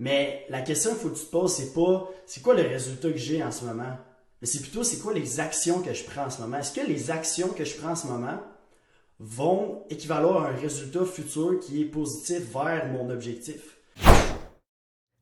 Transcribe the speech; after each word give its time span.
Mais 0.00 0.46
la 0.48 0.62
question 0.62 0.92
qu'il 0.92 0.98
faut 0.98 1.10
que 1.10 1.18
tu 1.18 1.26
te 1.26 1.30
poses, 1.30 1.52
c'est 1.52 1.74
pas 1.74 2.10
c'est 2.24 2.42
quoi 2.42 2.54
le 2.54 2.62
résultat 2.62 3.10
que 3.10 3.18
j'ai 3.18 3.44
en 3.44 3.52
ce 3.52 3.66
moment, 3.66 3.98
mais 4.40 4.46
c'est 4.46 4.60
plutôt 4.62 4.82
c'est 4.82 4.98
quoi 4.98 5.12
les 5.12 5.40
actions 5.40 5.82
que 5.82 5.92
je 5.92 6.04
prends 6.04 6.24
en 6.24 6.30
ce 6.30 6.40
moment? 6.40 6.56
Est-ce 6.56 6.72
que 6.72 6.86
les 6.86 7.10
actions 7.10 7.48
que 7.48 7.66
je 7.66 7.76
prends 7.76 7.90
en 7.90 7.94
ce 7.94 8.06
moment 8.06 8.40
vont 9.18 9.82
équivaloir 9.90 10.46
à 10.46 10.48
un 10.48 10.56
résultat 10.56 11.04
futur 11.04 11.60
qui 11.60 11.82
est 11.82 11.84
positif 11.84 12.50
vers 12.50 12.86
mon 12.86 13.10
objectif? 13.10 13.76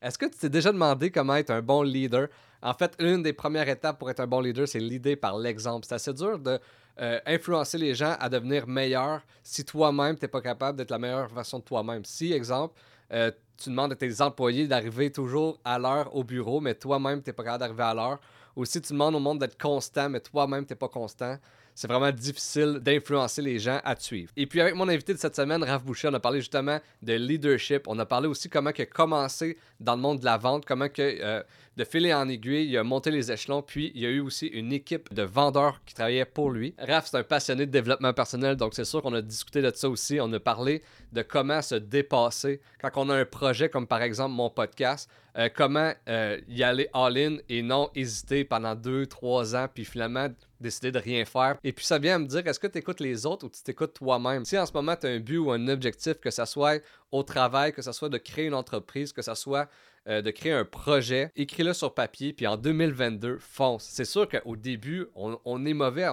Est-ce 0.00 0.16
que 0.16 0.26
tu 0.26 0.38
t'es 0.38 0.48
déjà 0.48 0.70
demandé 0.70 1.10
comment 1.10 1.34
être 1.34 1.50
un 1.50 1.60
bon 1.60 1.82
leader? 1.82 2.28
En 2.62 2.72
fait, 2.72 2.94
l'une 3.00 3.24
des 3.24 3.32
premières 3.32 3.68
étapes 3.68 3.98
pour 3.98 4.08
être 4.10 4.20
un 4.20 4.28
bon 4.28 4.40
leader, 4.40 4.68
c'est 4.68 4.78
l'idée 4.78 5.16
par 5.16 5.36
l'exemple. 5.38 5.86
C'est 5.88 5.96
assez 5.96 6.12
dur 6.12 6.38
de 6.38 6.60
euh, 7.00 7.18
influencer 7.26 7.78
les 7.78 7.96
gens 7.96 8.14
à 8.20 8.28
devenir 8.28 8.68
meilleurs 8.68 9.22
si 9.42 9.64
toi-même, 9.64 10.16
tu 10.16 10.24
n'es 10.24 10.28
pas 10.28 10.40
capable 10.40 10.78
d'être 10.78 10.92
la 10.92 11.00
meilleure 11.00 11.34
version 11.34 11.58
de 11.58 11.64
toi-même. 11.64 12.04
Si, 12.04 12.32
exemple, 12.32 12.80
euh, 13.12 13.32
tu 13.58 13.70
demandes 13.70 13.92
à 13.92 13.96
tes 13.96 14.20
employés 14.22 14.68
d'arriver 14.68 15.10
toujours 15.10 15.58
à 15.64 15.78
l'heure 15.78 16.14
au 16.14 16.22
bureau, 16.22 16.60
mais 16.60 16.74
toi-même, 16.74 17.22
tu 17.22 17.28
n'es 17.28 17.34
pas 17.34 17.42
capable 17.42 17.60
d'arriver 17.60 17.82
à 17.82 17.94
l'heure, 17.94 18.20
ou 18.54 18.64
si 18.64 18.80
tu 18.80 18.92
demandes 18.92 19.16
au 19.16 19.20
monde 19.20 19.40
d'être 19.40 19.60
constant, 19.60 20.08
mais 20.08 20.20
toi-même, 20.20 20.64
tu 20.64 20.72
n'es 20.72 20.76
pas 20.76 20.88
constant, 20.88 21.36
c'est 21.78 21.86
vraiment 21.86 22.10
difficile 22.10 22.80
d'influencer 22.80 23.40
les 23.40 23.60
gens 23.60 23.80
à 23.84 23.94
te 23.94 24.02
suivre. 24.02 24.32
Et 24.36 24.46
puis 24.46 24.60
avec 24.60 24.74
mon 24.74 24.88
invité 24.88 25.14
de 25.14 25.18
cette 25.18 25.36
semaine, 25.36 25.62
Raph 25.62 25.84
Boucher, 25.84 26.08
on 26.08 26.14
a 26.14 26.18
parlé 26.18 26.40
justement 26.40 26.80
de 27.02 27.12
leadership. 27.12 27.86
On 27.86 27.96
a 28.00 28.04
parlé 28.04 28.26
aussi 28.26 28.48
comment 28.48 28.72
que 28.72 28.82
commencer 28.82 29.56
dans 29.78 29.94
le 29.94 30.00
monde 30.00 30.18
de 30.18 30.24
la 30.24 30.38
vente, 30.38 30.64
comment 30.66 30.88
que 30.88 31.02
euh, 31.22 31.40
de 31.76 31.84
filer 31.84 32.12
en 32.12 32.28
aiguille, 32.28 32.68
il 32.68 32.76
a 32.76 32.82
monté 32.82 33.12
les 33.12 33.30
échelons, 33.30 33.62
puis 33.62 33.92
il 33.94 34.02
y 34.02 34.06
a 34.06 34.08
eu 34.08 34.18
aussi 34.18 34.48
une 34.48 34.72
équipe 34.72 35.14
de 35.14 35.22
vendeurs 35.22 35.80
qui 35.86 35.94
travaillait 35.94 36.24
pour 36.24 36.50
lui. 36.50 36.74
Raph, 36.80 37.06
c'est 37.06 37.16
un 37.18 37.22
passionné 37.22 37.64
de 37.64 37.70
développement 37.70 38.12
personnel, 38.12 38.56
donc 38.56 38.74
c'est 38.74 38.84
sûr 38.84 39.00
qu'on 39.00 39.14
a 39.14 39.22
discuté 39.22 39.62
de 39.62 39.70
ça 39.72 39.88
aussi. 39.88 40.18
On 40.20 40.32
a 40.32 40.40
parlé 40.40 40.82
de 41.12 41.22
comment 41.22 41.62
se 41.62 41.76
dépasser 41.76 42.60
quand 42.80 42.90
on 42.96 43.08
a 43.08 43.14
un 43.14 43.24
projet 43.24 43.68
comme 43.68 43.86
par 43.86 44.02
exemple 44.02 44.34
mon 44.34 44.50
podcast, 44.50 45.08
euh, 45.36 45.48
comment 45.54 45.92
euh, 46.08 46.40
y 46.48 46.64
aller 46.64 46.88
all-in 46.92 47.36
et 47.48 47.62
non 47.62 47.88
hésiter 47.94 48.44
pendant 48.44 48.74
deux, 48.74 49.06
trois 49.06 49.54
ans, 49.54 49.68
puis 49.72 49.84
finalement 49.84 50.26
décider 50.60 50.92
de 50.92 50.98
rien 50.98 51.24
faire. 51.24 51.56
Et 51.64 51.72
puis 51.72 51.84
ça 51.84 51.98
vient 51.98 52.16
à 52.16 52.18
me 52.18 52.26
dire, 52.26 52.46
est-ce 52.46 52.58
que 52.60 52.66
tu 52.66 52.78
écoutes 52.78 53.00
les 53.00 53.26
autres 53.26 53.46
ou 53.46 53.48
tu 53.48 53.62
t'écoutes 53.62 53.94
toi-même? 53.94 54.44
Si 54.44 54.58
en 54.58 54.66
ce 54.66 54.72
moment 54.72 54.96
tu 54.96 55.06
as 55.06 55.10
un 55.10 55.20
but 55.20 55.38
ou 55.38 55.50
un 55.50 55.68
objectif, 55.68 56.14
que 56.14 56.30
ce 56.30 56.44
soit 56.44 56.82
au 57.12 57.22
travail, 57.22 57.72
que 57.72 57.82
ce 57.82 57.92
soit 57.92 58.08
de 58.08 58.18
créer 58.18 58.46
une 58.46 58.54
entreprise, 58.54 59.12
que 59.12 59.22
ce 59.22 59.34
soit 59.34 59.68
euh, 60.08 60.22
de 60.22 60.30
créer 60.30 60.52
un 60.52 60.64
projet, 60.64 61.30
écris-le 61.36 61.74
sur 61.74 61.92
papier, 61.92 62.32
puis 62.32 62.46
en 62.46 62.56
2022, 62.56 63.38
fonce. 63.38 63.84
C'est 63.84 64.06
sûr 64.06 64.26
qu'au 64.28 64.56
début, 64.56 65.06
on, 65.14 65.66
est 65.66 65.74
mauvais. 65.74 66.06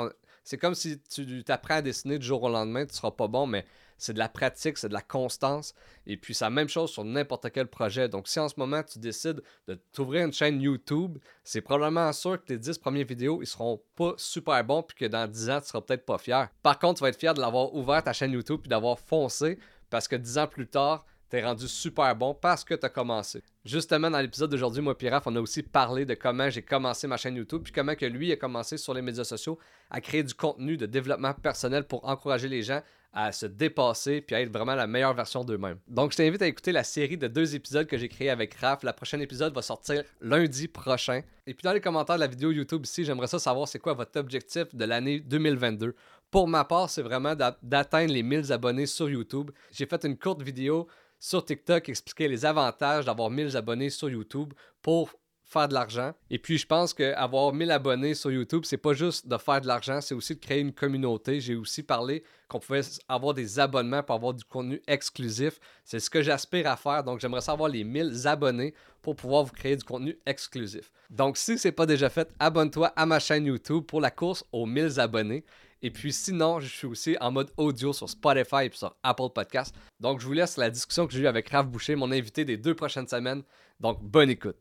C'est 0.43 0.57
comme 0.57 0.75
si 0.75 0.99
tu 1.01 1.43
t'apprends 1.43 1.75
à 1.75 1.81
dessiner 1.81 2.19
du 2.19 2.25
jour 2.25 2.43
au 2.43 2.49
lendemain, 2.49 2.85
tu 2.85 2.93
seras 2.93 3.11
pas 3.11 3.27
bon, 3.27 3.47
mais 3.47 3.65
c'est 3.97 4.13
de 4.13 4.19
la 4.19 4.29
pratique, 4.29 4.77
c'est 4.77 4.89
de 4.89 4.93
la 4.93 5.01
constance. 5.01 5.73
Et 6.05 6.17
puis, 6.17 6.33
c'est 6.33 6.45
la 6.45 6.49
même 6.49 6.69
chose 6.69 6.91
sur 6.91 7.03
n'importe 7.03 7.51
quel 7.51 7.67
projet. 7.67 8.09
Donc, 8.09 8.27
si 8.27 8.39
en 8.39 8.49
ce 8.49 8.55
moment, 8.57 8.83
tu 8.83 8.99
décides 8.99 9.41
de 9.67 9.79
t'ouvrir 9.93 10.25
une 10.25 10.33
chaîne 10.33 10.61
YouTube, 10.61 11.17
c'est 11.43 11.61
probablement 11.61 12.11
sûr 12.13 12.39
que 12.39 12.45
tes 12.45 12.57
10 12.57 12.77
premières 12.77 13.05
vidéos, 13.05 13.41
ils 13.41 13.47
seront 13.47 13.81
pas 13.95 14.13
super 14.17 14.63
bons, 14.63 14.83
puis 14.83 14.97
que 14.97 15.05
dans 15.05 15.27
10 15.27 15.49
ans, 15.49 15.61
tu 15.61 15.67
seras 15.67 15.81
peut-être 15.81 16.05
pas 16.05 16.17
fier. 16.17 16.49
Par 16.61 16.79
contre, 16.79 16.99
tu 16.99 17.03
vas 17.03 17.09
être 17.09 17.19
fier 17.19 17.33
de 17.33 17.41
l'avoir 17.41 17.73
ouvert 17.73 18.03
ta 18.03 18.13
chaîne 18.13 18.31
YouTube, 18.31 18.61
puis 18.61 18.69
d'avoir 18.69 18.99
foncé, 18.99 19.59
parce 19.89 20.07
que 20.07 20.15
10 20.15 20.37
ans 20.37 20.47
plus 20.47 20.67
tard, 20.67 21.05
t'es 21.29 21.43
rendu 21.43 21.67
super 21.67 22.15
bon 22.15 22.33
parce 22.33 22.63
que 22.63 22.73
tu 22.73 22.85
as 22.85 22.89
commencé. 22.89 23.43
Justement, 23.63 24.11
dans 24.11 24.19
l'épisode 24.19 24.51
d'aujourd'hui, 24.51 24.81
moi 24.81 24.95
et 24.99 25.11
on 25.25 25.35
a 25.35 25.41
aussi 25.41 25.63
parlé 25.63 26.05
de 26.05 26.13
comment 26.13 26.49
j'ai 26.49 26.61
commencé 26.61 27.07
ma 27.07 27.17
chaîne 27.17 27.35
YouTube, 27.35 27.63
puis 27.63 27.73
comment 27.73 27.95
que 27.95 28.05
lui 28.05 28.31
a 28.31 28.37
commencé 28.37 28.77
sur 28.77 28.93
les 28.93 29.01
médias 29.01 29.23
sociaux 29.23 29.57
à 29.89 30.01
créer 30.01 30.23
du 30.23 30.33
contenu 30.33 30.77
de 30.77 30.85
développement 30.85 31.33
personnel 31.33 31.85
pour 31.85 32.07
encourager 32.07 32.47
les 32.47 32.61
gens 32.61 32.81
à 33.15 33.31
se 33.31 33.45
dépasser 33.45 34.19
puis 34.19 34.35
à 34.35 34.41
être 34.41 34.51
vraiment 34.51 34.75
la 34.75 34.87
meilleure 34.87 35.13
version 35.13 35.45
d'eux-mêmes. 35.45 35.79
Donc, 35.87 36.11
je 36.11 36.17
t'invite 36.17 36.41
à 36.41 36.47
écouter 36.47 36.73
la 36.73 36.83
série 36.83 37.17
de 37.17 37.27
deux 37.27 37.55
épisodes 37.55 37.87
que 37.87 37.97
j'ai 37.97 38.09
créé 38.09 38.29
avec 38.29 38.53
Raph. 38.55 38.83
La 38.83 38.91
prochaine 38.91 39.21
épisode 39.21 39.55
va 39.55 39.61
sortir 39.61 40.03
lundi 40.19 40.67
prochain. 40.67 41.21
Et 41.47 41.53
puis, 41.53 41.63
dans 41.63 41.71
les 41.71 41.79
commentaires 41.79 42.17
de 42.17 42.21
la 42.21 42.27
vidéo 42.27 42.51
YouTube 42.51 42.85
ici, 42.85 43.05
j'aimerais 43.05 43.27
ça 43.27 43.39
savoir 43.39 43.69
c'est 43.69 43.79
quoi 43.79 43.93
votre 43.93 44.19
objectif 44.19 44.75
de 44.75 44.83
l'année 44.83 45.21
2022. 45.21 45.95
Pour 46.29 46.47
ma 46.49 46.65
part, 46.65 46.89
c'est 46.89 47.01
vraiment 47.01 47.35
d'atteindre 47.63 48.13
les 48.13 48.21
1000 48.21 48.51
abonnés 48.51 48.85
sur 48.85 49.09
YouTube. 49.09 49.51
J'ai 49.71 49.85
fait 49.85 50.03
une 50.03 50.17
courte 50.17 50.41
vidéo 50.41 50.87
sur 51.17 51.45
TikTok 51.45 51.87
expliquer 51.87 52.27
les 52.27 52.45
avantages 52.45 53.05
d'avoir 53.05 53.29
1000 53.29 53.55
abonnés 53.55 53.89
sur 53.89 54.09
YouTube 54.09 54.53
pour 54.81 55.13
faire 55.45 55.67
de 55.67 55.73
l'argent. 55.73 56.13
Et 56.29 56.39
puis, 56.39 56.57
je 56.57 56.65
pense 56.65 56.93
qu'avoir 56.93 57.53
1000 57.53 57.71
abonnés 57.71 58.13
sur 58.13 58.31
YouTube, 58.31 58.63
c'est 58.65 58.77
pas 58.77 58.93
juste 58.93 59.27
de 59.27 59.37
faire 59.37 59.61
de 59.61 59.67
l'argent, 59.67 60.01
c'est 60.01 60.15
aussi 60.15 60.35
de 60.35 60.39
créer 60.39 60.59
une 60.59 60.73
communauté. 60.73 61.39
J'ai 61.39 61.55
aussi 61.55 61.83
parlé 61.83 62.23
qu'on 62.47 62.59
pouvait 62.59 62.81
avoir 63.07 63.33
des 63.33 63.59
abonnements 63.59 64.03
pour 64.03 64.15
avoir 64.15 64.33
du 64.33 64.43
contenu 64.43 64.81
exclusif. 64.87 65.59
C'est 65.83 65.99
ce 65.99 66.09
que 66.09 66.21
j'aspire 66.21 66.67
à 66.67 66.75
faire. 66.75 67.03
Donc, 67.03 67.19
j'aimerais 67.19 67.41
savoir 67.41 67.69
les 67.69 67.83
1000 67.83 68.27
abonnés 68.27 68.73
pour 69.01 69.15
pouvoir 69.15 69.43
vous 69.43 69.53
créer 69.53 69.75
du 69.75 69.83
contenu 69.83 70.17
exclusif. 70.25 70.91
Donc, 71.09 71.37
si 71.37 71.57
ce 71.57 71.67
n'est 71.67 71.71
pas 71.71 71.85
déjà 71.85 72.09
fait, 72.09 72.33
abonne-toi 72.39 72.91
à 72.95 73.05
ma 73.05 73.19
chaîne 73.19 73.45
YouTube 73.45 73.85
pour 73.85 74.01
la 74.01 74.11
course 74.11 74.43
aux 74.51 74.65
1000 74.65 74.99
abonnés. 74.99 75.45
Et 75.81 75.91
puis 75.91 76.11
sinon, 76.11 76.59
je 76.59 76.67
suis 76.67 76.87
aussi 76.87 77.15
en 77.21 77.31
mode 77.31 77.51
audio 77.57 77.93
sur 77.93 78.09
Spotify 78.09 78.65
et 78.65 78.71
sur 78.73 78.95
Apple 79.03 79.29
Podcast. 79.35 79.75
Donc, 79.99 80.19
je 80.19 80.25
vous 80.25 80.33
laisse 80.33 80.57
la 80.57 80.71
discussion 80.71 81.05
que 81.05 81.13
j'ai 81.13 81.21
eue 81.21 81.27
avec 81.27 81.49
Raph 81.49 81.67
Boucher, 81.67 81.95
mon 81.95 82.11
invité 82.11 82.43
des 82.43 82.57
deux 82.57 82.73
prochaines 82.73 83.07
semaines. 83.07 83.43
Donc, 83.79 84.01
bonne 84.01 84.31
écoute. 84.31 84.57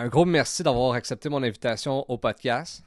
Un 0.00 0.06
gros 0.06 0.24
merci 0.24 0.62
d'avoir 0.62 0.92
accepté 0.92 1.28
mon 1.28 1.42
invitation 1.42 2.08
au 2.08 2.18
podcast. 2.18 2.84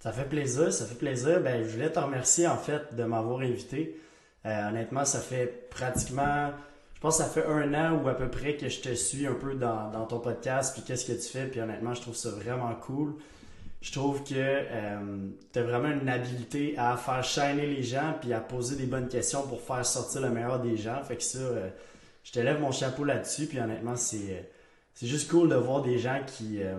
Ça 0.00 0.10
fait 0.10 0.24
plaisir, 0.24 0.72
ça 0.72 0.84
fait 0.84 0.96
plaisir. 0.96 1.40
Ben, 1.40 1.62
je 1.62 1.68
voulais 1.68 1.92
te 1.92 2.00
remercier 2.00 2.48
en 2.48 2.56
fait 2.56 2.92
de 2.92 3.04
m'avoir 3.04 3.38
invité. 3.38 4.00
Euh, 4.44 4.68
honnêtement, 4.68 5.04
ça 5.04 5.20
fait 5.20 5.70
pratiquement, 5.70 6.50
je 6.96 7.00
pense 7.00 7.18
que 7.18 7.22
ça 7.22 7.30
fait 7.30 7.46
un 7.46 7.72
an 7.74 8.02
ou 8.02 8.08
à 8.08 8.14
peu 8.14 8.28
près 8.28 8.56
que 8.56 8.68
je 8.68 8.80
te 8.80 8.92
suis 8.96 9.28
un 9.28 9.34
peu 9.34 9.54
dans, 9.54 10.06
ton 10.06 10.18
podcast, 10.18 10.74
puis 10.74 10.82
qu'est-ce 10.82 11.04
que 11.04 11.12
tu 11.12 11.28
fais, 11.28 11.46
puis 11.46 11.60
honnêtement, 11.60 11.94
je 11.94 12.00
trouve 12.00 12.16
ça 12.16 12.30
vraiment 12.30 12.74
cool. 12.74 13.14
Je 13.80 13.92
trouve 13.92 14.24
que 14.24 14.34
euh, 14.34 15.28
tu 15.52 15.58
as 15.60 15.62
vraiment 15.62 15.90
une 15.90 16.08
habilité 16.08 16.74
à 16.76 16.96
faire 16.96 17.22
shiner 17.22 17.68
les 17.68 17.84
gens, 17.84 18.12
puis 18.20 18.32
à 18.32 18.40
poser 18.40 18.74
des 18.74 18.86
bonnes 18.86 19.08
questions 19.08 19.46
pour 19.46 19.60
faire 19.60 19.86
sortir 19.86 20.22
le 20.22 20.30
meilleur 20.30 20.58
des 20.58 20.76
gens. 20.76 21.00
Fait 21.04 21.16
que 21.16 21.22
ça, 21.22 21.38
euh, 21.38 21.68
je 22.24 22.32
te 22.32 22.40
lève 22.40 22.60
mon 22.60 22.72
chapeau 22.72 23.04
là-dessus, 23.04 23.46
puis 23.46 23.60
honnêtement, 23.60 23.94
c'est 23.94 24.50
c'est 24.94 25.06
juste 25.08 25.30
cool 25.30 25.48
de 25.48 25.56
voir 25.56 25.82
des 25.82 25.98
gens 25.98 26.20
qui, 26.24 26.62
euh, 26.62 26.78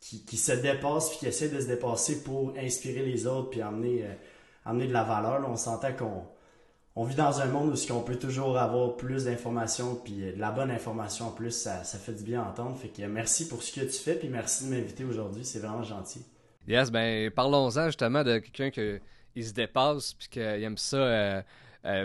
qui, 0.00 0.36
se 0.36 0.52
dépassent 0.52 1.10
puis 1.10 1.18
qui 1.20 1.26
essaient 1.26 1.48
de 1.48 1.58
se 1.58 1.66
dépasser 1.66 2.22
pour 2.22 2.54
inspirer 2.58 3.02
les 3.02 3.26
autres 3.26 3.50
puis 3.50 3.62
amener, 3.62 4.04
euh, 4.04 4.86
de 4.86 4.92
la 4.92 5.02
valeur. 5.02 5.42
on 5.48 5.56
sentait 5.56 5.94
qu'on 5.94 6.26
on 6.96 7.04
vit 7.04 7.16
dans 7.16 7.40
un 7.40 7.46
monde 7.46 7.74
où 7.74 7.92
on 7.92 8.00
peut 8.02 8.18
toujours 8.18 8.56
avoir 8.56 8.96
plus 8.96 9.24
d'informations 9.24 9.96
puis 9.96 10.22
euh, 10.22 10.32
de 10.34 10.38
la 10.38 10.52
bonne 10.52 10.70
information 10.70 11.28
en 11.28 11.30
plus, 11.30 11.50
ça, 11.50 11.82
fait 11.82 12.12
du 12.12 12.24
bien 12.24 12.42
à 12.42 12.48
entendre. 12.48 12.76
Fait 12.76 12.88
que 12.88 13.02
merci 13.02 13.48
pour 13.48 13.62
ce 13.62 13.72
que 13.72 13.86
tu 13.86 13.98
fais 13.98 14.14
puis 14.14 14.28
merci 14.28 14.66
de 14.66 14.70
m'inviter 14.70 15.04
aujourd'hui, 15.04 15.46
c'est 15.46 15.60
vraiment 15.60 15.82
gentil. 15.82 16.24
Yes, 16.68 16.90
ben 16.90 17.30
parlons-en 17.30 17.86
justement 17.86 18.22
de 18.22 18.38
quelqu'un 18.38 18.70
qui 18.70 19.42
se 19.42 19.52
dépasse 19.52 20.12
puis 20.12 20.28
qui 20.28 20.40
aime 20.40 20.78
ça 20.78 21.42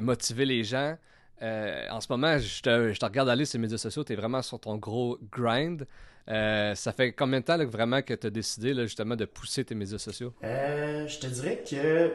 motiver 0.01 0.45
les 0.45 0.63
gens. 0.63 0.97
Euh, 1.41 1.87
en 1.89 2.01
ce 2.01 2.07
moment, 2.09 2.37
je 2.37 2.61
te, 2.61 2.93
je 2.93 2.99
te, 2.99 3.05
regarde 3.05 3.29
aller 3.29 3.45
sur 3.45 3.57
les 3.57 3.63
médias 3.63 3.77
sociaux, 3.77 4.03
tu 4.03 4.13
es 4.13 4.15
vraiment 4.15 4.41
sur 4.41 4.59
ton 4.59 4.75
gros 4.77 5.17
grind. 5.31 5.85
Euh, 6.29 6.75
ça 6.75 6.91
fait 6.91 7.13
combien 7.13 7.39
de 7.39 7.45
temps 7.45 7.65
vraiment 7.65 8.01
que 8.01 8.13
tu 8.13 8.27
as 8.27 8.29
décidé 8.29 8.73
justement 8.75 9.15
de 9.15 9.25
pousser 9.25 9.63
tes 9.63 9.75
médias 9.75 9.97
sociaux? 9.97 10.33
Euh, 10.43 11.07
je 11.07 11.19
te 11.19 11.27
dirais 11.27 11.63
que 11.67 12.11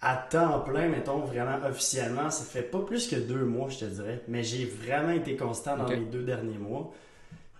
à 0.00 0.16
temps 0.16 0.60
plein, 0.60 0.88
mettons 0.88 1.20
vraiment 1.20 1.58
officiellement, 1.68 2.30
ça 2.30 2.44
fait 2.44 2.62
pas 2.62 2.80
plus 2.80 3.08
que 3.08 3.16
deux 3.16 3.44
mois, 3.44 3.68
je 3.68 3.80
te 3.80 3.84
dirais. 3.84 4.22
Mais 4.26 4.42
j'ai 4.42 4.64
vraiment 4.64 5.12
été 5.12 5.36
constant 5.36 5.76
dans 5.76 5.86
les 5.86 5.98
deux 5.98 6.22
derniers 6.22 6.58
mois. 6.58 6.92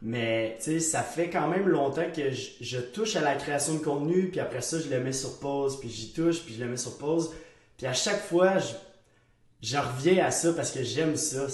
Mais 0.05 0.57
tu 0.59 0.65
sais, 0.65 0.81
ça 0.81 1.03
fait 1.03 1.31
quand 1.31 1.47
même 1.47 1.69
longtemps 1.69 2.11
que 2.13 2.33
je, 2.33 2.51
je, 2.61 2.79
touche 2.79 3.15
à 3.15 3.21
la 3.21 3.37
création 3.37 3.75
de 3.75 3.79
contenu, 3.79 4.31
puis 4.31 4.41
après 4.41 4.61
ça, 4.61 4.81
je 4.81 4.89
le 4.89 4.99
mets 4.99 5.13
sur 5.13 5.39
pause, 5.39 5.79
puis 5.79 5.89
j'y 5.89 6.13
touche, 6.13 6.43
puis 6.43 6.55
je 6.55 6.65
le 6.65 6.69
mets 6.69 6.77
sur 6.77 6.99
pause. 6.99 7.33
Puis 7.77 7.87
à 7.87 7.93
chaque 7.93 8.21
fois, 8.21 8.59
je 8.59 8.73
je 9.63 9.77
reviens 9.77 10.27
à 10.27 10.31
ça 10.31 10.53
parce 10.53 10.73
que 10.73 10.83
j'aime 10.83 11.17
ça. 11.17 11.47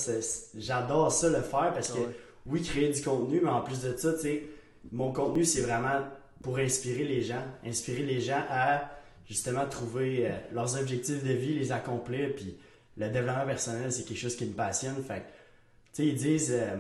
J'adore 0.57 1.13
ça 1.13 1.29
le 1.29 1.43
faire 1.43 1.73
parce 1.75 1.93
que, 1.93 1.99
oui, 2.47 2.63
créer 2.63 2.91
du 2.91 3.03
contenu, 3.03 3.41
mais 3.43 3.51
en 3.51 3.61
plus 3.61 3.83
de 3.83 3.95
ça, 3.97 4.15
tu 4.15 4.21
sais, 4.21 4.49
mon 4.91 5.13
contenu, 5.13 5.45
c'est 5.45 5.61
vraiment 5.61 6.01
pour 6.43 6.59
inspirer 6.59 7.05
les 7.05 7.23
gens. 7.23 7.43
Inspirer 7.67 8.03
les 8.03 8.21
gens 8.21 8.43
à, 8.49 8.91
justement, 9.29 9.67
trouver 9.67 10.27
euh, 10.27 10.31
leurs 10.53 10.79
objectifs 10.79 11.23
de 11.23 11.33
vie, 11.33 11.59
les 11.59 11.71
accomplir. 11.71 12.35
Puis 12.35 12.57
le 12.97 13.11
développement 13.11 13.45
personnel, 13.45 13.93
c'est 13.93 14.05
quelque 14.05 14.19
chose 14.19 14.37
qui 14.37 14.47
me 14.47 14.55
passionne. 14.55 15.03
Fait 15.05 15.25
tu 15.93 16.03
sais, 16.03 16.07
ils 16.07 16.17
disent, 16.17 16.55
euh, 16.57 16.77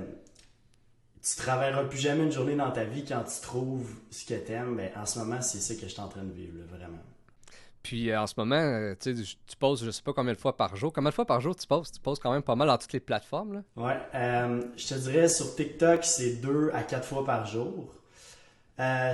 tu 1.23 1.37
travailleras 1.37 1.85
plus 1.85 1.99
jamais 1.99 2.25
une 2.25 2.33
journée 2.33 2.57
dans 2.57 2.71
ta 2.71 2.85
vie 2.85 3.05
quand 3.05 3.25
tu 3.25 3.41
trouves 3.43 3.91
ce 4.11 4.25
que 4.25 4.35
tu 4.35 4.53
aimes. 4.53 4.77
Mais 4.77 4.93
en 4.97 5.05
ce 5.05 5.19
moment, 5.19 5.43
c'est 5.43 5.61
ça 5.61 5.75
que 5.75 5.83
je 5.83 5.89
suis 5.89 6.01
en 6.01 6.09
train 6.09 6.25
de 6.25 6.33
vivre, 6.33 6.55
vraiment. 6.71 7.03
Puis 7.89 8.11
euh, 8.11 8.21
en 8.21 8.27
ce 8.27 8.35
moment, 8.37 8.55
euh, 8.57 8.95
tu, 9.01 9.15
tu 9.15 9.57
poses 9.59 9.83
je 9.83 9.91
sais 9.91 10.03
pas 10.03 10.13
combien 10.13 10.35
de 10.35 10.39
fois 10.39 10.55
par 10.55 10.77
jour. 10.77 10.93
Combien 10.93 11.09
de 11.09 11.15
fois 11.15 11.25
par 11.25 11.41
jour 11.41 11.57
tu 11.57 11.67
poses? 11.67 11.91
Tu 11.91 11.99
poses 11.99 12.19
quand 12.19 12.31
même 12.31 12.43
pas 12.43 12.55
mal 12.55 12.69
dans 12.69 12.77
toutes 12.77 12.93
les 12.93 13.01
plateformes. 13.01 13.55
Là. 13.55 13.63
Ouais. 13.77 13.97
Euh, 14.15 14.63
je 14.77 14.89
te 14.89 14.95
dirais 14.95 15.27
sur 15.27 15.57
TikTok, 15.57 16.05
c'est 16.05 16.35
deux 16.35 16.71
à 16.75 16.83
quatre 16.83 17.07
fois 17.07 17.25
par 17.25 17.47
jour. 17.47 17.95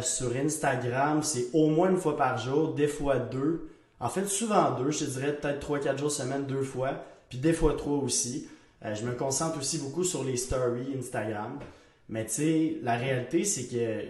sur 0.03 0.35
Instagram, 0.35 1.23
c'est 1.23 1.51
au 1.53 1.69
moins 1.69 1.91
une 1.91 1.99
fois 1.99 2.17
par 2.17 2.37
jour, 2.37 2.75
des 2.75 2.89
fois 2.89 3.21
deux. 3.21 3.71
En 4.01 4.09
fait, 4.09 4.27
souvent 4.27 4.73
deux. 4.73 4.91
Je 4.91 5.05
te 5.05 5.11
dirais 5.11 5.37
peut-être 5.37 5.61
trois, 5.61 5.79
quatre 5.79 5.99
jours 6.01 6.11
semaine, 6.11 6.45
deux 6.45 6.65
fois. 6.65 7.05
Puis 7.29 7.39
des 7.39 7.53
fois 7.53 7.77
trois 7.77 7.99
aussi. 7.99 8.49
Je 8.83 9.05
me 9.05 9.13
concentre 9.13 9.57
aussi 9.57 9.79
beaucoup 9.79 10.03
sur 10.03 10.25
les 10.25 10.37
stories 10.37 10.97
Instagram. 10.99 11.61
Mais 12.09 12.27
tu 12.27 12.33
sais, 12.33 12.77
la 12.83 12.97
réalité, 12.97 13.45
c'est 13.45 13.69
que 13.69 14.05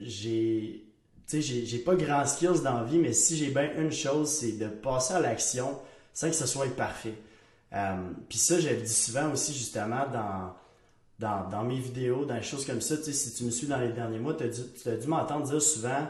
j'ai. 0.00 0.87
Tu 1.28 1.42
sais, 1.42 1.66
j'ai 1.66 1.78
pas 1.78 1.94
grand 1.94 2.24
skills 2.26 2.62
dans 2.64 2.78
la 2.80 2.84
vie, 2.84 2.98
mais 2.98 3.12
si 3.12 3.36
j'ai 3.36 3.50
bien 3.50 3.70
une 3.76 3.92
chose, 3.92 4.30
c'est 4.30 4.52
de 4.52 4.68
passer 4.68 5.14
à 5.14 5.20
l'action 5.20 5.78
sans 6.14 6.28
que 6.28 6.36
ce 6.36 6.46
soit 6.46 6.74
parfait. 6.74 7.14
Euh, 7.74 7.96
Puis 8.28 8.38
ça, 8.38 8.58
je 8.58 8.68
le 8.70 8.86
souvent 8.86 9.30
aussi, 9.32 9.52
justement, 9.52 10.06
dans, 10.10 10.54
dans, 11.18 11.48
dans, 11.50 11.64
mes 11.64 11.78
vidéos, 11.78 12.24
dans 12.24 12.34
des 12.36 12.42
choses 12.42 12.64
comme 12.64 12.80
ça. 12.80 12.96
Tu 12.96 13.04
sais, 13.04 13.12
si 13.12 13.34
tu 13.34 13.44
me 13.44 13.50
suis 13.50 13.66
dans 13.66 13.78
les 13.78 13.92
derniers 13.92 14.18
mois, 14.18 14.34
tu 14.34 14.44
as 14.44 14.48
dû, 14.48 15.00
dû 15.00 15.06
m'entendre 15.06 15.46
dire 15.46 15.60
souvent 15.60 16.08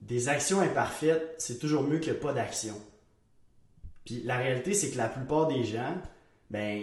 des 0.00 0.28
actions 0.28 0.60
imparfaites, 0.60 1.36
c'est 1.38 1.58
toujours 1.58 1.82
mieux 1.84 2.00
que 2.00 2.10
pas 2.10 2.32
d'action. 2.32 2.74
Puis 4.04 4.22
la 4.24 4.36
réalité, 4.36 4.74
c'est 4.74 4.90
que 4.90 4.98
la 4.98 5.08
plupart 5.08 5.46
des 5.46 5.64
gens, 5.64 5.94
ben, 6.50 6.82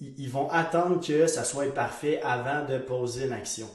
ils, 0.00 0.28
vont 0.28 0.50
attendre 0.50 1.04
que 1.04 1.26
ça 1.26 1.44
soit 1.44 1.72
parfait 1.72 2.20
avant 2.22 2.66
de 2.66 2.78
poser 2.78 3.26
une 3.26 3.32
action. 3.32 3.68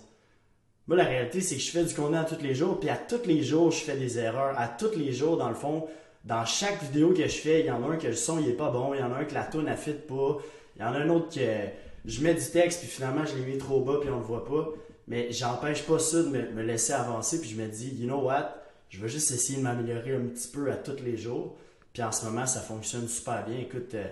Moi, 0.87 0.97
la 0.97 1.05
réalité, 1.05 1.41
c'est 1.41 1.55
que 1.55 1.61
je 1.61 1.71
fais 1.71 1.83
du 1.83 1.93
contenu 1.95 2.17
à 2.17 2.25
tous 2.25 2.41
les 2.43 2.53
jours, 2.53 2.79
puis 2.79 2.89
à 2.89 2.97
tous 2.97 3.25
les 3.25 3.41
jours, 3.41 3.71
je 3.71 3.79
fais 3.79 3.97
des 3.97 4.19
erreurs. 4.19 4.53
À 4.59 4.67
tous 4.67 4.95
les 4.95 5.13
jours, 5.13 5.35
dans 5.35 5.49
le 5.49 5.55
fond, 5.55 5.87
dans 6.25 6.45
chaque 6.45 6.81
vidéo 6.83 7.11
que 7.11 7.23
je 7.23 7.37
fais, 7.37 7.61
il 7.61 7.65
y 7.65 7.71
en 7.71 7.83
a 7.83 7.93
un 7.93 7.97
que 7.97 8.07
le 8.07 8.13
son 8.13 8.39
il 8.39 8.49
est 8.49 8.53
pas 8.53 8.69
bon, 8.69 8.93
il 8.93 8.99
y 8.99 9.03
en 9.03 9.11
a 9.11 9.17
un 9.17 9.25
que 9.25 9.33
la 9.33 9.45
tune 9.45 9.65
ne 9.65 9.75
fit 9.75 9.93
pas, 9.93 10.37
il 10.75 10.81
y 10.81 10.85
en 10.85 10.93
a 10.93 10.97
un 10.97 11.09
autre 11.09 11.33
que 11.33 11.41
je 12.05 12.21
mets 12.21 12.35
du 12.35 12.45
texte, 12.45 12.81
puis 12.81 12.87
finalement, 12.87 13.25
je 13.25 13.35
l'ai 13.35 13.51
mis 13.51 13.57
trop 13.57 13.79
bas, 13.81 13.97
puis 13.99 14.09
on 14.11 14.19
le 14.19 14.23
voit 14.23 14.45
pas. 14.45 14.69
Mais 15.07 15.31
j'empêche 15.31 15.83
pas 15.83 15.97
ça 15.97 16.21
de 16.21 16.29
me, 16.29 16.61
laisser 16.61 16.93
avancer, 16.93 17.41
puis 17.41 17.49
je 17.49 17.59
me 17.59 17.67
dis, 17.67 17.95
you 17.99 18.07
know 18.07 18.21
what, 18.21 18.55
je 18.89 19.01
vais 19.01 19.09
juste 19.09 19.31
essayer 19.31 19.57
de 19.57 19.63
m'améliorer 19.63 20.15
un 20.15 20.25
petit 20.25 20.47
peu 20.47 20.71
à 20.71 20.75
tous 20.75 21.03
les 21.03 21.17
jours. 21.17 21.55
Puis 21.93 22.03
en 22.03 22.11
ce 22.11 22.25
moment, 22.25 22.45
ça 22.45 22.59
fonctionne 22.59 23.07
super 23.07 23.45
bien. 23.45 23.57
Écoute, 23.57 23.93
euh, 23.95 24.07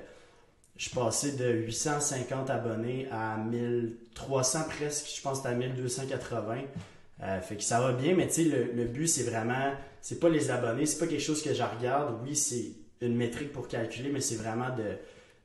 je 0.76 0.90
passé 0.90 1.34
de 1.34 1.50
850 1.52 2.50
abonnés 2.50 3.08
à 3.12 3.38
1300 3.38 4.60
presque, 4.70 5.08
je 5.16 5.22
pense 5.22 5.42
que 5.42 5.48
à 5.48 5.54
1280. 5.54 6.62
Euh, 7.22 7.40
fait 7.42 7.56
que 7.56 7.64
ça 7.64 7.80
va 7.80 7.94
bien, 7.94 8.16
mais 8.16 8.28
tu 8.28 8.50
sais, 8.50 8.74
le, 8.74 8.86
but, 8.86 9.08
c'est 9.08 9.24
vraiment, 9.24 9.74
c'est 10.02 10.20
pas 10.20 10.30
les 10.30 10.50
abonnés, 10.50 10.86
c'est 10.86 11.00
pas 11.00 11.08
quelque 11.08 11.22
chose 11.22 11.42
que 11.42 11.54
je 11.54 11.64
regarde. 11.64 12.20
Oui, 12.24 12.36
c'est 12.36 12.72
une 13.02 13.16
métrique 13.16 13.54
pour 13.54 13.68
calculer, 13.68 14.10
mais 14.12 14.20
c'est 14.20 14.36
vraiment 14.36 14.76
de, 14.76 14.98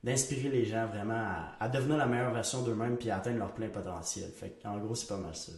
d'inspirer 0.03 0.49
les 0.49 0.65
gens 0.65 0.87
vraiment 0.87 1.25
à, 1.59 1.69
devenir 1.69 1.97
la 1.97 2.05
meilleure 2.05 2.33
version 2.33 2.63
d'eux-mêmes 2.63 2.97
puis 2.97 3.09
à 3.09 3.17
atteindre 3.17 3.37
leur 3.37 3.53
plein 3.53 3.69
potentiel. 3.69 4.29
Fait 4.31 4.57
en 4.65 4.77
gros, 4.77 4.95
c'est 4.95 5.07
pas 5.07 5.17
mal 5.17 5.35
ça. 5.35 5.51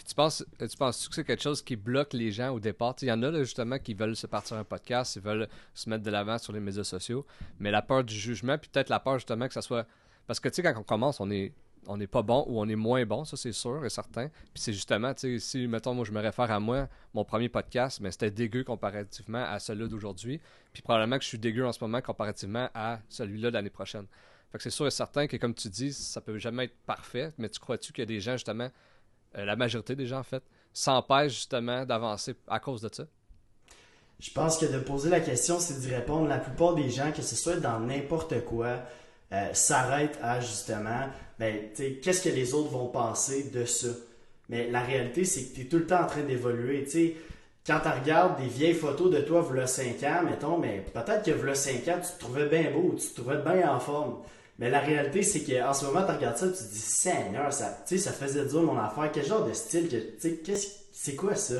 Puis 0.00 0.06
tu 0.08 0.14
penses, 0.14 0.42
tu 0.58 0.76
penses 0.78 1.08
que 1.08 1.14
c'est 1.14 1.24
quelque 1.24 1.42
chose 1.42 1.60
qui 1.60 1.76
bloque 1.76 2.14
les 2.14 2.32
gens 2.32 2.54
au 2.54 2.58
départ? 2.58 2.96
Il 3.02 3.08
y 3.08 3.12
en 3.12 3.22
a 3.22 3.30
justement 3.40 3.78
qui 3.78 3.92
veulent 3.92 4.16
se 4.16 4.26
partir 4.26 4.56
un 4.56 4.64
podcast, 4.64 5.16
ils 5.16 5.22
veulent 5.22 5.46
se 5.74 5.90
mettre 5.90 6.02
de 6.02 6.10
l'avant 6.10 6.38
sur 6.38 6.54
les 6.54 6.60
médias 6.60 6.84
sociaux, 6.84 7.26
mais 7.58 7.70
la 7.70 7.82
peur 7.82 8.02
du 8.02 8.14
jugement, 8.14 8.56
puis 8.56 8.70
peut-être 8.72 8.88
la 8.88 8.98
peur 8.98 9.18
justement 9.18 9.46
que 9.46 9.52
ça 9.52 9.60
soit. 9.60 9.86
Parce 10.26 10.40
que 10.40 10.48
tu 10.48 10.54
sais, 10.54 10.62
quand 10.62 10.72
on 10.80 10.84
commence, 10.84 11.20
on 11.20 11.30
est 11.30 11.52
on 11.86 11.98
n'est 11.98 12.06
pas 12.06 12.22
bon 12.22 12.46
ou 12.48 12.58
on 12.58 12.66
est 12.66 12.76
moins 12.76 13.04
bon, 13.04 13.26
ça 13.26 13.36
c'est 13.36 13.52
sûr 13.52 13.84
et 13.84 13.90
certain. 13.90 14.28
Puis 14.28 14.62
c'est 14.62 14.72
justement, 14.72 15.12
tu 15.12 15.38
sais, 15.38 15.38
si, 15.38 15.66
mettons, 15.66 15.92
moi 15.92 16.06
je 16.06 16.12
me 16.12 16.20
réfère 16.20 16.50
à 16.50 16.60
moi, 16.60 16.88
mon 17.12 17.26
premier 17.26 17.50
podcast, 17.50 18.00
mais 18.00 18.10
c'était 18.10 18.30
dégueu 18.30 18.64
comparativement 18.64 19.44
à 19.44 19.58
celui-là 19.58 19.86
d'aujourd'hui. 19.86 20.40
Puis 20.72 20.80
probablement 20.80 21.18
que 21.18 21.24
je 21.24 21.28
suis 21.28 21.38
dégueu 21.38 21.66
en 21.66 21.72
ce 21.72 21.84
moment 21.84 22.00
comparativement 22.00 22.70
à 22.72 23.00
celui-là 23.10 23.50
de 23.50 23.54
l'année 23.54 23.68
prochaine. 23.68 24.06
Fait 24.50 24.56
que 24.56 24.64
c'est 24.64 24.70
sûr 24.70 24.86
et 24.86 24.90
certain 24.90 25.26
que, 25.26 25.36
comme 25.36 25.54
tu 25.54 25.68
dis, 25.68 25.92
ça 25.92 26.22
peut 26.22 26.38
jamais 26.38 26.64
être 26.64 26.76
parfait, 26.86 27.34
mais 27.36 27.50
tu 27.50 27.60
crois-tu 27.60 27.92
qu'il 27.92 28.00
y 28.00 28.04
a 28.04 28.06
des 28.06 28.20
gens, 28.20 28.32
justement, 28.32 28.70
euh, 29.36 29.44
la 29.44 29.56
majorité 29.56 29.96
des 29.96 30.06
gens 30.06 30.20
en 30.20 30.24
fait, 30.24 30.42
s'empêchent 30.72 31.34
justement 31.34 31.84
d'avancer 31.84 32.34
à 32.48 32.60
cause 32.60 32.80
de 32.82 32.90
ça? 32.92 33.04
Je 34.20 34.30
pense 34.30 34.58
que 34.58 34.66
de 34.66 34.78
poser 34.78 35.08
la 35.08 35.20
question, 35.20 35.58
c'est 35.58 35.80
d'y 35.80 35.94
répondre. 35.94 36.28
La 36.28 36.38
plupart 36.38 36.74
des 36.74 36.90
gens, 36.90 37.10
que 37.10 37.22
ce 37.22 37.34
soit 37.34 37.56
dans 37.56 37.80
n'importe 37.80 38.44
quoi, 38.44 38.82
euh, 39.32 39.48
s'arrêtent 39.54 40.18
à 40.22 40.40
justement, 40.40 41.08
ben, 41.38 41.70
qu'est-ce 42.02 42.22
que 42.22 42.28
les 42.28 42.52
autres 42.52 42.70
vont 42.70 42.88
penser 42.88 43.50
de 43.50 43.64
ça? 43.64 43.88
Mais 44.50 44.68
la 44.70 44.82
réalité, 44.82 45.24
c'est 45.24 45.44
que 45.44 45.54
tu 45.54 45.60
es 45.62 45.64
tout 45.64 45.78
le 45.78 45.86
temps 45.86 46.02
en 46.02 46.06
train 46.06 46.22
d'évoluer. 46.22 46.84
Quand 47.66 47.78
tu 47.80 47.88
regardes 47.88 48.40
des 48.40 48.48
vieilles 48.48 48.74
photos 48.74 49.10
de 49.10 49.20
toi, 49.20 49.40
voilà 49.40 49.66
5 49.66 50.02
ans, 50.02 50.22
mettons, 50.24 50.58
mais 50.58 50.84
peut-être 50.92 51.24
que 51.24 51.30
voilà 51.30 51.54
5 51.54 51.86
ans, 51.88 52.00
tu 52.02 52.12
te 52.12 52.18
trouvais 52.18 52.46
bien 52.46 52.70
beau, 52.72 52.96
tu 52.98 53.06
te 53.06 53.20
trouvais 53.20 53.38
bien 53.38 53.72
en 53.72 53.78
forme. 53.78 54.16
Mais 54.60 54.68
la 54.68 54.80
réalité, 54.80 55.22
c'est 55.22 55.40
qu'en 55.40 55.72
ce 55.72 55.86
moment, 55.86 56.04
tu 56.04 56.12
regardes 56.12 56.36
ça, 56.36 56.46
tu 56.46 56.52
te 56.52 56.70
dis, 56.70 56.78
Seigneur, 56.78 57.50
ça, 57.50 57.78
ça 57.86 58.12
faisait 58.12 58.44
dur 58.44 58.62
mon 58.62 58.78
affaire. 58.78 59.10
Quel 59.10 59.24
genre 59.24 59.46
de 59.46 59.54
style, 59.54 59.88
que, 59.88 60.28
qu'est-ce, 60.28 60.68
c'est 60.92 61.16
quoi 61.16 61.34
ça? 61.34 61.54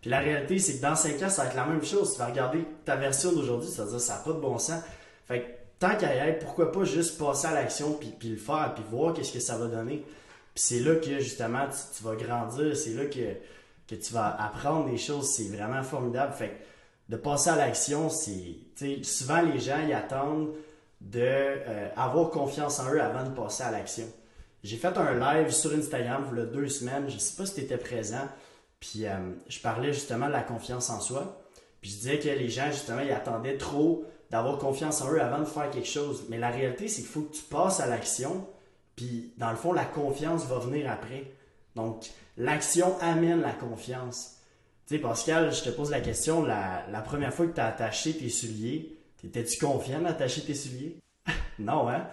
Puis 0.00 0.10
la 0.10 0.18
réalité, 0.18 0.58
c'est 0.58 0.78
que 0.78 0.82
dans 0.82 0.96
5 0.96 1.22
ans, 1.22 1.28
ça 1.28 1.44
va 1.44 1.48
être 1.50 1.54
la 1.54 1.66
même 1.66 1.84
chose. 1.84 2.14
Tu 2.14 2.18
vas 2.18 2.26
regarder 2.26 2.64
ta 2.84 2.96
version 2.96 3.30
d'aujourd'hui, 3.32 3.70
ça 3.70 3.84
va 3.84 3.90
dire, 3.90 4.00
ça 4.00 4.14
n'a 4.14 4.20
pas 4.20 4.32
de 4.32 4.40
bon 4.40 4.58
sens. 4.58 4.82
Fait 5.28 5.40
que, 5.40 5.46
tant 5.78 5.96
qu'à 5.96 6.16
y 6.16 6.30
être, 6.30 6.44
pourquoi 6.44 6.72
pas 6.72 6.82
juste 6.82 7.16
passer 7.16 7.46
à 7.46 7.54
l'action, 7.54 7.92
puis, 7.92 8.12
puis 8.18 8.30
le 8.30 8.36
faire, 8.36 8.72
puis 8.74 8.82
voir 8.90 9.14
qu'est-ce 9.14 9.32
que 9.32 9.38
ça 9.38 9.56
va 9.56 9.68
donner. 9.68 10.04
Puis 10.52 10.64
c'est 10.64 10.80
là 10.80 10.96
que, 10.96 11.20
justement, 11.20 11.66
tu, 11.96 12.02
vas 12.02 12.16
grandir. 12.16 12.76
C'est 12.76 12.94
là 12.94 13.04
que, 13.04 13.36
que 13.86 13.94
tu 13.94 14.12
vas 14.12 14.36
apprendre 14.36 14.90
des 14.90 14.98
choses. 14.98 15.28
C'est 15.30 15.56
vraiment 15.56 15.84
formidable. 15.84 16.32
Fait 16.32 16.48
que, 16.48 17.12
de 17.12 17.16
passer 17.16 17.50
à 17.50 17.56
l'action, 17.56 18.10
c'est, 18.10 19.04
souvent 19.04 19.42
les 19.42 19.60
gens, 19.60 19.78
ils 19.86 19.92
attendent 19.92 20.48
de 21.10 21.20
euh, 21.20 22.24
confiance 22.32 22.78
en 22.80 22.90
eux 22.92 23.00
avant 23.00 23.24
de 23.24 23.34
passer 23.34 23.62
à 23.64 23.70
l'action. 23.70 24.06
J'ai 24.62 24.76
fait 24.76 24.96
un 24.96 25.18
live 25.18 25.50
sur 25.50 25.72
Instagram 25.72 26.28
il 26.32 26.38
y 26.38 26.40
a 26.40 26.44
deux 26.44 26.68
semaines, 26.68 27.08
je 27.08 27.14
ne 27.14 27.20
sais 27.20 27.36
pas 27.36 27.46
si 27.46 27.54
tu 27.54 27.60
étais 27.62 27.76
présent, 27.76 28.28
puis 28.78 29.06
euh, 29.06 29.16
je 29.48 29.58
parlais 29.60 29.92
justement 29.92 30.26
de 30.26 30.32
la 30.32 30.42
confiance 30.42 30.90
en 30.90 31.00
soi. 31.00 31.42
Puis 31.80 31.90
je 31.90 31.96
disais 31.96 32.18
que 32.20 32.28
les 32.28 32.48
gens, 32.48 32.70
justement, 32.70 33.00
ils 33.00 33.10
attendaient 33.10 33.56
trop 33.56 34.04
d'avoir 34.30 34.58
confiance 34.58 35.02
en 35.02 35.12
eux 35.12 35.20
avant 35.20 35.40
de 35.40 35.44
faire 35.44 35.68
quelque 35.70 35.88
chose. 35.88 36.26
Mais 36.28 36.38
la 36.38 36.50
réalité, 36.50 36.86
c'est 36.86 37.02
qu'il 37.02 37.10
faut 37.10 37.22
que 37.22 37.34
tu 37.34 37.42
passes 37.42 37.80
à 37.80 37.86
l'action, 37.86 38.46
puis 38.94 39.34
dans 39.36 39.50
le 39.50 39.56
fond, 39.56 39.72
la 39.72 39.84
confiance 39.84 40.46
va 40.46 40.58
venir 40.58 40.90
après. 40.90 41.32
Donc, 41.74 42.06
l'action 42.36 42.96
amène 43.00 43.40
la 43.40 43.52
confiance. 43.52 44.36
Tu 44.86 44.94
sais, 44.94 45.00
Pascal, 45.00 45.52
je 45.52 45.62
te 45.64 45.70
pose 45.70 45.90
la 45.90 46.00
question, 46.00 46.44
la, 46.44 46.84
la 46.90 47.00
première 47.00 47.34
fois 47.34 47.46
que 47.46 47.54
tu 47.54 47.60
as 47.60 47.66
attaché 47.66 48.16
tes 48.16 48.28
souliers, 48.28 48.96
T'étais-tu 49.22 49.58
confiant 49.64 50.00
d'attacher 50.00 50.42
tes 50.42 50.54
souliers? 50.54 50.96
non, 51.58 51.88
hein? 51.88 52.06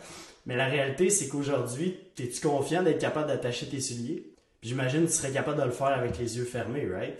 Mais 0.45 0.56
la 0.56 0.67
réalité, 0.67 1.09
c'est 1.09 1.27
qu'aujourd'hui, 1.27 2.00
es-tu 2.17 2.41
confiant 2.41 2.83
d'être 2.83 3.01
capable 3.01 3.27
d'attacher 3.27 3.67
tes 3.67 3.81
souliers? 3.81 4.33
J'imagine 4.61 5.06
que 5.06 5.11
tu 5.11 5.15
serais 5.15 5.31
capable 5.31 5.59
de 5.59 5.65
le 5.65 5.71
faire 5.71 5.88
avec 5.88 6.17
les 6.17 6.38
yeux 6.38 6.45
fermés, 6.45 6.88
right? 6.88 7.17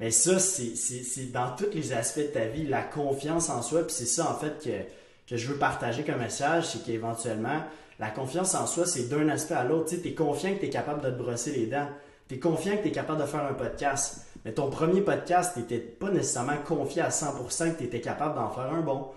Mais 0.00 0.10
ça, 0.10 0.38
c'est 0.38 1.32
dans 1.32 1.54
tous 1.54 1.70
les 1.72 1.92
aspects 1.92 2.18
de 2.18 2.24
ta 2.24 2.46
vie, 2.46 2.66
la 2.66 2.82
confiance 2.82 3.48
en 3.48 3.62
soi. 3.62 3.86
Puis 3.86 3.94
c'est 3.94 4.06
ça, 4.06 4.30
en 4.30 4.34
fait, 4.34 4.62
que, 4.62 5.30
que 5.30 5.36
je 5.36 5.46
veux 5.46 5.58
partager 5.58 6.02
comme 6.02 6.18
message, 6.18 6.66
c'est 6.66 6.84
qu'éventuellement, 6.84 7.62
la 7.98 8.10
confiance 8.10 8.54
en 8.54 8.66
soi, 8.66 8.86
c'est 8.86 9.08
d'un 9.08 9.28
aspect 9.28 9.54
à 9.54 9.64
l'autre. 9.64 9.90
Tu 9.90 10.08
es 10.08 10.14
confiant 10.14 10.54
que 10.54 10.60
tu 10.60 10.66
es 10.66 10.70
capable 10.70 11.02
de 11.02 11.10
te 11.10 11.16
brosser 11.16 11.52
les 11.52 11.66
dents. 11.66 11.88
Tu 12.28 12.34
es 12.34 12.38
confiant 12.38 12.76
que 12.76 12.82
tu 12.82 12.88
es 12.88 12.92
capable 12.92 13.20
de 13.20 13.26
faire 13.26 13.44
un 13.44 13.54
podcast. 13.54 14.26
Mais 14.44 14.52
ton 14.52 14.70
premier 14.70 15.00
podcast, 15.00 15.52
tu 15.54 15.60
n'étais 15.60 15.78
pas 15.78 16.10
nécessairement 16.10 16.58
confié 16.58 17.02
à 17.02 17.08
100% 17.08 17.72
que 17.72 17.78
tu 17.78 17.84
étais 17.84 18.00
capable 18.00 18.34
d'en 18.34 18.50
faire 18.50 18.72
un 18.72 18.82
bon. 18.82 19.10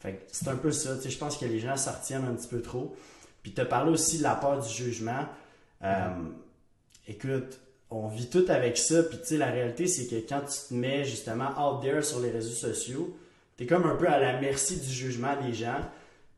Fait 0.00 0.26
c'est 0.30 0.48
un 0.48 0.56
peu 0.56 0.72
ça. 0.72 0.96
je 1.02 1.16
pense 1.16 1.38
que 1.38 1.46
les 1.46 1.58
gens 1.58 1.76
s'en 1.76 1.92
retiennent 1.92 2.26
un 2.26 2.34
petit 2.34 2.48
peu 2.48 2.60
trop. 2.60 2.94
Puis 3.42 3.52
tu 3.52 3.60
as 3.60 3.64
parlé 3.64 3.90
aussi 3.90 4.18
de 4.18 4.22
la 4.22 4.34
peur 4.34 4.60
du 4.60 4.68
jugement. 4.68 5.26
Euh, 5.82 6.08
écoute, 7.08 7.60
on 7.90 8.08
vit 8.08 8.28
tout 8.28 8.44
avec 8.48 8.76
ça. 8.76 9.02
Puis 9.02 9.18
tu 9.18 9.26
sais, 9.26 9.36
la 9.38 9.50
réalité, 9.50 9.86
c'est 9.86 10.06
que 10.06 10.16
quand 10.28 10.40
tu 10.40 10.68
te 10.68 10.74
mets 10.74 11.04
justement 11.04 11.50
out 11.58 11.82
there 11.82 12.02
sur 12.02 12.20
les 12.20 12.30
réseaux 12.30 12.54
sociaux, 12.54 13.16
tu 13.56 13.64
es 13.64 13.66
comme 13.66 13.86
un 13.86 13.96
peu 13.96 14.08
à 14.08 14.18
la 14.18 14.40
merci 14.40 14.78
du 14.78 14.90
jugement 14.90 15.34
des 15.42 15.54
gens. 15.54 15.80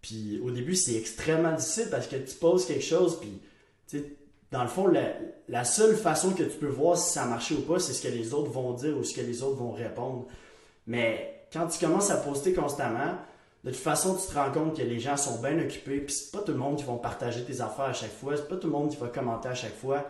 Puis 0.03 0.41
au 0.45 0.53
début, 0.53 0.77
c'est 0.77 0.95
extrêmement 0.95 1.53
difficile 1.53 1.89
parce 1.91 2.07
que 2.07 2.17
tu 2.17 2.37
poses 2.37 2.67
quelque 2.67 2.85
chose, 2.85 3.19
puis 3.19 3.41
tu 3.89 3.99
sais, 3.99 4.16
dans 4.53 4.63
le 4.63 4.69
fond, 4.69 4.93
la, 5.49 5.65
seule 5.65 5.97
façon 5.97 6.31
que 6.31 6.45
tu 6.45 6.57
peux 6.59 6.69
voir 6.69 6.97
si 6.97 7.13
ça 7.13 7.25
a 7.25 7.27
marché 7.27 7.55
ou 7.55 7.63
pas, 7.63 7.79
c'est 7.79 7.93
ce 7.93 8.03
que 8.03 8.13
les 8.13 8.33
autres 8.33 8.51
vont 8.51 8.73
dire 8.75 8.97
ou 8.97 9.03
ce 9.03 9.15
que 9.15 9.21
les 9.21 9.43
autres 9.43 9.57
vont 9.57 9.73
répondre. 9.73 10.27
Mais 10.87 11.47
quand 11.53 11.67
tu 11.67 11.85
commences 11.85 12.11
à 12.11 12.17
poster 12.17 12.53
constamment, 12.53 13.17
de 13.65 13.71
toute 13.71 13.81
façon, 13.81 14.15
tu 14.15 14.29
te 14.29 14.35
rends 14.39 14.53
compte 14.53 14.77
que 14.77 14.83
les 14.83 15.01
gens 15.01 15.17
sont 15.17 15.41
bien 15.41 15.59
occupés, 15.59 15.99
puis 15.99 16.15
c'est 16.15 16.31
pas 16.31 16.45
tout 16.45 16.53
le 16.53 16.59
monde 16.59 16.77
qui 16.77 16.85
va 16.85 16.95
partager 16.95 17.45
tes 17.45 17.61
affaires 17.61 17.87
à 17.87 17.93
chaque 17.93 18.13
fois, 18.13 18.37
c'est 18.37 18.49
pas 18.49 18.57
tout 18.57 18.69
le 18.69 18.73
monde 18.73 18.91
qui 18.91 18.97
va 18.97 19.09
commenter 19.09 19.49
à 19.49 19.55
chaque 19.55 19.77
fois. 19.77 20.07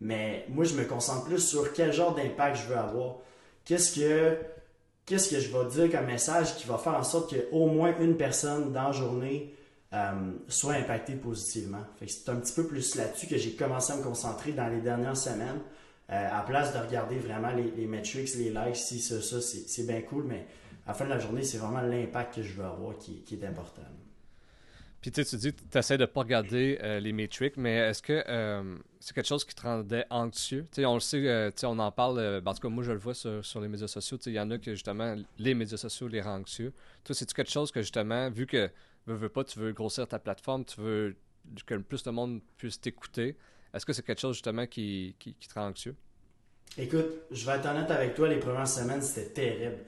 Mais 0.00 0.44
moi, 0.48 0.64
je 0.64 0.74
me 0.74 0.84
concentre 0.84 1.24
plus 1.26 1.38
sur 1.38 1.72
quel 1.72 1.92
genre 1.92 2.12
d'impact 2.12 2.56
je 2.56 2.66
veux 2.66 2.76
avoir. 2.76 3.18
Qu'est-ce 3.64 3.94
que, 3.94 4.36
qu'est-ce 5.06 5.30
que 5.30 5.38
je 5.38 5.56
vais 5.56 5.64
dire 5.66 5.96
comme 5.96 6.06
message 6.06 6.56
qui 6.56 6.66
va 6.66 6.76
faire 6.76 6.96
en 6.96 7.04
sorte 7.04 7.32
qu'au 7.32 7.66
moins 7.66 7.94
une 8.00 8.16
personne 8.16 8.72
dans 8.72 8.88
la 8.88 8.92
journée 8.92 9.54
euh, 9.94 10.32
soit 10.48 10.74
impacté 10.74 11.14
positivement. 11.16 11.84
c'est 12.06 12.28
un 12.30 12.36
petit 12.36 12.54
peu 12.54 12.66
plus 12.66 12.94
là-dessus 12.94 13.26
que 13.26 13.36
j'ai 13.36 13.52
commencé 13.52 13.92
à 13.92 13.96
me 13.96 14.02
concentrer 14.02 14.52
dans 14.52 14.68
les 14.68 14.80
dernières 14.80 15.16
semaines. 15.16 15.60
Euh, 16.10 16.28
à 16.30 16.42
place 16.42 16.72
de 16.72 16.78
regarder 16.78 17.16
vraiment 17.18 17.52
les, 17.52 17.70
les 17.72 17.86
metrics, 17.86 18.34
les 18.36 18.50
likes, 18.50 18.76
si 18.76 19.00
ça, 19.00 19.20
ça, 19.20 19.40
c'est 19.40 19.86
bien 19.86 20.00
cool, 20.00 20.24
mais 20.24 20.46
à 20.86 20.88
la 20.88 20.94
fin 20.94 21.04
de 21.04 21.10
la 21.10 21.18
journée, 21.18 21.42
c'est 21.42 21.58
vraiment 21.58 21.82
l'impact 21.82 22.36
que 22.36 22.42
je 22.42 22.54
veux 22.54 22.64
avoir 22.64 22.96
qui, 22.98 23.22
est 23.30 23.44
important. 23.44 23.82
Puis 25.02 25.10
tu 25.10 25.22
dis, 25.22 25.52
tu 25.52 25.78
essaies 25.78 25.98
de 25.98 26.02
ne 26.02 26.06
pas 26.06 26.20
regarder 26.20 26.78
euh, 26.82 26.98
les 26.98 27.12
metrics, 27.12 27.56
mais 27.56 27.76
est-ce 27.76 28.02
que 28.02 28.24
c'est 28.98 29.14
quelque 29.14 29.26
chose 29.26 29.44
qui 29.44 29.54
te 29.54 29.62
rendait 29.62 30.06
anxieux? 30.10 30.66
on 30.78 30.94
le 30.94 31.00
sait, 31.00 31.52
on 31.64 31.78
en 31.78 31.92
parle, 31.92 32.40
ben, 32.40 32.50
en 32.50 32.54
tout 32.54 32.60
cas 32.60 32.68
moi 32.68 32.84
je 32.84 32.92
le 32.92 32.98
vois 32.98 33.14
sur, 33.14 33.44
sur 33.44 33.60
les 33.60 33.68
médias 33.68 33.88
sociaux, 33.88 34.18
il 34.26 34.32
y 34.32 34.40
en 34.40 34.50
a 34.50 34.58
que 34.58 34.72
justement 34.72 35.16
les 35.38 35.54
médias 35.54 35.76
sociaux 35.76 36.08
les 36.08 36.20
rendent 36.20 36.42
anxieux. 36.42 36.72
Toi, 37.04 37.14
c'est-tu 37.14 37.34
quelque 37.34 37.50
chose 37.50 37.70
que 37.70 37.80
justement, 37.80 38.30
vu 38.30 38.46
que 38.46 38.70
veux, 39.06 39.16
veux 39.16 39.28
pas, 39.28 39.44
tu 39.44 39.58
veux 39.58 39.72
grossir 39.72 40.06
ta 40.06 40.18
plateforme, 40.18 40.64
tu 40.64 40.80
veux 40.80 41.16
que 41.66 41.74
plus 41.76 42.02
de 42.02 42.10
monde 42.10 42.40
puisse 42.56 42.80
t'écouter. 42.80 43.36
Est-ce 43.74 43.86
que 43.86 43.92
c'est 43.92 44.04
quelque 44.04 44.20
chose 44.20 44.34
justement 44.34 44.66
qui, 44.66 45.16
qui, 45.18 45.34
te 45.34 45.54
rend 45.54 45.68
anxieux? 45.68 45.96
Écoute, 46.78 47.06
je 47.30 47.46
vais 47.46 47.52
être 47.52 47.66
honnête 47.66 47.90
avec 47.90 48.14
toi, 48.14 48.28
les 48.28 48.38
premières 48.38 48.68
semaines, 48.68 49.02
c'était 49.02 49.30
terrible. 49.30 49.78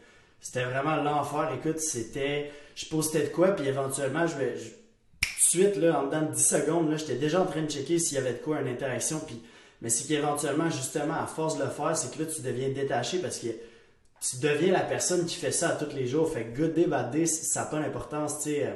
C'était 0.40 0.64
vraiment 0.64 0.96
l'enfer. 0.96 1.50
Écoute, 1.54 1.78
c'était. 1.78 2.50
Je 2.74 2.86
postais 2.86 3.22
de 3.22 3.28
quoi, 3.28 3.52
puis 3.52 3.66
éventuellement, 3.66 4.26
je 4.26 4.36
vais. 4.36 4.54
Tout 4.54 5.60
de 5.60 5.62
suite, 5.62 5.76
là, 5.76 6.00
en 6.00 6.06
dedans 6.06 6.22
de 6.22 6.34
10 6.34 6.46
secondes, 6.46 6.90
là, 6.90 6.96
j'étais 6.96 7.14
déjà 7.14 7.40
en 7.40 7.46
train 7.46 7.62
de 7.62 7.70
checker 7.70 7.98
s'il 7.98 8.16
y 8.16 8.20
avait 8.20 8.32
de 8.32 8.38
quoi, 8.38 8.60
une 8.60 8.68
interaction. 8.68 9.20
Puis... 9.20 9.40
Mais 9.80 9.88
c'est 9.88 10.08
qu'éventuellement, 10.08 10.68
justement, 10.70 11.14
à 11.14 11.26
force 11.26 11.58
de 11.58 11.64
le 11.64 11.70
faire, 11.70 11.96
c'est 11.96 12.14
que 12.14 12.22
là, 12.22 12.28
tu 12.28 12.42
deviens 12.42 12.70
détaché 12.70 13.18
parce 13.18 13.38
que 13.38 13.48
tu 13.48 14.36
deviens 14.38 14.72
la 14.72 14.80
personne 14.80 15.26
qui 15.26 15.36
fait 15.36 15.52
ça 15.52 15.70
tous 15.70 15.94
les 15.94 16.06
jours. 16.06 16.32
Fait 16.32 16.44
que 16.44 16.56
good 16.56 16.74
day, 16.74 16.86
bad 16.86 17.10
day, 17.10 17.26
ça 17.26 17.60
n'a 17.60 17.66
pas 17.66 17.80
d'importance. 17.80 18.38
Tu 18.38 18.50
sais, 18.50 18.66
euh, 18.66 18.74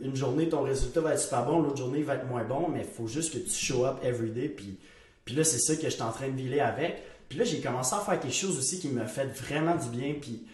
une 0.00 0.16
journée, 0.16 0.48
ton 0.48 0.62
résultat 0.62 1.00
va 1.00 1.14
être 1.14 1.20
super 1.20 1.44
bon, 1.44 1.60
l'autre 1.60 1.76
journée, 1.76 2.00
il 2.00 2.04
va 2.04 2.14
être 2.14 2.26
moins 2.26 2.44
bon, 2.44 2.68
mais 2.68 2.80
il 2.80 2.92
faut 2.92 3.06
juste 3.06 3.32
que 3.32 3.38
tu 3.38 3.50
show 3.50 3.84
up 3.84 3.98
every 4.02 4.30
day. 4.30 4.48
Puis, 4.48 4.78
puis 5.24 5.34
là, 5.34 5.44
c'est 5.44 5.58
ça 5.58 5.76
que 5.76 5.82
je 5.82 5.88
suis 5.88 6.02
en 6.02 6.12
train 6.12 6.28
de 6.28 6.36
dealer 6.36 6.60
avec. 6.60 7.02
Puis 7.28 7.38
là, 7.38 7.44
j'ai 7.44 7.60
commencé 7.60 7.94
à 7.94 8.00
faire 8.00 8.18
quelque 8.18 8.34
chose 8.34 8.58
aussi 8.58 8.80
qui 8.80 8.88
m'a 8.88 9.06
fait 9.06 9.26
vraiment 9.26 9.76
du 9.76 9.88
bien. 9.88 10.14
Puis 10.20 10.46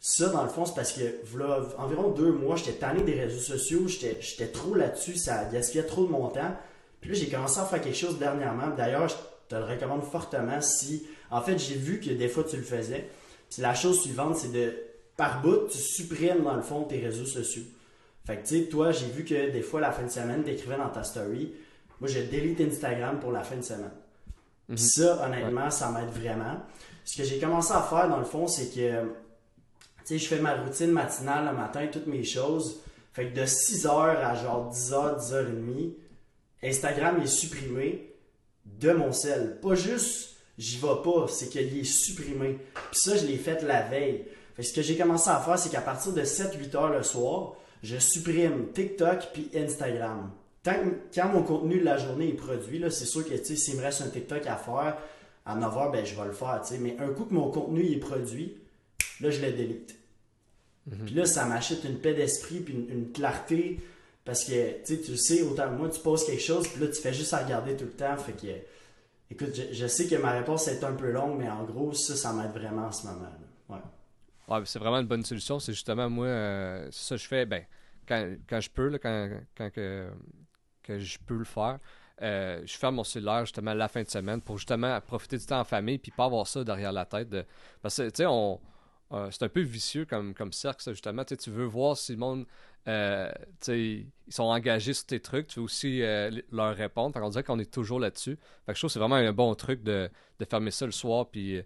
ça, 0.00 0.28
dans 0.28 0.42
le 0.42 0.48
fond, 0.48 0.64
c'est 0.64 0.74
parce 0.74 0.92
que, 0.92 1.02
voilà, 1.26 1.60
environ 1.78 2.10
deux 2.10 2.32
mois, 2.32 2.56
j'étais 2.56 2.72
tanné 2.72 3.02
des 3.02 3.12
réseaux 3.12 3.40
sociaux, 3.40 3.86
j'étais 3.86 4.48
trop 4.48 4.74
là-dessus, 4.74 5.16
ça 5.16 5.44
gaspillait 5.44 5.84
trop 5.84 6.04
de 6.04 6.10
mon 6.10 6.28
temps. 6.28 6.56
Puis 7.00 7.10
là, 7.10 7.16
j'ai 7.16 7.28
commencé 7.28 7.60
à 7.60 7.64
faire 7.64 7.80
quelque 7.80 7.96
chose 7.96 8.18
dernièrement. 8.18 8.68
D'ailleurs, 8.76 9.08
je 9.08 9.14
te 9.48 9.54
le 9.54 9.64
recommande 9.64 10.04
fortement 10.04 10.60
si. 10.60 11.06
En 11.30 11.42
fait, 11.42 11.58
j'ai 11.58 11.74
vu 11.74 12.00
que 12.00 12.10
des 12.10 12.28
fois, 12.28 12.44
tu 12.44 12.56
le 12.56 12.62
faisais. 12.62 13.08
C'est 13.50 13.62
la 13.62 13.74
chose 13.74 14.00
suivante, 14.00 14.36
c'est 14.36 14.52
de, 14.52 14.72
par 15.16 15.42
bout, 15.42 15.68
tu 15.70 15.78
supprimes 15.78 16.42
dans 16.42 16.56
le 16.56 16.62
fond 16.62 16.84
tes 16.84 16.98
réseaux 17.00 17.26
sociaux. 17.26 17.64
Fait 18.24 18.36
que, 18.36 18.46
tu 18.46 18.58
sais, 18.60 18.64
toi, 18.66 18.92
j'ai 18.92 19.06
vu 19.06 19.24
que 19.24 19.50
des 19.50 19.62
fois, 19.62 19.80
la 19.80 19.90
fin 19.90 20.04
de 20.04 20.10
semaine, 20.10 20.44
t'écrivais 20.44 20.76
dans 20.76 20.88
ta 20.88 21.02
story. 21.02 21.52
Moi, 22.00 22.08
j'ai 22.08 22.24
delete 22.24 22.60
Instagram 22.60 23.18
pour 23.20 23.32
la 23.32 23.42
fin 23.42 23.56
de 23.56 23.62
semaine. 23.62 23.90
Mhm. 24.68 24.76
ça, 24.76 25.26
honnêtement, 25.26 25.70
ça 25.70 25.90
m'aide 25.90 26.10
vraiment. 26.10 26.60
Ce 27.04 27.16
que 27.16 27.24
j'ai 27.24 27.38
commencé 27.38 27.72
à 27.72 27.82
faire, 27.82 28.08
dans 28.08 28.18
le 28.18 28.24
fond, 28.24 28.46
c'est 28.46 28.68
que, 28.74 29.02
tu 29.02 29.06
sais, 30.04 30.18
je 30.18 30.26
fais 30.26 30.38
ma 30.38 30.54
routine 30.54 30.92
matinale 30.92 31.46
le 31.46 31.52
matin, 31.52 31.86
toutes 31.90 32.06
mes 32.06 32.24
choses. 32.24 32.80
Fait 33.12 33.28
que 33.28 33.34
de 33.34 33.44
6h 33.44 33.88
à 33.88 34.34
genre 34.34 34.72
10h, 34.72 35.18
10h30, 35.18 35.94
Instagram 36.62 37.20
est 37.20 37.26
supprimé 37.26 38.14
de 38.64 38.92
mon 38.92 39.12
sel. 39.12 39.58
Pas 39.60 39.74
juste 39.74 40.32
j'y 40.58 40.78
vais 40.78 41.02
pas, 41.02 41.26
c'est 41.28 41.48
qu'il 41.48 41.78
est 41.78 41.84
supprimé. 41.84 42.58
Puis 42.90 43.00
ça, 43.00 43.16
je 43.16 43.26
l'ai 43.26 43.36
fait 43.36 43.62
la 43.62 43.82
veille. 43.82 44.24
Fait 44.54 44.62
ce 44.62 44.72
que 44.72 44.82
j'ai 44.82 44.96
commencé 44.96 45.30
à 45.30 45.38
faire, 45.40 45.58
c'est 45.58 45.70
qu'à 45.70 45.80
partir 45.80 46.12
de 46.12 46.22
7-8 46.22 46.76
heures 46.76 46.90
le 46.90 47.02
soir, 47.02 47.54
je 47.82 47.96
supprime 47.98 48.72
TikTok 48.72 49.28
puis 49.32 49.50
Instagram. 49.54 50.30
Tant 50.62 50.76
quand 51.12 51.28
mon 51.28 51.42
contenu 51.42 51.80
de 51.80 51.84
la 51.84 51.98
journée 51.98 52.28
est 52.28 52.34
produit, 52.34 52.78
là, 52.78 52.90
c'est 52.90 53.04
sûr 53.04 53.28
que 53.28 53.36
s'il 53.36 53.76
me 53.76 53.82
reste 53.82 54.02
un 54.02 54.08
TikTok 54.08 54.46
à 54.46 54.56
faire, 54.56 54.96
à 55.44 55.56
9 55.56 55.76
heures, 55.76 55.90
ben, 55.90 56.04
je 56.04 56.14
vais 56.14 56.26
le 56.26 56.32
faire. 56.32 56.62
Mais 56.80 56.96
un 57.00 57.08
coup 57.08 57.24
que 57.24 57.34
mon 57.34 57.50
contenu 57.50 57.84
est 57.84 57.96
produit, 57.96 58.56
là, 59.20 59.30
je 59.30 59.40
le 59.40 59.52
délite. 59.52 59.96
Mhm. 60.86 61.04
Puis 61.06 61.14
là, 61.14 61.26
ça 61.26 61.44
m'achète 61.46 61.84
une 61.84 61.98
paix 61.98 62.14
d'esprit 62.14 62.60
puis 62.60 62.74
une, 62.74 63.10
clarté. 63.12 63.80
Parce 64.24 64.44
que 64.44 64.84
tu 64.84 65.16
sais, 65.16 65.42
autant 65.42 65.68
que 65.68 65.74
moi, 65.74 65.88
tu 65.88 66.00
poses 66.00 66.24
quelque 66.24 66.42
chose, 66.42 66.68
puis 66.68 66.80
là, 66.80 66.86
tu 66.86 67.00
fais 67.00 67.12
juste 67.12 67.34
à 67.34 67.38
regarder 67.38 67.76
tout 67.76 67.84
le 67.84 67.90
temps. 67.90 68.16
Fait 68.16 68.32
que 68.32 68.46
Écoute, 69.32 69.58
je, 69.72 69.86
sais 69.86 70.06
que 70.06 70.16
ma 70.16 70.32
réponse 70.32 70.68
est 70.68 70.84
un 70.84 70.92
peu 70.92 71.10
longue, 71.10 71.38
mais 71.38 71.48
en 71.48 71.64
gros, 71.64 71.94
ça, 71.94 72.14
ça 72.14 72.34
m'aide 72.34 72.52
vraiment 72.52 72.88
en 72.88 72.92
ce 72.92 73.06
moment. 73.06 73.30
Ouais. 73.70 73.78
C'est 74.64 74.78
vraiment 74.78 75.00
une 75.00 75.06
bonne 75.06 75.24
solution. 75.24 75.58
C'est 75.58 75.72
justement, 75.72 76.08
moi, 76.08 76.26
euh, 76.26 76.88
ça, 76.90 77.16
je 77.16 77.26
fais, 77.26 77.46
ben, 77.46 77.64
quand, 78.06 78.36
quand 78.48 78.60
je 78.60 78.70
peux, 78.70 78.88
là, 78.88 78.98
quand, 78.98 79.30
quand 79.56 79.70
que, 79.70 80.10
que, 80.82 80.98
je 80.98 81.18
peux 81.18 81.36
le 81.36 81.44
faire, 81.44 81.78
euh, 82.22 82.62
je 82.64 82.76
ferme 82.76 82.96
mon 82.96 83.04
cellulaire 83.04 83.40
justement 83.40 83.74
la 83.74 83.88
fin 83.88 84.02
de 84.02 84.08
semaine 84.08 84.40
pour 84.40 84.58
justement 84.58 85.00
profiter 85.00 85.38
du 85.38 85.46
temps 85.46 85.60
en 85.60 85.64
famille 85.64 85.98
puis 85.98 86.12
pas 86.12 86.26
avoir 86.26 86.46
ça 86.46 86.64
derrière 86.64 86.92
la 86.92 87.04
tête. 87.04 87.28
De... 87.28 87.44
Parce 87.80 87.96
que, 87.96 88.08
tu 88.08 88.16
sais, 88.16 88.26
on, 88.26 88.60
euh, 89.12 89.28
c'est 89.30 89.44
un 89.44 89.48
peu 89.48 89.60
vicieux 89.60 90.04
comme, 90.04 90.34
comme 90.34 90.52
cercle, 90.52 90.82
justement. 90.90 91.24
Tu 91.24 91.50
veux 91.50 91.64
voir 91.64 91.96
si 91.96 92.12
le 92.12 92.18
monde 92.18 92.46
ils 92.84 94.06
sont 94.28 94.42
engagés 94.44 94.92
sur 94.92 95.06
tes 95.06 95.20
trucs, 95.20 95.46
tu 95.46 95.60
veux 95.60 95.64
aussi 95.64 96.02
leur 96.50 96.74
répondre. 96.74 97.16
on 97.22 97.28
dirait 97.28 97.44
qu'on 97.44 97.60
est 97.60 97.72
toujours 97.72 98.00
là-dessus. 98.00 98.36
Fait 98.66 98.74
je 98.74 98.80
trouve 98.80 98.88
que 98.88 98.92
c'est 98.92 98.98
vraiment 98.98 99.14
un 99.14 99.32
bon 99.32 99.54
truc 99.54 99.84
de, 99.84 100.10
fermer 100.50 100.72
ça 100.72 100.84
le 100.86 100.92
soir 100.92 101.28
puis, 101.30 101.62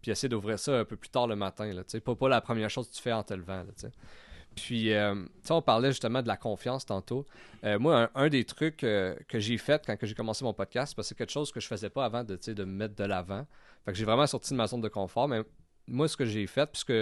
puis 0.00 0.10
essayer 0.10 0.28
d'ouvrir 0.28 0.58
ça 0.58 0.80
un 0.80 0.84
peu 0.84 0.96
plus 0.96 1.10
tard 1.10 1.26
le 1.26 1.36
matin. 1.36 1.72
Là, 1.72 1.82
pas, 2.04 2.14
pas 2.14 2.28
la 2.28 2.40
première 2.40 2.70
chose 2.70 2.88
que 2.88 2.94
tu 2.94 3.02
fais 3.02 3.12
en 3.12 3.22
te 3.22 3.34
levant. 3.34 3.64
Là, 3.64 3.90
puis, 4.56 4.92
euh, 4.92 5.14
on 5.48 5.62
parlait 5.62 5.90
justement 5.90 6.22
de 6.22 6.28
la 6.28 6.36
confiance 6.36 6.84
tantôt. 6.84 7.24
moi, 7.62 8.10
un, 8.14 8.28
des 8.28 8.44
trucs 8.44 8.78
que 8.78 9.16
j'ai 9.34 9.58
fait 9.58 9.82
quand 9.86 9.96
j'ai 10.02 10.14
commencé 10.14 10.44
mon 10.44 10.52
podcast, 10.52 10.94
parce 10.94 11.06
que 11.06 11.08
c'est 11.10 11.18
quelque 11.18 11.30
chose 11.30 11.52
que 11.52 11.60
je 11.60 11.68
faisais 11.68 11.88
pas 11.88 12.04
avant 12.04 12.24
de, 12.24 12.36
de 12.36 12.64
me 12.64 12.72
mettre 12.72 12.96
de 12.96 13.04
l'avant. 13.04 13.46
Fait 13.84 13.92
que 13.92 13.98
j'ai 13.98 14.04
vraiment 14.04 14.26
sorti 14.26 14.50
de 14.50 14.56
ma 14.56 14.66
zone 14.66 14.80
de 14.80 14.88
confort. 14.88 15.28
Mais 15.28 15.42
moi, 15.86 16.08
ce 16.08 16.16
que 16.16 16.24
j'ai 16.24 16.46
fait, 16.48 16.66
puisque 16.70 16.92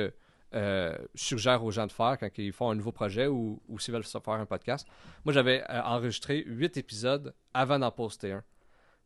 euh, 0.55 0.97
je 1.15 1.25
suggère 1.25 1.63
aux 1.63 1.71
gens 1.71 1.87
de 1.87 1.93
faire 1.93 2.17
quand 2.19 2.29
ils 2.39 2.53
font 2.53 2.71
un 2.71 2.75
nouveau 2.75 2.93
projet 2.93 3.27
ou, 3.27 3.61
s'ils 3.79 3.93
veulent 3.93 4.05
faire 4.05 4.29
un 4.29 4.47
podcast. 4.47 4.87
Moi, 5.25 5.33
j'avais 5.33 5.63
euh, 5.71 5.83
enregistré 5.83 6.43
huit 6.47 6.77
épisodes 6.77 7.35
avant 7.53 7.79
d'en 7.79 7.91
poster 7.91 8.33
un. 8.33 8.43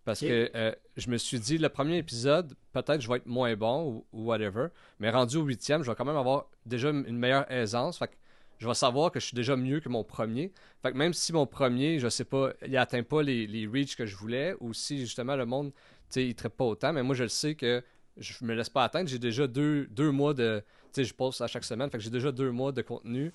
Parce 0.04 0.20
que 0.20 0.50
euh, 0.54 0.72
je 0.96 1.10
me 1.10 1.16
suis 1.16 1.38
dit, 1.38 1.58
le 1.58 1.68
premier 1.68 1.98
épisode, 1.98 2.54
peut-être 2.72 3.00
je 3.00 3.08
vais 3.08 3.18
être 3.18 3.26
moins 3.26 3.54
bon 3.54 4.04
ou, 4.12 4.24
whatever, 4.24 4.68
mais 4.98 5.10
rendu 5.10 5.36
au 5.36 5.42
huitième, 5.44 5.84
je 5.84 5.90
vais 5.90 5.96
quand 5.96 6.04
même 6.04 6.16
avoir 6.16 6.50
déjà 6.66 6.90
une 6.90 7.16
meilleure 7.16 7.50
aisance. 7.50 7.98
Fait 7.98 8.08
que 8.08 8.14
je 8.58 8.66
vais 8.66 8.74
savoir 8.74 9.12
que 9.12 9.20
je 9.20 9.26
suis 9.26 9.34
déjà 9.34 9.56
mieux 9.56 9.80
que 9.80 9.88
mon 9.88 10.02
premier. 10.02 10.52
Fait 10.82 10.90
que 10.90 10.96
même 10.96 11.12
si 11.12 11.32
mon 11.32 11.46
premier, 11.46 12.00
je 12.00 12.08
sais 12.08 12.24
pas, 12.24 12.52
il 12.66 12.76
atteint 12.76 13.04
pas 13.04 13.22
les, 13.22 13.46
les 13.46 13.66
reach 13.66 13.94
que 13.94 14.06
je 14.06 14.16
voulais, 14.16 14.54
ou 14.60 14.74
si 14.74 14.98
justement 14.98 15.36
le 15.36 15.46
monde, 15.46 15.72
tu 15.72 15.80
sais, 16.10 16.26
il 16.26 16.34
traite 16.34 16.54
pas 16.54 16.64
autant, 16.64 16.92
mais 16.92 17.02
moi 17.04 17.14
je 17.14 17.22
le 17.22 17.28
sais 17.28 17.54
que 17.54 17.82
je 18.16 18.44
me 18.44 18.54
laisse 18.54 18.68
pas 18.68 18.84
atteindre. 18.84 19.08
J'ai 19.08 19.18
déjà 19.18 19.46
deux, 19.46 19.86
deux 19.86 20.10
mois 20.10 20.34
de, 20.34 20.62
sais, 20.92 21.04
je 21.04 21.14
poste 21.14 21.40
à 21.40 21.46
chaque 21.46 21.64
semaine. 21.64 21.90
Fait 21.90 21.98
que 21.98 22.04
j'ai 22.04 22.10
déjà 22.10 22.32
deux 22.32 22.50
mois 22.50 22.72
de 22.72 22.82
contenu. 22.82 23.32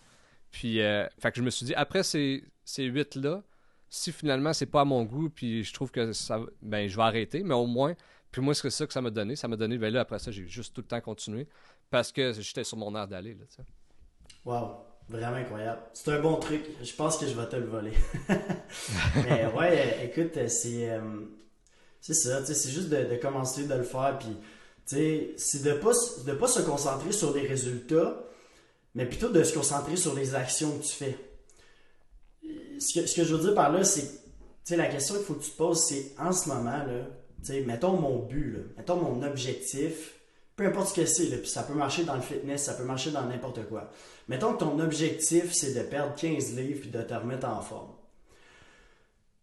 Puis, 0.52 0.82
euh, 0.82 1.06
fait 1.20 1.32
que 1.32 1.38
je 1.38 1.44
me 1.44 1.50
suis 1.50 1.66
dit, 1.66 1.76
après 1.76 2.04
ces, 2.04 2.44
ces 2.64 2.84
huit-là, 2.86 3.44
si 3.89 4.12
finalement 4.12 4.53
c'est 4.53 4.65
pas 4.65 4.82
à 4.82 4.86
mon 4.86 5.03
goût, 5.03 5.29
puis 5.29 5.63
je 5.63 5.74
trouve 5.74 5.91
que 5.91 6.13
ça, 6.13 6.39
ben, 6.62 6.88
je 6.88 6.96
vais 6.96 7.03
arrêter, 7.03 7.44
mais 7.44 7.53
au 7.53 7.65
moins, 7.65 7.96
puis 8.32 8.41
moi, 8.41 8.53
c'est 8.53 8.70
ça 8.70 8.86
que 8.86 8.94
ça 8.94 9.01
m'a 9.01 9.10
donné. 9.10 9.36
Ça 9.36 9.48
m'a 9.48 9.56
donné, 9.56 9.77
ben 9.77 9.91
là, 9.91 10.01
après 10.01 10.20
ça, 10.20 10.32
j'ai 10.32 10.48
juste 10.48 10.74
tout 10.74 10.82
le 10.82 10.88
temps 10.88 11.01
continué 11.01 11.48
parce 11.89 12.12
que 12.12 12.34
j'étais 12.34 12.63
sur 12.63 12.77
mon 12.77 12.96
air 12.96 13.08
d'aller, 13.08 13.34
là, 13.34 13.46
tu 13.50 13.62
Wow, 14.46 14.86
vraiment 15.10 15.38
incroyable. 15.38 15.82
C'est 15.94 16.12
un 16.12 16.22
bon 16.22 16.36
truc. 16.36 16.62
Je 16.82 16.94
pense 16.94 17.17
que 17.17 17.25
je 17.27 17.34
vais 17.34 17.48
te 17.48 17.56
le 17.56 17.65
voler. 17.65 17.94
mais 19.15 19.46
ouais, 19.48 20.06
écoute, 20.06 20.38
c'est, 20.48 20.89
euh, 20.89 21.01
c'est 22.01 22.13
ça, 22.13 22.46
c'est 22.46 22.70
juste 22.70 22.89
de, 22.89 23.06
de, 23.06 23.15
commencer 23.15 23.67
de 23.67 23.74
le 23.74 23.84
faire, 23.84 24.20
puis 24.20 24.38
c'est 24.86 25.63
de 25.63 25.74
pas, 25.74 25.91
de 26.25 26.34
pas 26.34 26.48
se 26.48 26.62
concentrer 26.62 27.12
sur 27.12 27.34
les 27.34 27.48
résultats, 27.48 28.24
mais 28.96 29.06
plutôt 29.06 29.29
de 29.29 29.44
se 29.44 29.53
concentrer 29.53 29.96
sur 29.96 30.13
les 30.13 30.36
actions 30.36 30.77
que 30.77 30.84
tu 30.84 30.94
fais. 30.94 31.17
Ce 32.80 33.16
que, 33.16 33.24
je 33.24 33.36
veux 33.36 33.44
dire 33.44 33.56
par 33.56 33.72
là, 33.72 33.84
c'est 33.84 34.76
la 34.76 34.88
question 34.88 35.16
qu'il 35.16 35.24
faut 35.24 35.34
que 35.36 35.44
tu 35.44 35.52
te 35.52 35.58
poses, 35.58 35.86
c'est 35.86 36.14
en 36.20 36.32
ce 36.32 36.50
moment, 36.50 36.84
là, 36.86 37.08
mettons 37.66 37.94
mon 37.94 38.20
but, 38.20 38.58
mettons 38.78 38.98
mon 38.98 39.24
objectif, 39.24 40.14
peu 40.56 40.66
importe 40.66 40.90
ce 40.90 41.02
que 41.02 41.06
c'est, 41.06 41.28
puis 41.38 41.50
ça 41.50 41.64
peut 41.64 41.76
marcher 41.76 42.04
dans 42.04 42.16
le 42.16 42.22
fitness, 42.22 42.64
ça 42.64 42.74
peut 42.74 42.84
marcher 42.84 43.12
dans 43.12 43.26
n'importe 43.26 43.68
quoi. 43.68 43.92
Mettons 44.28 44.54
que 44.54 44.60
ton 44.60 44.80
objectif, 44.80 45.54
c'est 45.54 45.74
de 45.74 45.82
perdre 45.84 46.16
15 46.16 46.56
livres 46.56 46.86
et 46.86 46.90
de 46.90 47.02
te 47.02 47.14
remettre 47.14 47.48
en 47.48 47.62
forme. 47.62 47.92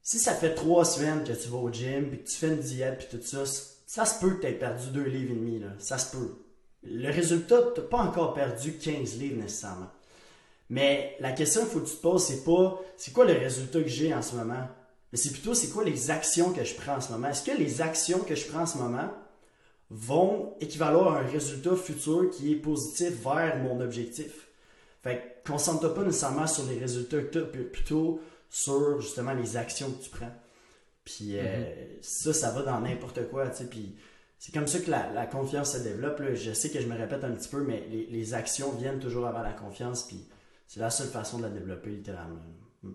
Si 0.03 0.19
ça 0.19 0.35
fait 0.35 0.55
trois 0.55 0.85
semaines 0.85 1.25
que 1.25 1.33
tu 1.33 1.49
vas 1.49 1.59
au 1.59 1.73
gym, 1.73 2.11
puis 2.11 2.19
que 2.23 2.29
tu 2.29 2.37
fais 2.37 2.49
une 2.49 2.59
diète, 2.59 3.07
puis 3.09 3.19
tout 3.19 3.25
ça, 3.25 3.45
ça 3.87 4.05
se 4.05 4.21
peut 4.21 4.35
que 4.35 4.41
tu 4.43 4.47
aies 4.49 4.53
perdu 4.53 4.89
deux 4.89 5.05
livres 5.05 5.33
et 5.33 5.37
demi, 5.37 5.61
là. 5.61 5.69
ça 5.79 5.99
se 5.99 6.15
peut. 6.15 6.37
Le 6.83 7.11
résultat, 7.11 7.63
tu 7.75 7.81
n'as 7.81 7.87
pas 7.87 7.99
encore 7.99 8.35
perdu 8.35 8.77
15 8.77 9.19
livres 9.19 9.41
nécessairement. 9.41 9.91
Mais 10.71 11.17
la 11.21 11.33
question 11.33 11.63
qu'il 11.63 11.71
faut 11.71 11.81
que 11.81 11.89
tu 11.89 11.97
te 11.97 12.03
poses, 12.03 12.25
c'est 12.25 12.45
pas 12.45 12.81
c'est 12.97 13.13
quoi 13.13 13.25
le 13.25 13.35
résultat 13.35 13.83
que 13.83 13.89
j'ai 13.89 14.15
en 14.15 14.23
ce 14.23 14.35
moment, 14.35 14.69
mais 15.13 15.19
c'est 15.19 15.31
plutôt 15.31 15.55
c'est 15.55 15.69
quoi 15.69 15.85
les 15.85 16.11
actions 16.11 16.53
que 16.53 16.65
je 16.65 16.75
prends 16.75 16.97
en 16.97 17.01
ce 17.01 17.13
moment? 17.13 17.29
Est-ce 17.29 17.45
que 17.45 17.57
les 17.57 17.83
actions 17.83 18.21
que 18.21 18.35
je 18.35 18.47
prends 18.47 18.63
en 18.63 18.67
ce 18.67 18.79
moment 18.79 19.11
vont 19.91 20.55
équivaloir 20.61 21.15
à 21.15 21.21
un 21.21 21.27
résultat 21.27 21.77
futur 21.77 22.31
qui 22.31 22.53
est 22.53 22.57
positif 22.57 23.13
vers 23.23 23.59
mon 23.59 23.81
objectif? 23.81 24.49
Fait 25.03 25.19
que 25.45 25.51
concentre-toi 25.51 25.95
pas 25.95 26.03
nécessairement 26.03 26.47
sur 26.47 26.65
les 26.65 26.79
résultats 26.79 27.21
que 27.21 27.31
tu 27.31 27.39
as, 27.39 27.65
plutôt 27.65 28.21
sur 28.49 29.01
justement 29.01 29.35
les 29.35 29.57
actions 29.57 29.91
que 29.91 30.03
tu 30.03 30.11
prends. 30.11 30.33
Puis 31.05 31.39
euh, 31.39 31.43
mhm. 31.43 31.99
ça, 32.01 32.33
ça 32.33 32.51
va 32.51 32.63
dans 32.63 32.81
n'importe 32.81 33.29
quoi, 33.29 33.49
tu 33.49 33.59
sais. 33.59 33.65
Puis 33.67 33.95
c'est 34.39 34.53
comme 34.53 34.67
ça 34.67 34.79
que 34.79 34.91
la, 34.91 35.27
confiance 35.27 35.73
se 35.73 35.79
développe. 35.79 36.23
Je 36.35 36.53
sais 36.53 36.71
que 36.71 36.81
je 36.81 36.87
me 36.87 36.97
répète 36.97 37.25
un 37.25 37.31
petit 37.33 37.49
peu, 37.49 37.63
mais 37.63 37.87
les, 37.89 38.35
actions 38.35 38.73
viennent 38.73 38.99
toujours 38.99 39.27
avant 39.27 39.43
la 39.43 39.53
confiance. 39.53 40.03
Puis 40.03 40.27
c'est 40.75 40.81
la 40.81 40.91
seule 40.91 41.07
façon 41.07 41.39
de 41.39 41.45
la 41.45 41.51
développer, 41.51 41.91
littéralement. 41.91 42.41
Mm. 42.83 42.91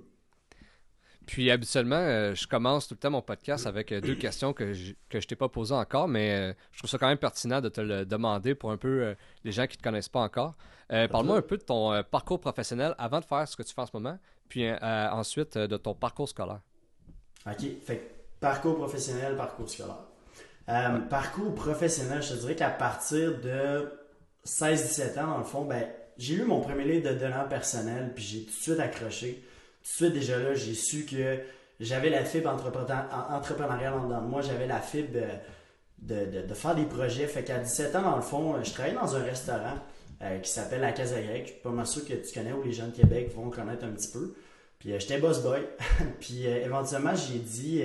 Puis 1.25 1.49
habituellement, 1.49 1.95
euh, 1.95 2.35
je 2.35 2.45
commence 2.45 2.89
tout 2.89 2.95
le 2.95 2.99
temps 2.99 3.09
mon 3.09 3.21
podcast 3.21 3.67
avec 3.67 3.93
euh, 3.93 4.01
deux 4.01 4.15
questions 4.15 4.51
que 4.51 4.73
je, 4.73 4.95
que 5.07 5.21
je 5.21 5.27
t'ai 5.27 5.37
pas 5.37 5.47
posées 5.47 5.75
encore, 5.75 6.09
mais 6.09 6.53
je 6.73 6.79
trouve 6.79 6.89
ça 6.89 6.97
quand 6.97 7.07
même 7.07 7.17
pertinent 7.17 7.61
de 7.61 7.69
te 7.69 7.79
le 7.79 8.05
demander 8.05 8.53
pour 8.53 8.71
un 8.71 8.77
peu 8.77 9.15
les 9.45 9.53
gens 9.53 9.65
qui 9.65 9.77
ne 9.77 9.79
te 9.79 9.83
connaissent 9.83 10.09
pas 10.09 10.19
encore. 10.19 10.57
Parle-moi 10.89 11.37
un 11.37 11.41
peu 11.41 11.55
de 11.55 11.63
ton 11.63 12.03
parcours 12.03 12.41
professionnel 12.41 12.95
avant 12.97 13.21
de 13.21 13.25
faire 13.25 13.47
ce 13.47 13.55
que 13.55 13.63
tu 13.63 13.73
fais 13.73 13.81
en 13.81 13.85
ce 13.85 13.91
moment, 13.93 14.19
puis 14.49 14.69
ensuite 14.69 15.57
de 15.57 15.77
ton 15.77 15.93
parcours 15.93 16.27
scolaire. 16.27 16.59
OK. 17.45 17.65
Fait 17.85 18.11
parcours 18.41 18.75
professionnel, 18.75 19.37
parcours 19.37 19.69
scolaire. 19.69 20.03
Parcours 21.09 21.55
professionnel, 21.55 22.21
je 22.21 22.33
te 22.33 22.39
dirais 22.39 22.55
qu'à 22.57 22.71
partir 22.71 23.39
de 23.39 23.89
16-17 24.45 25.19
ans, 25.19 25.27
dans 25.27 25.37
le 25.37 25.43
fond, 25.45 25.63
ben, 25.63 25.87
j'ai 26.19 26.35
lu 26.35 26.43
mon 26.43 26.59
premier 26.59 26.83
livre 26.83 27.09
de 27.09 27.13
développement 27.15 27.47
personnel, 27.47 28.11
puis 28.13 28.23
j'ai 28.23 28.39
tout 28.41 28.51
de 28.51 28.61
suite 28.61 28.79
accroché. 28.79 29.41
Tout 29.81 29.89
de 29.89 29.95
suite, 30.09 30.13
déjà 30.13 30.37
là, 30.37 30.53
j'ai 30.53 30.73
su 30.73 31.05
que 31.05 31.39
j'avais 31.79 32.09
la 32.09 32.25
fibre 32.25 32.49
entrepreneuriale 32.49 33.93
en 33.93 34.03
dedans 34.05 34.21
de 34.21 34.27
moi, 34.27 34.41
j'avais 34.41 34.67
la 34.67 34.81
fibre 34.81 35.17
de, 36.01 36.53
faire 36.53 36.75
des 36.75 36.85
projets. 36.85 37.25
Fait 37.25 37.43
qu'à 37.43 37.59
17 37.59 37.95
ans, 37.95 38.01
dans 38.01 38.15
le 38.17 38.21
fond, 38.21 38.61
je 38.61 38.71
travaillais 38.71 38.95
dans 38.95 39.15
un 39.15 39.23
restaurant 39.23 39.77
euh, 40.21 40.39
qui 40.39 40.51
s'appelle 40.51 40.81
La 40.81 40.91
Casa 40.91 41.21
Grecque. 41.21 41.45
Je 41.45 41.51
suis 41.53 41.61
pas 41.61 41.69
mal 41.69 41.87
sûr 41.87 42.05
que 42.05 42.13
tu 42.13 42.33
connais 42.33 42.51
ou 42.51 42.63
les 42.63 42.73
gens 42.73 42.87
de 42.87 42.95
Québec 42.95 43.31
vont 43.33 43.49
connaître 43.49 43.85
un 43.85 43.91
petit 43.91 44.11
peu. 44.11 44.35
Puis 44.77 44.91
euh, 44.91 44.99
j'étais 44.99 45.19
boss 45.19 45.41
boy. 45.41 45.65
puis 46.19 46.47
euh, 46.47 46.65
éventuellement, 46.65 47.15
j'ai 47.15 47.39
dit, 47.39 47.81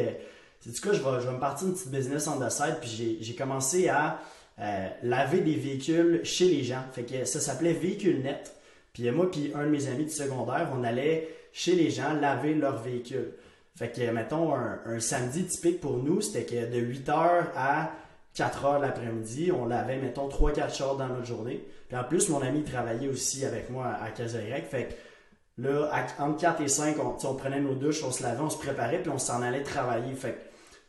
c'est 0.59 0.73
du 0.73 0.81
coup, 0.81 0.93
je 0.93 1.01
vais, 1.01 1.33
me 1.33 1.39
partir 1.39 1.69
une 1.69 1.75
petite 1.75 1.93
business 1.93 2.27
on 2.27 2.41
the 2.41 2.51
side. 2.51 2.79
Puis 2.81 3.19
j'ai 3.21 3.35
commencé 3.37 3.89
à 3.89 4.21
laver 4.59 5.41
des 5.41 5.57
véhicules 5.57 6.21
chez 6.25 6.49
les 6.49 6.63
gens. 6.63 6.83
Fait 6.93 7.03
que 7.03 7.25
ça 7.25 7.41
s'appelait 7.41 7.73
Véhicule 7.73 8.23
Net. 8.23 8.55
Puis 8.93 9.11
moi, 9.11 9.31
puis 9.31 9.53
un 9.55 9.65
de 9.65 9.71
mes 9.71 9.89
amis 9.89 10.05
du 10.05 10.13
secondaire, 10.13 10.71
on 10.73 10.85
allait 10.85 11.29
chez 11.53 11.75
les 11.75 11.91
gens 11.91 12.13
laver 12.15 12.55
leurs 12.55 12.83
véhicules. 12.83 13.33
Fait 13.77 13.91
que, 13.91 14.09
mettons, 14.11 14.55
un, 14.55 15.01
samedi 15.01 15.45
typique 15.47 15.81
pour 15.81 15.97
nous, 15.97 16.21
c'était 16.21 16.45
que 16.45 16.71
de 16.73 16.81
8h 16.81 17.47
à 17.57 17.91
4h 18.37 18.81
l'après-midi, 18.81 19.51
on 19.51 19.67
lavait, 19.67 19.97
mettons, 19.97 20.29
3-4 20.29 20.77
chars 20.77 20.97
dans 20.97 21.09
notre 21.09 21.27
journée. 21.27 21.65
Puis 21.89 21.97
en 21.97 22.05
plus, 22.05 22.29
mon 22.29 22.41
ami 22.41 22.63
travaillait 22.63 23.09
aussi 23.09 23.45
avec 23.45 23.71
moi 23.71 23.97
à 24.01 24.11
Casarec. 24.11 24.67
Fait 24.67 24.85
que 24.85 25.63
là, 25.63 25.91
entre 26.21 26.39
4 26.39 26.61
et 26.63 26.69
5, 26.69 26.97
on, 27.01 27.35
prenait 27.35 27.61
nos 27.61 27.75
douches, 27.75 28.05
on 28.05 28.13
se 28.13 28.23
lavait, 28.23 28.43
on 28.43 28.51
se 28.51 28.59
préparait, 28.59 29.03
puis 29.03 29.11
on 29.11 29.19
s'en 29.19 29.43
allait 29.43 29.65
travailler. 29.65 30.15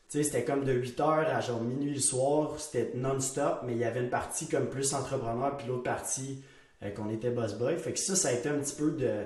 Tu 0.10 0.18
sais, 0.18 0.24
c'était 0.24 0.44
comme 0.44 0.64
de 0.64 0.74
8h 0.74 1.26
à 1.26 1.42
genre 1.42 1.62
minuit 1.62 1.94
le 1.94 2.00
soir, 2.00 2.60
c'était 2.60 2.92
non-stop, 2.96 3.62
mais 3.66 3.74
il 3.74 3.80
y 3.80 3.86
avait 3.86 4.02
une 4.02 4.10
partie 4.10 4.48
comme 4.48 4.70
plus 4.70 4.94
entrepreneur, 4.94 5.58
puis 5.58 5.68
l'autre 5.68 5.84
partie 5.84 6.44
euh, 6.84 6.92
qu'on 6.92 7.10
était 7.10 7.32
boss 7.32 7.56
boy. 7.56 7.78
Fait 7.78 7.94
que 7.94 8.00
ça, 8.00 8.16
ça 8.16 8.30
a 8.30 8.32
été 8.34 8.50
un 8.50 8.60
petit 8.60 8.76
peu 8.76 8.92
de 8.92 9.26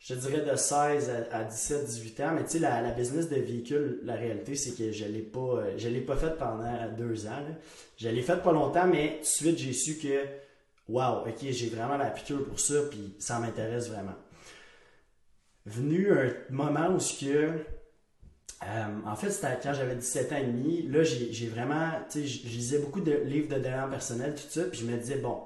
je 0.00 0.14
dirais 0.14 0.40
de 0.40 0.56
16 0.56 1.10
à, 1.30 1.44
17, 1.44 1.84
18 1.84 2.20
ans. 2.20 2.32
Mais 2.34 2.44
tu 2.44 2.52
sais, 2.52 2.58
la, 2.58 2.90
business 2.92 3.28
de 3.28 3.36
véhicule, 3.36 4.00
la 4.02 4.14
réalité, 4.14 4.54
c'est 4.54 4.74
que 4.74 4.90
je 4.90 5.04
l'ai 5.04 5.30
euh, 5.36 5.76
l'ai 5.76 6.00
pas 6.00 6.16
faite 6.16 6.38
pendant 6.38 6.72
deux 6.96 7.26
ans. 7.26 7.44
Je 7.98 8.08
l'ai 8.08 8.22
faite 8.22 8.42
pas 8.42 8.52
longtemps, 8.52 8.86
mais 8.86 9.16
tout 9.16 9.20
de 9.20 9.26
suite, 9.26 9.58
j'ai 9.58 9.72
su 9.74 9.98
que, 9.98 10.24
wow, 10.88 11.26
ok, 11.26 11.50
j'ai 11.50 11.68
vraiment 11.68 11.98
la 11.98 12.10
piqûre 12.10 12.44
pour 12.44 12.58
ça, 12.58 12.74
puis 12.90 13.14
ça 13.18 13.38
m'intéresse 13.38 13.90
vraiment. 13.90 14.16
Venu 15.66 16.10
un 16.10 16.32
moment 16.48 16.94
où 16.94 16.98
ce 16.98 17.22
que, 17.22 17.50
euh, 18.62 18.84
en 19.06 19.16
fait, 19.16 19.30
c'était 19.30 19.58
quand 19.62 19.72
j'avais 19.72 19.94
17 19.94 20.32
ans 20.32 20.36
et 20.36 20.44
demi. 20.44 20.82
Là, 20.82 21.02
j'ai 21.02 21.48
vraiment, 21.48 21.90
tu 22.10 22.20
sais, 22.20 22.26
je 22.26 22.46
lisais 22.48 22.78
beaucoup 22.78 23.00
de 23.00 23.12
livres 23.12 23.48
de 23.48 23.60
développement 23.60 23.90
personnel, 23.90 24.34
tout 24.34 24.50
ça, 24.50 24.64
puis 24.64 24.80
je 24.80 24.86
me 24.86 24.96
disais, 24.96 25.16
bon, 25.16 25.38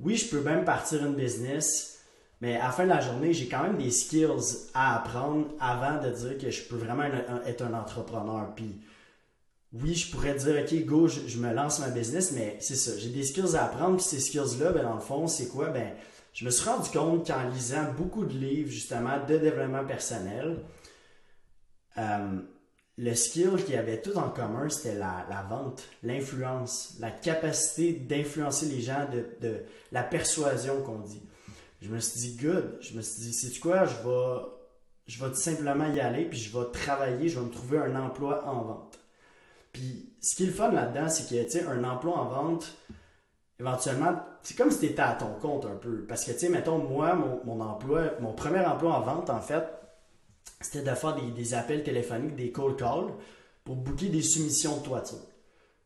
oui, 0.00 0.16
je 0.16 0.28
peux 0.28 0.40
même 0.40 0.64
partir 0.64 1.04
une 1.04 1.14
business, 1.14 2.00
mais 2.40 2.56
à 2.56 2.66
la 2.66 2.72
fin 2.72 2.84
de 2.84 2.90
la 2.90 3.00
journée, 3.00 3.32
j'ai 3.32 3.48
quand 3.48 3.62
même 3.62 3.78
des 3.78 3.90
skills 3.90 4.68
à 4.74 4.96
apprendre 4.96 5.46
avant 5.60 6.00
de 6.02 6.10
dire 6.10 6.38
que 6.38 6.50
je 6.50 6.62
peux 6.64 6.76
vraiment 6.76 7.04
être 7.46 7.62
un 7.62 7.74
entrepreneur. 7.74 8.52
Puis 8.54 8.80
oui, 9.72 9.94
je 9.94 10.10
pourrais 10.10 10.34
dire, 10.34 10.62
OK, 10.62 10.84
go, 10.84 11.08
je, 11.08 11.38
me 11.38 11.52
lance 11.52 11.80
ma 11.80 11.88
business, 11.88 12.32
mais 12.32 12.56
c'est 12.60 12.76
ça. 12.76 12.92
J'ai 12.98 13.10
des 13.10 13.24
skills 13.24 13.56
à 13.56 13.64
apprendre. 13.64 13.96
Puis 13.96 14.06
ces 14.06 14.20
skills-là, 14.20 14.72
ben, 14.72 14.84
dans 14.84 14.94
le 14.94 15.00
fond, 15.00 15.26
c'est 15.26 15.48
quoi? 15.48 15.68
Ben, 15.68 15.92
je 16.32 16.44
me 16.44 16.50
suis 16.50 16.68
rendu 16.68 16.88
compte 16.90 17.26
qu'en 17.26 17.48
lisant 17.48 17.92
beaucoup 17.96 18.24
de 18.24 18.34
livres, 18.34 18.70
justement, 18.70 19.18
de 19.28 19.36
développement 19.36 19.84
personnel, 19.84 20.58
euh, 21.96 22.40
le 22.96 23.14
skill 23.14 23.56
qu'il 23.64 23.74
y 23.74 23.78
avait 23.78 24.02
tout 24.02 24.16
en 24.16 24.28
commun, 24.28 24.68
c'était 24.68 24.96
la, 24.96 25.46
vente, 25.48 25.82
l'influence, 26.02 26.96
la 27.00 27.10
capacité 27.10 27.92
d'influencer 27.92 28.66
les 28.66 28.80
gens, 28.80 29.06
de 29.40 29.62
la 29.92 30.02
persuasion 30.02 30.82
qu'on 30.82 30.98
dit 30.98 31.22
je 31.80 31.88
me 31.88 32.00
suis 32.00 32.20
dit, 32.20 32.36
good. 32.36 32.78
Je 32.80 32.96
me 32.96 33.02
suis 33.02 33.22
dit, 33.22 33.32
c'est 33.32 33.58
quoi, 33.60 33.84
je 33.84 33.94
vais, 33.96 34.42
je 35.06 35.22
vais 35.22 35.30
tout 35.30 35.40
simplement 35.40 35.86
y 35.92 36.00
aller, 36.00 36.24
puis 36.24 36.38
je 36.38 36.56
vais 36.56 36.64
travailler, 36.72 37.28
je 37.28 37.38
vais 37.38 37.46
me 37.46 37.50
trouver 37.50 37.78
un 37.78 37.94
emploi 37.96 38.44
en 38.46 38.62
vente. 38.62 38.98
Puis, 39.72 40.12
ce 40.20 40.36
qui 40.36 40.44
est 40.44 40.46
le 40.46 40.52
fun 40.52 40.72
là-dedans, 40.72 41.08
c'est 41.08 41.28
que, 41.28 41.44
tu 41.44 41.50
sais, 41.50 41.66
un 41.66 41.84
emploi 41.84 42.18
en 42.18 42.28
vente, 42.28 42.74
éventuellement, 43.60 44.16
c'est 44.42 44.56
comme 44.56 44.70
si 44.70 44.80
tu 44.80 44.86
étais 44.86 45.02
à 45.02 45.12
ton 45.12 45.34
compte 45.34 45.66
un 45.66 45.76
peu. 45.76 46.04
Parce 46.08 46.24
que, 46.24 46.32
tu 46.32 46.38
sais, 46.38 46.48
mettons, 46.48 46.78
moi, 46.78 47.14
mon, 47.14 47.60
emploi, 47.60 48.12
mon 48.20 48.32
premier 48.32 48.64
emploi 48.64 48.94
en 48.94 49.00
vente, 49.00 49.30
en 49.30 49.40
fait, 49.40 49.64
c'était 50.60 50.88
de 50.88 50.94
faire 50.94 51.14
des, 51.14 51.30
des, 51.30 51.54
appels 51.54 51.82
téléphoniques, 51.82 52.36
des 52.36 52.50
cold 52.50 52.76
calls, 52.76 53.12
pour 53.64 53.76
booker 53.76 54.08
des 54.08 54.22
soumissions 54.22 54.78
de 54.78 54.82
toiture. 54.82 55.18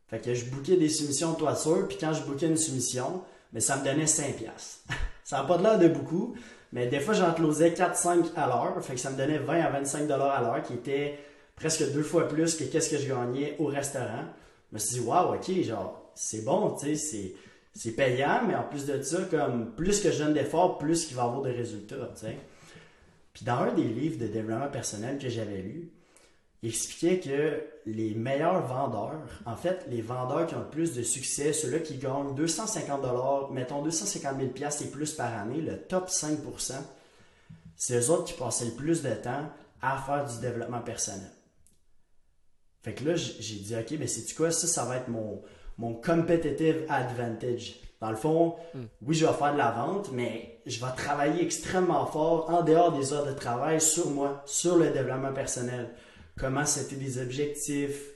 Fait 0.07 0.19
que 0.19 0.33
je 0.33 0.45
bookais 0.45 0.77
des 0.77 0.89
soumissions 0.89 1.33
de 1.33 1.37
toiture, 1.37 1.87
puis 1.87 1.97
quand 1.99 2.13
je 2.13 2.23
bookais 2.23 2.45
une 2.45 2.57
soumission, 2.57 3.23
mais 3.51 3.59
ça 3.59 3.77
me 3.77 3.83
donnait 3.83 4.07
5 4.07 4.35
piastres. 4.35 4.81
Ça 5.23 5.37
n'a 5.37 5.43
pas 5.45 5.57
de 5.57 5.63
l'air 5.63 5.79
de 5.79 5.87
beaucoup, 5.87 6.35
mais 6.73 6.87
des 6.87 6.99
fois, 6.99 7.13
j'en 7.13 7.33
closais 7.33 7.69
4-5 7.69 8.33
à 8.35 8.45
l'heure. 8.47 8.83
Fait 8.83 8.93
que 8.93 8.99
ça 8.99 9.09
me 9.09 9.17
donnait 9.17 9.37
20 9.37 9.61
à 9.61 9.69
25 9.69 10.07
dollars 10.07 10.31
à 10.31 10.41
l'heure, 10.41 10.61
qui 10.61 10.73
était 10.73 11.17
presque 11.55 11.91
deux 11.93 12.03
fois 12.03 12.27
plus 12.27 12.55
que 12.55 12.65
qu'est-ce 12.65 12.89
que 12.89 12.97
je 12.97 13.07
gagnais 13.07 13.55
au 13.57 13.67
restaurant. 13.67 14.25
Je 14.69 14.75
me 14.75 14.79
suis 14.79 14.99
dit, 14.99 15.07
waouh, 15.07 15.35
ok, 15.35 15.63
genre, 15.63 16.11
c'est 16.13 16.43
bon, 16.43 16.75
tu 16.75 16.95
sais, 16.97 17.35
c'est, 17.73 17.91
payant, 17.91 18.41
mais 18.47 18.55
en 18.55 18.63
plus 18.63 18.85
de 18.85 19.01
ça, 19.01 19.19
comme 19.31 19.73
plus 19.75 20.01
que 20.01 20.11
je 20.11 20.23
donne 20.23 20.33
d'efforts, 20.33 20.77
plus 20.77 21.05
qu'il 21.05 21.15
va 21.15 21.23
y 21.23 21.25
avoir 21.25 21.41
de 21.41 21.51
résultats, 21.51 22.11
tu 22.15 22.25
sais. 22.25 22.37
Puis 23.33 23.45
dans 23.45 23.57
un 23.57 23.73
des 23.73 23.83
livres 23.83 24.19
de 24.19 24.27
développement 24.27 24.69
personnel 24.69 25.17
que 25.17 25.29
j'avais 25.29 25.61
lu, 25.61 25.91
il 26.61 26.69
expliquait 26.69 27.19
que 27.19 27.61
les 27.85 28.13
meilleurs 28.13 28.65
vendeurs, 28.65 29.41
en 29.45 29.57
fait, 29.57 29.85
les 29.89 30.01
vendeurs 30.01 30.47
qui 30.47 30.55
ont 30.55 30.59
le 30.59 30.69
plus 30.69 30.93
de 30.93 31.03
succès, 31.03 31.51
ceux-là 31.51 31.79
qui 31.79 31.97
gagnent 31.97 32.35
250 32.35 33.01
dollars, 33.01 33.51
mettons 33.51 33.81
250 33.81 34.37
000 34.37 34.49
pièces 34.51 34.81
et 34.81 34.89
plus 34.89 35.13
par 35.13 35.37
année, 35.37 35.59
le 35.61 35.77
top 35.77 36.07
5% 36.07 36.73
c'est 37.75 37.99
eux 37.99 38.11
autres 38.11 38.25
qui 38.25 38.33
passaient 38.33 38.65
le 38.65 38.71
plus 38.71 39.01
de 39.01 39.13
temps 39.13 39.49
à 39.81 40.01
faire 40.01 40.25
du 40.25 40.39
développement 40.39 40.81
personnel. 40.81 41.29
Fait 42.81 42.93
que 42.93 43.03
là, 43.03 43.15
j'ai 43.15 43.55
dit, 43.55 43.75
OK, 43.75 43.91
mais 43.99 44.07
c'est 44.07 44.33
quoi? 44.35 44.51
Ça? 44.51 44.67
Ça 44.67 44.85
va 44.85 44.97
être 44.97 45.07
mon, 45.07 45.41
mon 45.77 45.93
competitive 45.93 46.85
advantage. 46.89 47.79
Dans 48.03 48.11
le 48.11 48.17
fond, 48.17 48.55
hmm. 48.75 48.83
oui, 49.01 49.15
je 49.15 49.25
vais 49.25 49.33
faire 49.33 49.53
de 49.53 49.57
la 49.57 49.71
vente, 49.71 50.11
mais 50.11 50.59
je 50.65 50.79
vais 50.83 50.91
travailler 50.95 51.41
extrêmement 51.41 52.05
fort 52.05 52.49
en 52.49 52.61
dehors 52.61 52.91
des 52.91 53.13
heures 53.13 53.25
de 53.25 53.33
travail 53.33 53.79
sur 53.79 54.09
moi, 54.09 54.43
sur 54.45 54.77
le 54.77 54.91
développement 54.91 55.33
personnel 55.33 55.89
comment 56.37 56.65
c'était 56.65 56.95
des 56.95 57.21
objectifs, 57.21 58.09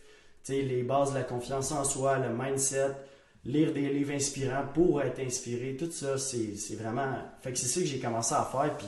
les 0.50 0.84
bases 0.84 1.12
de 1.12 1.18
la 1.18 1.24
confiance 1.24 1.72
en 1.72 1.84
soi, 1.84 2.20
le 2.20 2.30
mindset, 2.30 2.92
lire 3.46 3.74
des 3.74 3.90
livres 3.90 4.14
inspirants 4.14 4.66
pour 4.74 5.02
être 5.02 5.20
inspiré, 5.20 5.76
tout 5.78 5.92
ça, 5.92 6.18
c'est 6.18 6.76
vraiment. 6.76 7.16
Fait 7.42 7.52
que 7.52 7.58
c'est 7.58 7.68
ça 7.68 7.82
que 7.82 7.86
j'ai 7.86 8.00
commencé 8.00 8.34
à 8.34 8.44
faire. 8.44 8.78
Puis, 8.78 8.88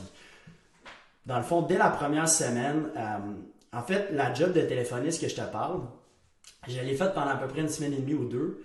dans 1.26 1.36
le 1.36 1.44
fond, 1.44 1.62
dès 1.62 1.78
la 1.78 1.90
première 1.90 2.28
semaine, 2.28 2.90
euh, 2.96 3.18
en 3.72 3.82
fait, 3.82 4.08
la 4.12 4.32
job 4.32 4.52
de 4.52 4.62
téléphoniste 4.62 5.20
que 5.20 5.28
je 5.28 5.36
te 5.36 5.52
parle, 5.52 5.82
je 6.66 6.80
l'ai 6.80 6.94
faite 6.94 7.14
pendant 7.14 7.30
à 7.30 7.36
peu 7.36 7.46
près 7.46 7.60
une 7.60 7.68
semaine 7.68 7.92
et 7.92 7.98
demie 7.98 8.14
ou 8.14 8.24
deux. 8.24 8.64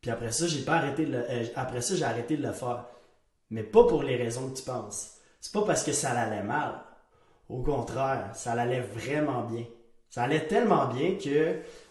Puis 0.00 0.10
après 0.10 0.32
ça, 0.32 0.46
j'ai 0.46 0.62
pas 0.62 0.76
arrêté 0.76 1.06
de 1.06 1.14
euh, 1.16 1.44
après 1.56 1.80
ça, 1.80 1.94
j'ai 1.96 2.04
arrêté 2.04 2.36
de 2.36 2.42
le 2.46 2.52
faire. 2.52 2.86
Mais 3.50 3.62
pas 3.62 3.84
pour 3.84 4.02
les 4.02 4.16
raisons 4.16 4.50
que 4.50 4.56
tu 4.56 4.62
penses. 4.62 5.14
C'est 5.40 5.52
pas 5.52 5.62
parce 5.62 5.84
que 5.84 5.92
ça 5.92 6.10
allait 6.10 6.42
mal. 6.42 6.74
Au 7.48 7.62
contraire, 7.62 8.30
ça 8.34 8.52
allait 8.52 8.80
vraiment 8.80 9.42
bien. 9.44 9.64
Ça 10.10 10.22
allait 10.22 10.46
tellement 10.46 10.86
bien 10.88 11.16
que 11.16 11.28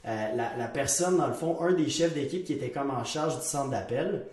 euh, 0.06 0.36
la, 0.36 0.68
personne, 0.68 1.18
dans 1.18 1.28
le 1.28 1.34
fond, 1.34 1.62
un 1.62 1.74
des 1.74 1.90
chefs 1.90 2.14
d'équipe 2.14 2.46
qui 2.46 2.54
était 2.54 2.72
comme 2.72 2.92
en 2.92 3.04
charge 3.04 3.40
du 3.40 3.46
centre 3.46 3.70
d'appel, 3.70 4.26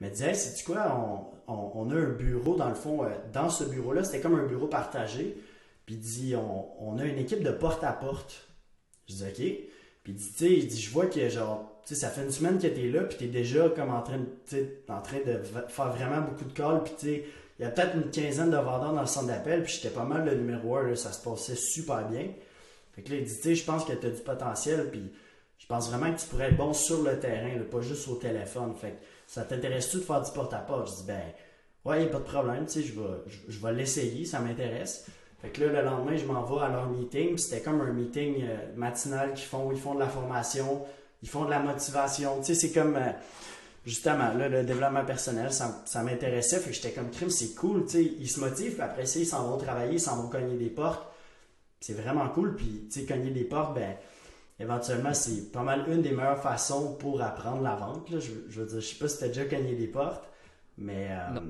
me 0.00 0.08
disait 0.08 0.30
Hey, 0.30 0.36
sais-tu 0.36 0.64
quoi, 0.64 1.32
on, 1.46 1.90
a 1.90 1.94
un 1.94 2.10
bureau, 2.10 2.54
dans 2.56 2.68
le 2.68 2.74
fond, 2.74 3.04
euh, 3.04 3.08
dans 3.32 3.48
ce 3.48 3.64
bureau-là, 3.64 4.04
c'était 4.04 4.20
comme 4.20 4.38
un 4.38 4.46
bureau 4.46 4.66
partagé. 4.66 5.36
Puis 5.86 5.94
il 5.96 6.00
dit 6.00 6.34
on, 6.36 6.98
a 6.98 7.04
une 7.04 7.18
équipe 7.18 7.42
de 7.42 7.50
porte-à-porte. 7.50 8.46
Je 9.08 9.14
dis 9.14 9.24
OK. 9.24 9.70
Puis 10.04 10.12
il 10.12 10.14
dit, 10.14 10.32
tu 10.32 10.70
sais, 10.70 10.76
je 10.76 10.90
vois 10.90 11.06
que 11.06 11.28
genre, 11.28 11.69
tu 11.69 11.69
ça 11.94 12.08
fait 12.08 12.22
une 12.22 12.30
semaine 12.30 12.58
que 12.58 12.66
tu 12.66 12.86
es 12.86 12.90
là, 12.90 13.02
puis 13.02 13.16
tu 13.18 13.24
es 13.24 13.28
déjà 13.28 13.68
comme 13.68 13.90
en 13.90 14.02
train, 14.02 14.18
de, 14.18 14.66
en 14.88 15.00
train 15.00 15.18
de 15.18 15.40
faire 15.68 15.92
vraiment 15.92 16.22
beaucoup 16.22 16.44
de 16.44 16.52
calls, 16.52 16.82
puis 16.84 16.94
tu 16.98 17.22
il 17.60 17.64
y 17.64 17.66
a 17.66 17.70
peut-être 17.70 17.94
une 17.94 18.10
quinzaine 18.10 18.50
de 18.50 18.56
vendeurs 18.56 18.94
dans 18.94 19.02
le 19.02 19.06
centre 19.06 19.26
d'appel, 19.26 19.62
puis 19.64 19.74
j'étais 19.74 19.94
pas 19.94 20.04
mal 20.04 20.24
le 20.24 20.34
numéro 20.34 20.76
un, 20.76 20.94
ça 20.94 21.12
se 21.12 21.22
passait 21.22 21.54
super 21.54 22.08
bien. 22.08 22.28
Fait 22.92 23.02
que 23.02 23.10
là, 23.10 23.16
il 23.16 23.24
dit, 23.24 23.36
tu 23.36 23.42
sais, 23.42 23.54
je 23.54 23.64
pense 23.66 23.84
que 23.84 23.92
tu 23.92 24.06
as 24.06 24.10
du 24.10 24.22
potentiel, 24.22 24.88
puis 24.90 25.12
je 25.58 25.66
pense 25.66 25.90
vraiment 25.90 26.10
que 26.10 26.18
tu 26.18 26.26
pourrais 26.26 26.48
être 26.48 26.56
bon 26.56 26.72
sur 26.72 27.02
le 27.02 27.20
terrain, 27.20 27.50
pas 27.70 27.82
juste 27.82 28.08
au 28.08 28.14
téléphone. 28.14 28.74
Fait 28.74 28.92
que 28.92 28.96
ça 29.26 29.42
t'intéresse-tu 29.42 29.98
de 29.98 30.02
faire 30.02 30.22
du 30.22 30.32
porte-à-porte? 30.32 30.88
Je 30.88 31.02
dis, 31.02 31.06
ben, 31.06 31.20
ouais, 31.84 32.06
pas 32.06 32.18
de 32.18 32.24
problème, 32.24 32.66
je 32.66 32.80
vais, 32.80 33.40
je, 33.46 33.60
vais 33.60 33.72
l'essayer, 33.74 34.24
ça 34.24 34.40
m'intéresse. 34.40 35.04
Fait 35.42 35.50
que 35.50 35.62
là, 35.62 35.82
le 35.82 35.86
lendemain, 35.86 36.16
je 36.16 36.24
m'en 36.24 36.42
vais 36.42 36.64
à 36.64 36.68
leur 36.70 36.88
meeting, 36.88 37.36
c'était 37.36 37.60
comme 37.60 37.82
un 37.82 37.92
meeting 37.92 38.42
euh, 38.42 38.56
matinal 38.74 39.34
qu'ils 39.34 39.46
font, 39.46 39.70
ils 39.70 39.78
font 39.78 39.94
de 39.94 40.00
la 40.00 40.08
formation, 40.08 40.82
ils 41.22 41.28
font 41.28 41.44
de 41.44 41.50
la 41.50 41.60
motivation, 41.60 42.38
tu 42.38 42.46
sais, 42.46 42.54
c'est 42.54 42.72
comme... 42.72 42.96
Euh, 42.96 43.12
justement, 43.86 44.32
là, 44.34 44.48
le 44.48 44.62
développement 44.62 45.04
personnel, 45.04 45.52
ça, 45.52 45.82
ça 45.84 46.02
m'intéressait. 46.02 46.58
Fait 46.58 46.70
que 46.70 46.76
j'étais 46.76 46.92
comme 46.92 47.10
crime, 47.10 47.30
c'est 47.30 47.54
cool, 47.54 47.84
tu 47.84 47.92
sais. 47.92 48.04
Ils 48.04 48.30
se 48.30 48.40
motivent, 48.40 48.74
puis 48.74 48.82
après 48.82 49.06
ça, 49.06 49.18
ils 49.18 49.26
s'en 49.26 49.48
vont 49.48 49.58
travailler, 49.58 49.94
ils 49.94 50.00
s'en 50.00 50.22
vont 50.22 50.28
cogner 50.28 50.56
des 50.56 50.70
portes. 50.70 51.06
C'est 51.80 51.94
vraiment 51.94 52.28
cool. 52.28 52.56
Puis, 52.56 52.88
tu 52.90 53.00
sais, 53.00 53.06
cogner 53.06 53.30
des 53.30 53.44
portes, 53.44 53.74
ben, 53.74 53.96
éventuellement, 54.58 55.14
c'est 55.14 55.50
pas 55.50 55.62
mal 55.62 55.86
une 55.88 56.02
des 56.02 56.12
meilleures 56.12 56.42
façons 56.42 56.94
pour 56.96 57.22
apprendre 57.22 57.62
la 57.62 57.74
vente. 57.74 58.06
Je, 58.10 58.32
je, 58.48 58.60
veux 58.60 58.66
dire, 58.66 58.80
je 58.80 58.86
sais 58.86 58.96
pas 58.96 59.08
si 59.08 59.18
tu 59.18 59.24
as 59.24 59.28
déjà 59.28 59.44
cogné 59.44 59.74
des 59.74 59.86
portes, 59.86 60.24
mais 60.76 61.08
euh, 61.10 61.40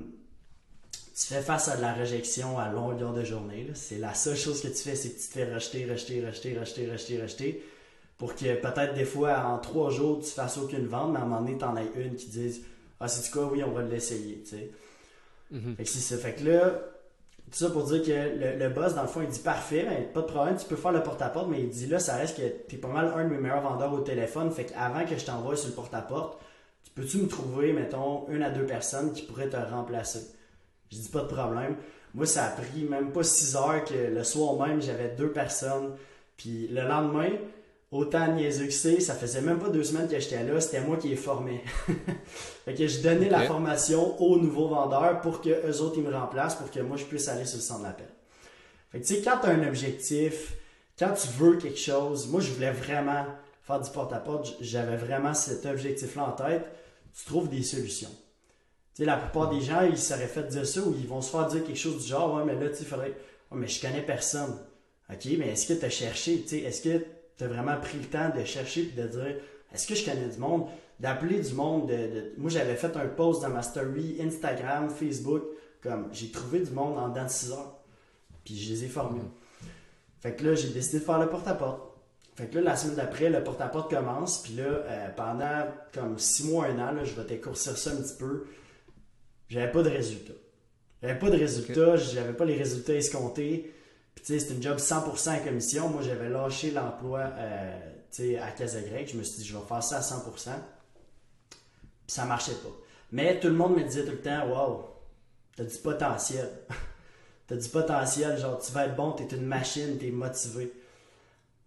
tu 0.91 1.27
fais 1.27 1.41
face 1.41 1.67
à 1.67 1.75
de 1.75 1.81
la 1.81 1.93
réjection 1.93 2.57
à 2.57 2.69
longueur 2.69 3.13
de 3.13 3.23
journée. 3.23 3.69
C'est 3.73 3.97
la 3.97 4.13
seule 4.13 4.37
chose 4.37 4.61
que 4.61 4.69
tu 4.69 4.77
fais, 4.77 4.95
c'est 4.95 5.09
que 5.09 5.19
tu 5.21 5.27
te 5.27 5.33
fais 5.33 5.53
rejeter, 5.53 5.85
rejeter, 5.85 6.25
rejeter, 6.25 6.57
rejeter, 6.57 6.91
rejeter, 6.91 7.21
rejeter. 7.21 7.63
Pour 8.21 8.35
que 8.35 8.53
peut-être 8.53 8.93
des 8.93 9.03
fois, 9.03 9.47
en 9.47 9.57
trois 9.57 9.89
jours, 9.89 10.19
tu 10.19 10.29
fasses 10.29 10.59
aucune 10.59 10.85
vente, 10.85 11.11
mais 11.11 11.17
à 11.17 11.23
un 11.23 11.25
moment 11.25 11.41
donné, 11.41 11.57
tu 11.57 11.65
en 11.65 11.75
as 11.75 11.81
une 11.95 12.13
qui 12.13 12.27
dise 12.27 12.61
Ah, 12.99 13.07
c'est 13.07 13.31
quoi, 13.31 13.47
oui, 13.51 13.63
on 13.63 13.71
va 13.71 13.81
l'essayer. 13.81 14.43
Tu 14.43 14.49
sais. 14.51 14.69
Mm-hmm. 15.51 15.75
Fait 15.77 15.83
que 15.83 15.89
c'est 15.89 16.15
ça. 16.15 16.17
Fait 16.17 16.33
que 16.35 16.47
là, 16.47 16.69
tout 17.49 17.57
ça 17.57 17.71
pour 17.71 17.83
dire 17.85 18.03
que 18.03 18.59
le, 18.59 18.69
boss, 18.69 18.93
dans 18.93 19.01
le 19.01 19.07
fond, 19.07 19.23
il 19.23 19.27
dit 19.27 19.39
parfait, 19.39 19.87
ben, 19.89 20.05
pas 20.13 20.21
de 20.21 20.27
problème, 20.27 20.55
tu 20.55 20.65
peux 20.65 20.75
faire 20.75 20.91
le 20.91 21.01
porte-à-porte, 21.01 21.47
mais 21.49 21.61
il 21.61 21.69
dit 21.69 21.87
là, 21.87 21.97
ça 21.97 22.15
reste 22.15 22.37
que 22.37 22.43
tu 22.69 22.75
es 22.75 22.77
pas 22.77 22.89
mal 22.89 23.11
un 23.15 23.23
de 23.23 23.29
mes 23.29 23.39
meilleurs 23.39 23.61
vendeurs 23.61 23.91
au 23.91 24.01
téléphone. 24.01 24.51
Fait 24.51 24.65
qu'avant 24.65 25.03
que 25.03 25.17
je 25.17 25.25
t'envoie 25.25 25.55
sur 25.55 25.69
le 25.69 25.73
porte-à-porte, 25.73 26.39
tu 26.83 26.91
peux-tu 26.91 27.17
me 27.23 27.27
trouver, 27.27 27.73
mettons, 27.73 28.29
une 28.29 28.43
à 28.43 28.51
deux 28.51 28.67
personnes 28.67 29.13
qui 29.13 29.23
pourraient 29.23 29.49
te 29.49 29.57
remplacer? 29.57 30.27
Je 30.91 30.97
dis 30.97 31.09
pas 31.09 31.21
de 31.21 31.27
problème. 31.27 31.75
Moi, 32.13 32.27
ça 32.27 32.45
a 32.45 32.49
pris 32.49 32.83
même 32.83 33.13
pas 33.13 33.23
six 33.23 33.55
heures 33.55 33.83
que 33.83 33.95
le 33.95 34.23
soir 34.23 34.67
même, 34.67 34.79
j'avais 34.79 35.09
deux 35.09 35.31
personnes. 35.31 35.95
Puis 36.37 36.67
le 36.67 36.83
lendemain, 36.83 37.31
autant 37.91 38.33
niaiseux 38.33 38.67
que 38.67 38.71
c'est, 38.71 39.01
ça 39.01 39.13
faisait 39.13 39.41
même 39.41 39.59
pas 39.59 39.69
deux 39.69 39.83
semaines 39.83 40.07
que 40.07 40.19
j'étais 40.19 40.43
là, 40.43 40.59
c'était 40.61 40.81
moi 40.81 40.97
qui 40.97 41.09
les 41.09 41.17
formais. 41.17 41.61
fait 42.65 42.73
que 42.73 42.87
je 42.87 43.01
donnais 43.01 43.29
la 43.29 43.41
formation 43.41 44.19
aux 44.21 44.37
nouveaux 44.37 44.69
vendeurs 44.69 45.19
pour 45.21 45.41
que 45.41 45.49
eux 45.49 45.81
autres 45.81 45.97
ils 45.97 46.03
me 46.03 46.13
remplacent 46.13 46.55
pour 46.55 46.71
que 46.71 46.79
moi 46.79 46.95
je 46.95 47.03
puisse 47.03 47.27
aller 47.27 47.45
sur 47.45 47.57
le 47.57 47.63
centre 47.63 47.83
d'appel. 47.83 48.07
Fait 48.91 49.01
que 49.01 49.05
tu 49.05 49.15
sais, 49.15 49.21
quand 49.21 49.39
tu 49.39 49.47
as 49.47 49.49
un 49.49 49.67
objectif, 49.67 50.53
quand 50.97 51.13
tu 51.13 51.27
veux 51.37 51.57
quelque 51.57 51.79
chose, 51.79 52.27
moi 52.27 52.39
je 52.39 52.51
voulais 52.51 52.71
vraiment 52.71 53.25
faire 53.63 53.81
du 53.81 53.89
porte-à-porte, 53.91 54.55
j'avais 54.61 54.97
vraiment 54.97 55.33
cet 55.33 55.65
objectif-là 55.65 56.23
en 56.23 56.31
tête, 56.31 56.71
tu 57.13 57.25
trouves 57.25 57.49
des 57.49 57.63
solutions. 57.63 58.09
Tu 58.95 59.03
sais, 59.03 59.05
la 59.05 59.17
plupart 59.17 59.49
des 59.49 59.61
gens, 59.61 59.81
ils 59.81 59.97
seraient 59.97 60.27
fait 60.27 60.43
dire 60.43 60.65
ça 60.65 60.81
ou 60.81 60.95
ils 60.97 61.07
vont 61.07 61.21
se 61.21 61.29
faire 61.29 61.47
dire 61.47 61.63
quelque 61.63 61.77
chose 61.77 62.01
du 62.03 62.09
genre, 62.09 62.35
ouais, 62.35 62.43
mais 62.45 62.55
là, 62.55 62.69
tu 62.69 62.75
sais, 62.75 62.83
il 62.83 62.87
faudrait, 62.87 63.07
ouais, 63.51 63.57
mais 63.57 63.67
je 63.67 63.81
connais 63.81 64.01
personne. 64.01 64.57
OK, 65.09 65.25
mais 65.37 65.49
est-ce 65.49 65.73
que 65.73 65.79
tu 65.79 65.85
as 65.85 65.89
cherché, 65.89 66.41
tu 66.41 66.49
sais, 66.49 66.59
est-ce 66.59 66.81
que 66.81 67.05
tu 67.41 67.45
as 67.45 67.53
vraiment 67.53 67.77
pris 67.79 67.97
le 67.97 68.05
temps 68.05 68.29
de 68.29 68.43
chercher 68.43 68.81
et 68.81 69.01
de 69.01 69.07
dire 69.07 69.35
est-ce 69.73 69.87
que 69.87 69.95
je 69.95 70.05
connais 70.05 70.27
du 70.27 70.37
monde? 70.37 70.67
D'appeler 70.99 71.39
du 71.39 71.53
monde. 71.53 71.89
De, 71.89 72.33
Moi, 72.37 72.49
j'avais 72.51 72.75
fait 72.75 72.95
un 72.95 73.07
post 73.07 73.41
dans 73.41 73.49
ma 73.49 73.63
story 73.63 74.17
Instagram, 74.21 74.89
Facebook, 74.89 75.43
comme 75.81 76.09
j'ai 76.11 76.29
trouvé 76.29 76.59
du 76.59 76.71
monde 76.71 76.97
en 76.97 77.09
dans 77.09 77.27
6 77.27 77.51
heures. 77.51 77.79
Puis 78.43 78.55
je 78.57 78.73
les 78.73 78.83
ai 78.85 78.87
formés. 78.87 79.21
Fait 80.19 80.35
que 80.35 80.45
là, 80.45 80.55
j'ai 80.55 80.69
décidé 80.69 80.99
de 80.99 81.03
faire 81.03 81.19
le 81.19 81.29
porte-à-porte. 81.29 81.81
Fait 82.35 82.47
que 82.47 82.55
là, 82.55 82.61
la 82.61 82.75
semaine 82.75 82.95
d'après, 82.95 83.29
le 83.29 83.43
porte-à-porte 83.43 83.89
commence. 83.89 84.43
Puis 84.43 84.53
là, 84.53 84.63
euh, 84.63 85.07
pendant 85.15 85.65
comme 85.93 86.19
6 86.19 86.47
mois, 86.49 86.67
un 86.67 86.79
an, 86.79 87.03
je 87.03 87.15
vais 87.15 87.25
t'écourcir 87.25 87.77
ça 87.77 87.91
un 87.91 87.95
petit 87.95 88.17
peu. 88.19 88.45
J'avais 89.49 89.71
pas 89.71 89.81
de 89.81 89.89
résultats. 89.89 90.33
J'avais 91.01 91.17
pas 91.17 91.29
de 91.31 91.37
résultats, 91.37 91.95
j'avais 91.95 92.33
pas 92.33 92.45
les 92.45 92.55
résultats 92.55 92.93
escomptés. 92.93 93.73
Puis, 94.15 94.25
tu 94.25 94.33
sais, 94.33 94.39
c'est 94.39 94.53
une 94.53 94.61
job 94.61 94.77
100% 94.77 95.29
à 95.29 95.39
commission. 95.39 95.89
Moi, 95.89 96.01
j'avais 96.01 96.29
lâché 96.29 96.71
l'emploi 96.71 97.19
euh, 97.19 97.79
tu 98.11 98.23
sais, 98.23 98.37
à 98.37 98.51
Casagrec. 98.51 99.09
Je 99.11 99.17
me 99.17 99.23
suis 99.23 99.39
dit, 99.39 99.47
je 99.47 99.57
vais 99.57 99.65
faire 99.65 99.83
ça 99.83 99.97
à 99.97 100.01
100%. 100.01 100.51
Puis, 101.49 101.59
ça 102.07 102.25
marchait 102.25 102.55
pas. 102.55 102.75
Mais 103.11 103.39
tout 103.39 103.47
le 103.47 103.53
monde 103.53 103.77
me 103.77 103.83
disait 103.83 104.05
tout 104.05 104.11
le 104.11 104.21
temps, 104.21 104.49
waouh, 104.49 104.85
t'as 105.55 105.65
du 105.65 105.77
potentiel. 105.77 106.49
t'as 107.47 107.55
du 107.55 107.69
potentiel, 107.69 108.37
genre, 108.37 108.59
tu 108.59 108.71
vas 108.71 108.85
être 108.85 108.95
bon, 108.95 109.11
t'es 109.11 109.35
une 109.35 109.45
machine, 109.45 109.97
t'es 109.97 110.11
motivé. 110.11 110.71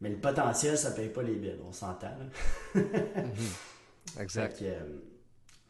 Mais 0.01 0.11
le 0.11 0.17
potentiel, 0.17 0.77
ça 0.77 0.91
paye 0.91 1.09
pas 1.09 1.23
les 1.23 1.37
billes, 1.37 1.61
on 1.67 1.73
s'entend. 1.73 2.13
Mhm. 2.75 2.83
Exact. 4.21 4.59
Fait 4.59 4.65
que, 4.65 4.71
euh, 4.71 4.81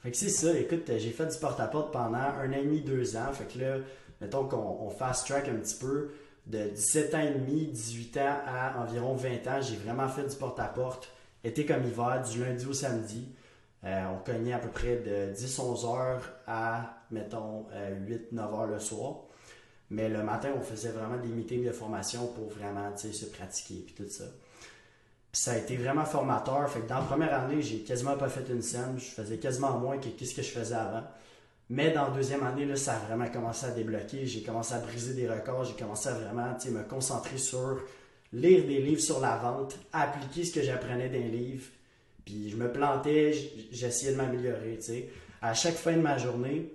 fait 0.01 0.11
que 0.11 0.17
c'est 0.17 0.29
ça, 0.29 0.53
écoute, 0.59 0.83
j'ai 0.87 1.11
fait 1.11 1.27
du 1.27 1.39
porte-à-porte 1.39 1.93
pendant 1.93 2.19
un 2.19 2.51
an 2.51 2.57
et 2.57 2.65
demi, 2.65 2.81
deux 2.83 3.17
ans. 3.17 3.33
Fait 3.33 3.47
que 3.47 3.59
là, 3.59 3.79
mettons 4.21 4.47
qu'on 4.47 4.91
fast-track 4.91 5.49
un 5.49 5.57
petit 5.57 5.77
peu 5.77 6.11
de 6.47 6.69
17 6.69 7.15
ans 7.15 7.21
et 7.21 7.31
demi, 7.31 7.67
18 7.67 8.17
ans 8.19 8.37
à 8.47 8.83
environ 8.83 9.15
20 9.15 9.47
ans, 9.47 9.61
j'ai 9.63 9.77
vraiment 9.77 10.09
fait 10.09 10.25
du 10.25 10.37
porte-à-porte, 10.37 11.11
été 11.43 11.65
comme 11.65 11.85
hiver, 11.85 12.23
du 12.31 12.45
lundi 12.45 12.67
au 12.67 12.73
samedi. 12.73 13.29
Euh, 13.85 14.05
on 14.15 14.25
cognait 14.25 14.53
à 14.55 14.59
peu 14.59 14.69
près 14.69 14.97
de 14.97 15.35
10-11 15.35 15.87
heures 15.87 16.23
à, 16.47 17.03
mettons, 17.11 17.67
8-9 17.73 17.73
euh, 17.75 18.41
heures 18.41 18.67
le 18.67 18.79
soir. 18.79 19.17
Mais 19.91 20.09
le 20.09 20.23
matin, 20.23 20.51
on 20.57 20.63
faisait 20.63 20.91
vraiment 20.91 21.19
des 21.19 21.29
meetings 21.29 21.65
de 21.65 21.73
formation 21.73 22.27
pour 22.29 22.49
vraiment 22.49 22.97
se 22.97 23.27
pratiquer 23.27 23.87
et 23.89 23.93
tout 23.95 24.09
ça. 24.09 24.25
ça 25.33 25.53
a 25.53 25.57
été 25.59 25.77
vraiment 25.77 26.07
formateur. 26.07 26.69
Fait 26.71 26.81
que 26.81 26.89
dans 26.89 27.01
la 27.01 27.05
première 27.05 27.35
année, 27.35 27.61
j'ai 27.61 27.81
quasiment 27.81 28.17
pas 28.17 28.29
fait 28.29 28.51
une 28.51 28.63
scène. 28.63 28.95
Je 28.97 29.05
faisais 29.05 29.37
quasiment 29.37 29.79
moins 29.79 29.99
que 29.99 30.09
ce 30.25 30.35
que 30.35 30.43
je 30.43 30.51
faisais 30.51 30.75
avant. 30.75 31.05
Mais 31.71 31.91
dans 31.93 32.09
la 32.09 32.11
deuxième 32.11 32.45
année, 32.45 32.67
là, 32.67 32.77
ça 32.77 32.95
a 32.95 32.99
vraiment 32.99 33.29
commencé 33.29 33.67
à 33.67 33.71
débloquer. 33.71 34.27
J'ai 34.27 34.43
commencé 34.43 34.75
à 34.75 34.79
briser 34.79 35.15
des 35.15 35.29
records. 35.29 35.65
J'ai 35.65 35.75
commencé 35.75 36.09
à 36.09 36.13
vraiment 36.13 36.53
me 36.53 36.83
concentrer 36.83 37.39
sur 37.39 37.81
lire 38.33 38.67
des 38.67 38.81
livres 38.81 39.01
sur 39.01 39.21
la 39.21 39.37
vente, 39.37 39.79
appliquer 39.93 40.45
ce 40.45 40.53
que 40.53 40.63
j'apprenais 40.63 41.09
d'un 41.09 41.29
livre. 41.29 41.65
Puis 42.25 42.51
je 42.51 42.57
me 42.57 42.71
plantais, 42.71 43.33
j'essayais 43.71 44.13
de 44.13 44.17
m'améliorer. 44.17 44.79
À 45.41 45.55
chaque 45.55 45.75
fin 45.75 45.93
de 45.93 46.01
ma 46.01 46.19
journée, 46.19 46.73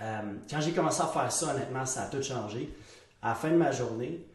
euh, 0.00 0.20
quand 0.48 0.60
j'ai 0.60 0.72
commencé 0.72 1.02
à 1.02 1.06
faire 1.06 1.30
ça, 1.30 1.54
honnêtement, 1.54 1.84
ça 1.84 2.02
a 2.02 2.06
tout 2.06 2.22
changé. 2.22 2.72
À 3.20 3.30
la 3.30 3.34
fin 3.34 3.50
de 3.50 3.56
ma 3.56 3.70
journée, 3.70 4.26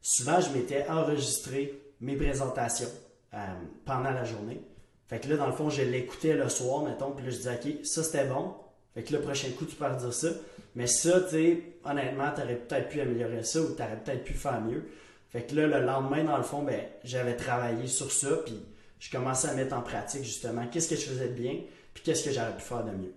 souvent, 0.00 0.40
je 0.40 0.50
m'étais 0.50 0.86
enregistré 0.88 1.80
mes 2.00 2.16
présentations 2.16 2.88
euh, 3.34 3.38
pendant 3.84 4.10
la 4.10 4.24
journée. 4.24 4.60
Fait 5.08 5.20
que 5.20 5.28
là, 5.28 5.36
dans 5.36 5.46
le 5.46 5.52
fond, 5.52 5.70
je 5.70 5.82
l'écoutais 5.82 6.34
le 6.34 6.48
soir, 6.48 6.82
mettons, 6.82 7.12
puis 7.12 7.24
là, 7.24 7.30
je 7.30 7.36
disais, 7.36 7.54
OK, 7.54 7.86
ça 7.86 8.02
c'était 8.02 8.26
bon, 8.26 8.54
fait 8.96 9.02
que 9.02 9.12
le 9.12 9.20
prochain 9.20 9.48
coup, 9.50 9.66
tu 9.66 9.76
peux 9.76 9.84
redire 9.84 10.14
ça. 10.14 10.28
Mais 10.74 10.86
ça, 10.86 11.20
tu 11.20 11.28
sais, 11.28 11.62
honnêtement, 11.84 12.30
tu 12.34 12.40
aurais 12.40 12.56
peut-être 12.56 12.88
pu 12.88 12.98
améliorer 13.02 13.42
ça 13.42 13.60
ou 13.60 13.74
tu 13.76 13.82
aurais 13.82 14.00
peut-être 14.02 14.24
pu 14.24 14.32
faire 14.32 14.58
mieux. 14.62 14.84
Fait 15.28 15.42
que 15.42 15.54
là, 15.54 15.66
le 15.66 15.84
lendemain, 15.84 16.24
dans 16.24 16.38
le 16.38 16.42
fond, 16.42 16.62
ben, 16.62 16.80
j'avais 17.04 17.36
travaillé 17.36 17.88
sur 17.88 18.10
ça, 18.10 18.38
puis 18.46 18.58
je 18.98 19.10
commençais 19.10 19.48
à 19.48 19.52
mettre 19.54 19.76
en 19.76 19.82
pratique 19.82 20.24
justement 20.24 20.66
qu'est-ce 20.68 20.88
que 20.88 20.96
je 20.96 21.02
faisais 21.02 21.28
de 21.28 21.34
bien, 21.34 21.60
puis 21.92 22.04
qu'est-ce 22.04 22.24
que 22.24 22.32
j'aurais 22.32 22.56
pu 22.56 22.62
faire 22.62 22.84
de 22.84 22.92
mieux. 22.92 23.12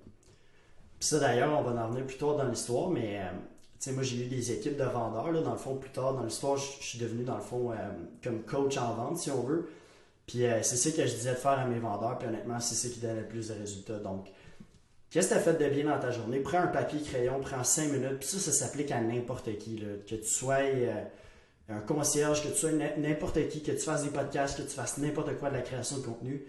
Ça, 0.99 1.17
d'ailleurs, 1.17 1.57
on 1.57 1.61
va 1.61 1.81
en 1.81 1.87
revenir 1.87 2.05
plus 2.05 2.17
tard 2.17 2.35
dans 2.35 2.43
l'histoire, 2.43 2.89
mais 2.89 3.21
euh, 3.21 3.29
tu 3.31 3.75
sais, 3.79 3.91
moi, 3.93 4.03
j'ai 4.03 4.25
eu 4.25 4.27
des 4.27 4.51
équipes 4.51 4.75
de 4.75 4.83
vendeurs, 4.83 5.31
là, 5.31 5.39
dans 5.39 5.53
le 5.53 5.57
fond, 5.57 5.77
plus 5.77 5.91
tard 5.91 6.13
dans 6.13 6.25
l'histoire, 6.25 6.57
je, 6.57 6.83
suis 6.83 6.99
devenu, 6.99 7.23
dans 7.23 7.37
le 7.37 7.41
fond, 7.41 7.71
euh, 7.71 7.75
comme 8.21 8.41
coach 8.43 8.75
en 8.75 8.95
vente, 8.95 9.17
si 9.17 9.31
on 9.31 9.43
veut. 9.43 9.69
Puis 10.27 10.45
euh, 10.45 10.61
c'est 10.61 10.75
ça 10.75 10.91
que 10.91 11.07
je 11.07 11.15
disais 11.15 11.31
de 11.31 11.35
faire 11.37 11.57
à 11.57 11.65
mes 11.65 11.79
vendeurs, 11.79 12.17
puis 12.17 12.27
honnêtement, 12.27 12.59
c'est 12.59 12.75
ça 12.75 12.93
qui 12.93 12.99
donnait 12.99 13.21
le 13.21 13.27
plus 13.27 13.47
de 13.47 13.53
résultats. 13.53 13.99
Donc, 13.99 14.27
Qu'est-ce 15.09 15.29
que 15.29 15.33
tu 15.33 15.39
as 15.39 15.43
fait 15.43 15.53
de 15.53 15.69
bien 15.69 15.85
dans 15.85 15.99
ta 15.99 16.11
journée? 16.11 16.39
Prends 16.39 16.59
un 16.59 16.67
papier, 16.67 17.01
crayon, 17.01 17.39
prends 17.39 17.63
cinq 17.63 17.91
minutes. 17.91 18.19
Puis 18.19 18.29
ça, 18.29 18.39
ça 18.39 18.51
s'applique 18.51 18.91
à 18.91 19.01
n'importe 19.01 19.57
qui. 19.57 19.83
Que 20.07 20.15
tu 20.15 20.27
sois 20.27 20.59
euh, 20.61 21.03
un 21.69 21.79
concierge, 21.79 22.43
que 22.43 22.49
tu 22.49 22.55
sois 22.55 22.71
n'importe 22.71 23.47
qui, 23.49 23.63
que 23.63 23.71
tu 23.71 23.79
fasses 23.79 24.03
des 24.03 24.11
podcasts, 24.11 24.57
que 24.57 24.61
tu 24.61 24.75
fasses 24.75 24.97
n'importe 24.97 25.35
quoi 25.37 25.49
de 25.49 25.55
la 25.55 25.61
création 25.61 25.97
de 25.97 26.03
contenu. 26.03 26.43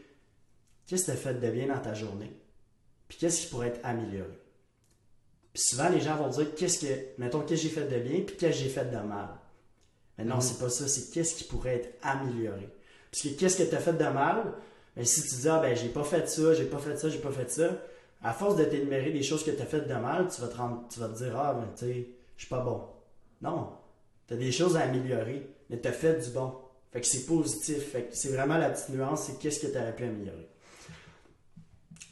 Qu'est-ce 0.87 1.07
que 1.07 1.12
tu 1.12 1.16
as 1.16 1.20
fait 1.20 1.35
de 1.35 1.51
bien 1.51 1.68
dans 1.68 1.81
ta 1.81 1.94
journée? 1.94 2.33
Puis 3.09 3.18
qu'est-ce 3.18 3.42
qui 3.42 3.46
pourrait 3.46 3.68
être 3.68 3.81
amélioré? 3.83 4.38
Puis 5.53 5.62
souvent, 5.62 5.88
les 5.88 6.01
gens 6.01 6.16
vont 6.16 6.29
dire, 6.29 6.55
qu'est-ce 6.55 6.85
que, 6.85 7.18
mettons, 7.18 7.40
qu'est-ce 7.40 7.62
que 7.62 7.68
j'ai 7.68 7.75
fait 7.75 7.88
de 7.88 7.99
bien, 7.99 8.20
puis 8.20 8.37
qu'est-ce 8.37 8.59
que 8.59 8.64
j'ai 8.64 8.68
fait 8.68 8.85
de 8.85 8.96
mal? 8.99 9.31
Mais 10.16 10.25
non, 10.25 10.37
mm-hmm. 10.37 10.40
c'est 10.42 10.59
pas 10.59 10.68
ça, 10.68 10.87
c'est 10.87 11.11
qu'est-ce 11.11 11.35
qui 11.35 11.44
pourrait 11.44 11.77
être 11.77 11.99
amélioré. 12.03 12.68
Parce 13.11 13.23
que 13.23 13.29
qu'est-ce 13.31 13.57
que 13.57 13.68
tu 13.68 13.75
as 13.75 13.81
fait 13.81 13.94
de 13.94 14.05
mal? 14.05 14.53
Mais 14.96 15.05
si 15.05 15.23
tu 15.23 15.35
dis, 15.35 15.49
ah 15.49 15.61
ben, 15.61 15.75
j'ai 15.75 15.88
pas 15.88 16.05
fait 16.05 16.29
ça, 16.29 16.55
j'ai 16.55 16.66
pas 16.66 16.79
fait 16.79 16.96
ça, 16.96 17.09
j'ai 17.09 17.18
pas 17.18 17.33
fait 17.33 17.51
ça, 17.51 17.79
à 18.23 18.33
force 18.33 18.57
de 18.57 18.65
t'énumérer 18.65 19.11
des 19.11 19.23
choses 19.23 19.45
que 19.45 19.51
tu 19.51 19.63
as 19.63 19.67
faites 19.67 19.89
de 19.89 19.95
mal, 19.95 20.29
tu 20.29 20.41
vas 20.41 20.49
te, 20.49 20.57
rendre, 20.57 20.85
tu 20.93 21.01
vas 21.01 21.09
te 21.09 21.17
dire 21.17 21.37
Ah, 21.37 21.57
mais 21.59 21.67
tu 21.75 21.87
sais, 21.87 22.09
je 22.37 22.43
suis 22.45 22.51
pas 22.51 22.61
bon. 22.61 22.83
Non. 23.43 23.71
Tu 24.29 24.35
as 24.35 24.37
des 24.37 24.53
choses 24.53 24.77
à 24.77 24.83
améliorer, 24.83 25.49
mais 25.69 25.81
tu 25.81 25.89
as 25.89 25.93
fait 25.93 26.19
du 26.25 26.31
bon. 26.31 26.53
Fait 26.93 27.01
que 27.01 27.07
c'est 27.07 27.25
positif. 27.25 27.93
Fait 27.93 28.03
que 28.03 28.17
c'est 28.17 28.31
vraiment 28.31 28.59
la 28.59 28.71
petite 28.71 28.91
nuance, 28.91 29.25
c'est 29.25 29.39
qu'est-ce 29.39 29.61
que 29.61 29.73
tu 29.73 29.79
aurais 29.79 29.95
pu 29.95 30.05
améliorer. 30.05 30.49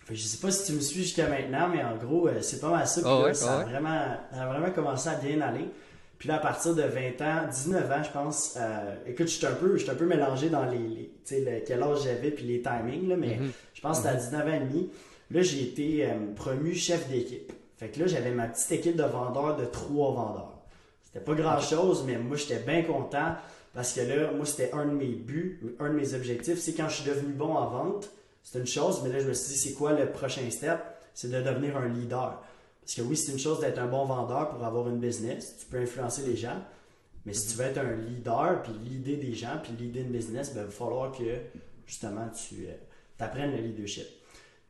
Fait 0.07 0.14
que 0.14 0.21
je 0.21 0.25
sais 0.25 0.38
pas 0.38 0.51
si 0.51 0.64
tu 0.64 0.73
me 0.73 0.81
suis 0.81 1.03
jusqu'à 1.03 1.29
maintenant, 1.29 1.68
mais 1.68 1.85
en 1.85 1.97
gros, 1.97 2.29
euh, 2.29 2.40
c'est 2.40 2.61
pas 2.61 2.71
mal 2.71 2.87
ça. 2.87 3.03
Ah 3.05 3.35
ça, 3.35 3.61
a 3.61 3.64
vraiment, 3.64 4.16
ça, 4.33 4.42
a 4.42 4.47
vraiment, 4.47 4.71
commencé 4.71 5.09
à 5.11 5.16
bien 5.16 5.40
aller. 5.42 5.68
Puis 6.18 6.29
là, 6.29 6.37
à 6.37 6.38
partir 6.38 6.75
de 6.75 6.83
20 6.83 7.21
ans, 7.21 7.49
19 7.49 7.92
ans, 7.92 8.03
je 8.03 8.11
pense, 8.11 8.55
euh, 8.57 8.94
écoute, 9.07 9.29
je 9.29 9.35
suis 9.35 9.47
un 9.47 9.53
peu, 9.53 9.79
un 9.88 9.94
peu 9.94 10.07
mélangé 10.07 10.49
dans 10.49 10.64
les, 10.64 11.12
tu 11.25 11.35
sais, 11.35 11.64
quel 11.66 11.83
âge 11.83 12.03
j'avais 12.05 12.31
puis 12.31 12.44
les 12.44 12.62
timings, 12.62 13.09
là, 13.09 13.16
mais 13.16 13.37
mm-hmm. 13.37 13.51
je 13.75 13.81
pense 13.81 13.99
que 13.99 14.05
c'était 14.05 14.16
à 14.16 14.21
19 14.21 14.47
ans 14.47 14.55
et 14.55 14.61
demi. 14.61 14.90
Là, 15.30 15.42
j'ai 15.42 15.62
été 15.62 16.06
euh, 16.06 16.34
promu 16.34 16.74
chef 16.74 17.08
d'équipe. 17.08 17.52
Fait 17.76 17.88
que 17.88 18.00
là, 18.00 18.06
j'avais 18.06 18.30
ma 18.30 18.48
petite 18.48 18.72
équipe 18.72 18.96
de 18.96 19.04
vendeurs 19.04 19.56
de 19.56 19.64
trois 19.64 20.12
vendeurs. 20.12 20.58
C'était 21.04 21.24
pas 21.24 21.34
grand 21.34 21.60
chose, 21.60 22.04
mais 22.06 22.16
moi, 22.16 22.36
j'étais 22.36 22.60
bien 22.60 22.82
content 22.82 23.34
parce 23.74 23.92
que 23.92 24.00
là, 24.00 24.32
moi, 24.32 24.46
c'était 24.46 24.72
un 24.72 24.86
de 24.86 24.92
mes 24.92 25.12
buts, 25.12 25.76
un 25.78 25.90
de 25.90 25.94
mes 25.94 26.14
objectifs. 26.14 26.58
C'est 26.58 26.74
quand 26.74 26.88
je 26.88 27.02
suis 27.02 27.10
devenu 27.10 27.32
bon 27.32 27.54
en 27.54 27.68
vente, 27.68 28.10
c'est 28.42 28.58
une 28.58 28.66
chose, 28.66 29.02
mais 29.04 29.12
là, 29.12 29.20
je 29.20 29.28
me 29.28 29.34
suis 29.34 29.52
dit, 29.52 29.58
c'est 29.58 29.74
quoi 29.74 29.92
le 29.92 30.10
prochain 30.10 30.50
step? 30.50 30.78
C'est 31.14 31.30
de 31.30 31.40
devenir 31.40 31.76
un 31.76 31.88
leader. 31.88 32.42
Parce 32.80 32.94
que 32.94 33.02
oui, 33.02 33.16
c'est 33.16 33.32
une 33.32 33.38
chose 33.38 33.60
d'être 33.60 33.78
un 33.78 33.86
bon 33.86 34.06
vendeur 34.06 34.48
pour 34.48 34.64
avoir 34.64 34.88
une 34.88 34.98
business. 34.98 35.56
Tu 35.60 35.66
peux 35.66 35.78
influencer 35.78 36.22
les 36.22 36.36
gens. 36.36 36.56
Mais 37.26 37.34
si 37.34 37.48
tu 37.48 37.58
veux 37.58 37.66
être 37.66 37.78
un 37.78 37.94
leader, 37.94 38.62
puis 38.62 38.72
l'idée 38.82 39.16
des 39.16 39.34
gens, 39.34 39.60
puis 39.62 39.72
l'idée 39.78 40.00
une 40.00 40.10
business, 40.12 40.54
ben, 40.54 40.62
il 40.62 40.66
va 40.66 40.70
falloir 40.70 41.12
que, 41.12 41.24
justement, 41.86 42.26
tu 42.28 42.66
euh, 42.66 42.72
apprennes 43.18 43.52
le 43.52 43.58
leadership. 43.58 44.06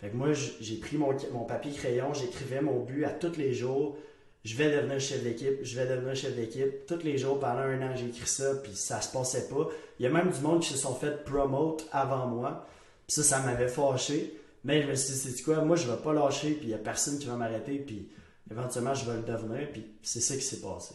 Fait 0.00 0.11
que 0.11 0.16
moi, 0.16 0.32
j'ai 0.32 0.76
pris 0.76 0.96
mon, 0.96 1.12
papier 1.44 1.72
crayon, 1.72 2.14
j'écrivais 2.14 2.61
mon 2.61 2.80
but 2.80 3.04
à 3.04 3.11
tous 3.11 3.37
les 3.37 3.52
jours. 3.52 3.96
Je 4.44 4.54
vais 4.54 4.70
devenir 4.70 5.00
chef 5.00 5.24
d'équipe, 5.24 5.58
je 5.62 5.76
vais 5.76 5.87
devenir 5.87 6.14
chef 6.14 6.37
d'équipe. 6.37 6.87
Tous 6.87 7.02
les 7.02 7.18
jours, 7.18 7.40
pendant 7.40 7.61
un 7.61 7.82
an, 7.82 7.96
j'ai 7.96 8.06
écrit 8.06 8.28
ça, 8.28 8.54
puis 8.62 8.74
ça 8.74 9.00
se 9.00 9.11
passait 9.11 9.48
pas. 9.48 9.68
Il 9.98 10.04
y 10.04 10.06
a 10.06 10.11
même 10.11 10.30
du 10.30 10.40
monde 10.40 10.62
qui 10.62 10.68
se 10.68 10.78
sont 10.78 10.94
fait 10.94 11.24
promote 11.24 11.88
avant 11.90 12.26
moi. 12.26 12.66
Puis 13.06 13.16
ça, 13.16 13.22
ça 13.24 13.40
m'avait 13.40 13.68
fâché. 13.68 14.38
Mais 14.64 14.82
je 14.82 14.88
me 14.88 14.94
suis 14.94 15.12
dit, 15.12 15.37
c'est 15.37 15.42
quoi, 15.42 15.64
moi, 15.64 15.76
je 15.76 15.90
vais 15.90 15.96
pas 15.96 16.12
lâcher, 16.12 16.52
puis 16.52 16.66
il 16.66 16.70
y 16.70 16.74
a 16.74 16.78
personne 16.78 17.18
qui 17.18 17.26
va 17.26 17.34
m'arrêter, 17.34 17.78
puis 17.78 18.08
éventuellement, 18.50 18.94
je 18.94 19.04
vais 19.11 19.16
le 19.16 19.22
devenir, 19.22 19.68
puis 19.72 19.84
c'est 20.02 20.20
ça 20.20 20.34
qui 20.34 20.42
s'est 20.42 20.61
passé. 20.61 20.94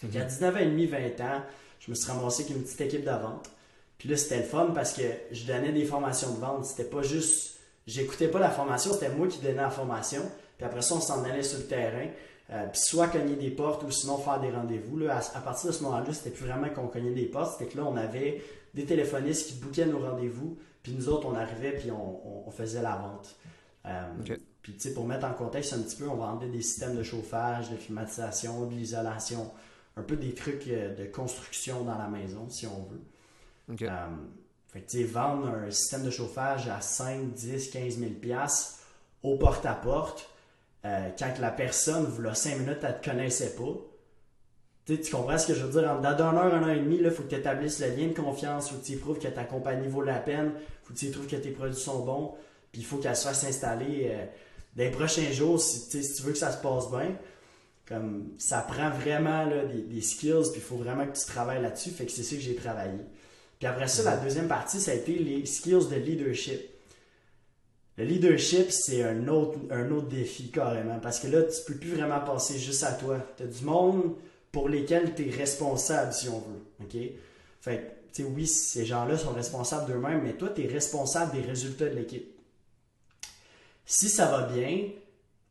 Fait 0.00 0.08
qu'à 0.08 0.24
19 0.24 0.54
ans 0.54 0.58
et 0.58 0.66
demi, 0.66 0.86
20 0.86 0.98
ans, 1.20 1.42
je 1.80 1.90
me 1.90 1.94
suis 1.94 2.10
ramassé 2.10 2.44
avec 2.44 2.56
une 2.56 2.62
petite 2.62 2.80
équipe 2.80 3.04
de 3.04 3.10
vente. 3.10 3.50
Puis 3.98 4.08
là, 4.08 4.16
c'était 4.16 4.38
le 4.38 4.44
fun 4.44 4.72
parce 4.74 4.92
que 4.92 5.02
je 5.32 5.46
donnais 5.46 5.72
des 5.72 5.84
formations 5.84 6.34
de 6.34 6.40
vente. 6.40 6.66
C'était 6.66 6.88
pas 6.88 7.02
juste 7.02 7.55
j'écoutais 7.86 8.28
pas 8.28 8.38
la 8.38 8.50
formation, 8.50 8.92
c'était 8.92 9.10
moi 9.10 9.28
qui 9.28 9.38
donnais 9.40 9.54
la 9.54 9.70
formation. 9.70 10.22
Puis 10.56 10.66
après 10.66 10.82
ça, 10.82 10.94
on 10.94 11.00
s'en 11.00 11.24
allait 11.24 11.42
sur 11.42 11.58
le 11.58 11.66
terrain. 11.66 12.06
Euh, 12.50 12.66
puis 12.68 12.80
soit 12.80 13.08
cogner 13.08 13.34
des 13.34 13.50
portes 13.50 13.82
ou 13.82 13.90
sinon 13.90 14.18
faire 14.18 14.40
des 14.40 14.50
rendez-vous. 14.50 14.98
Là, 14.98 15.20
à, 15.34 15.40
partir 15.40 15.68
de 15.68 15.74
ce 15.74 15.82
moment-là, 15.82 16.12
c'était 16.12 16.30
plus 16.30 16.46
vraiment 16.46 16.68
qu'on 16.68 16.86
cognait 16.86 17.12
des 17.12 17.26
portes, 17.26 17.58
c'était 17.58 17.72
que 17.72 17.76
là, 17.76 17.84
on 17.84 17.96
avait 17.96 18.40
des 18.72 18.84
téléphonistes 18.84 19.48
qui 19.48 19.54
bouquaient 19.54 19.86
nos 19.86 19.98
rendez-vous, 19.98 20.56
puis 20.82 20.92
nous 20.92 21.08
autres, 21.08 21.26
on 21.26 21.34
arrivait, 21.34 21.72
puis 21.72 21.90
on, 21.90 22.50
faisait 22.52 22.82
la 22.82 22.96
vente. 22.96 23.36
Euh, 23.86 24.36
puis, 24.62 24.74
tu 24.74 24.80
sais, 24.80 24.94
pour 24.94 25.06
mettre 25.06 25.26
en 25.26 25.32
contexte 25.32 25.72
un 25.72 25.80
petit 25.80 25.96
peu, 25.96 26.08
on 26.08 26.14
vendait 26.14 26.48
des 26.48 26.62
systèmes 26.62 26.96
de 26.96 27.02
chauffage, 27.02 27.70
de 27.70 27.76
climatisation, 27.76 28.66
de 28.66 28.74
l'isolation, 28.74 29.50
un 29.96 30.02
peu 30.02 30.16
des 30.16 30.34
trucs 30.34 30.68
euh, 30.68 30.94
de 30.94 31.06
construction 31.06 31.82
dans 31.82 31.98
la 31.98 32.08
maison, 32.08 32.48
si 32.48 32.66
on 32.66 32.84
veut. 32.84 33.02
Fait 34.72 34.80
que, 34.80 34.90
tu 34.90 35.04
vendre 35.04 35.48
un 35.48 35.70
système 35.70 36.04
de 36.04 36.10
chauffage 36.10 36.68
à 36.68 36.80
5, 36.80 37.32
10, 37.32 37.70
15 37.70 37.98
000 37.98 38.10
au 39.22 39.36
porte-à-porte, 39.36 40.28
euh, 40.84 41.08
quand 41.18 41.32
la 41.40 41.50
personne, 41.50 42.04
vous 42.04 42.34
5 42.34 42.58
minutes, 42.58 42.78
elle 42.82 43.00
te 43.00 43.10
connaissait 43.10 43.56
pas. 43.56 43.74
tu 44.86 45.10
comprends 45.10 45.38
ce 45.38 45.48
que 45.48 45.54
je 45.54 45.64
veux 45.64 45.80
dire? 45.80 46.00
Dans 46.00 46.14
d'un 46.14 46.36
heure, 46.36 46.54
un 46.54 46.62
an 46.62 46.68
et 46.68 46.78
demi, 46.78 46.98
il 47.00 47.10
faut 47.10 47.24
que 47.24 47.30
tu 47.30 47.34
établisses 47.34 47.80
le 47.80 47.88
lien 47.88 48.08
de 48.08 48.12
confiance, 48.12 48.70
faut 48.70 48.76
que 48.76 48.84
tu 48.84 48.96
prouves 48.96 49.18
que 49.18 49.28
ta 49.28 49.44
compagnie 49.44 49.88
vaut 49.88 50.02
la 50.02 50.18
peine, 50.18 50.52
faut 50.84 50.94
que 50.94 50.98
tu 50.98 51.10
prouves 51.10 51.26
que 51.26 51.36
tes 51.36 51.50
produits 51.50 51.74
sont 51.74 52.04
bons, 52.04 52.34
puis 52.70 52.82
il 52.82 52.84
faut 52.84 52.98
qu'elle 52.98 53.16
se 53.16 53.26
fasse 53.26 53.44
euh, 53.64 54.26
dans 54.76 54.84
les 54.84 54.90
prochains 54.90 55.32
jours 55.32 55.60
si, 55.60 55.88
tu 55.88 56.22
veux 56.22 56.32
que 56.32 56.38
ça 56.38 56.52
se 56.52 56.58
passe 56.58 56.90
bien. 56.90 57.16
Comme 57.88 58.32
ça 58.38 58.60
prend 58.60 58.90
vraiment 58.90 59.46
des, 59.46 59.82
des, 59.82 60.00
skills, 60.00 60.50
puis 60.50 60.56
il 60.56 60.60
faut 60.60 60.76
vraiment 60.76 61.06
que 61.06 61.16
tu 61.16 61.24
travailles 61.24 61.62
là-dessus. 61.62 61.90
Fait 61.90 62.04
que 62.04 62.10
c'est 62.10 62.24
ça 62.24 62.34
que 62.34 62.42
j'ai 62.42 62.56
travaillé. 62.56 62.98
Puis 63.58 63.66
après 63.66 63.88
ça, 63.88 64.02
la 64.02 64.16
deuxième 64.16 64.48
partie, 64.48 64.80
ça 64.80 64.90
a 64.90 64.94
été 64.94 65.14
les 65.14 65.46
skills 65.46 65.88
de 65.90 65.96
leadership. 65.96 66.60
Le 67.96 68.04
leadership, 68.04 68.70
c'est 68.70 69.02
un 69.02 69.26
autre, 69.28 69.58
un 69.70 69.90
autre 69.90 70.08
défi 70.08 70.50
carrément, 70.50 70.98
parce 71.00 71.18
que 71.18 71.28
là, 71.28 71.42
tu 71.42 71.62
peux 71.66 71.78
plus 71.78 71.94
vraiment 71.94 72.20
passer 72.20 72.58
juste 72.58 72.84
à 72.84 72.92
toi. 72.92 73.18
Tu 73.36 73.44
as 73.44 73.46
du 73.46 73.64
monde 73.64 74.14
pour 74.52 74.68
lesquels 74.68 75.14
tu 75.14 75.28
es 75.28 75.30
responsable, 75.30 76.12
si 76.12 76.28
on 76.28 76.38
veut. 76.38 76.62
OK? 76.82 76.96
Fait 77.60 77.96
tu 78.12 78.22
sais, 78.22 78.28
oui, 78.28 78.46
ces 78.46 78.86
gens-là 78.86 79.18
sont 79.18 79.32
responsables 79.32 79.92
d'eux-mêmes, 79.92 80.22
mais 80.22 80.32
toi, 80.34 80.48
tu 80.48 80.64
es 80.64 80.66
responsable 80.66 81.32
des 81.32 81.46
résultats 81.46 81.86
de 81.86 81.94
l'équipe. 81.94 82.34
Si 83.84 84.08
ça 84.08 84.26
va 84.26 84.42
bien, 84.42 84.88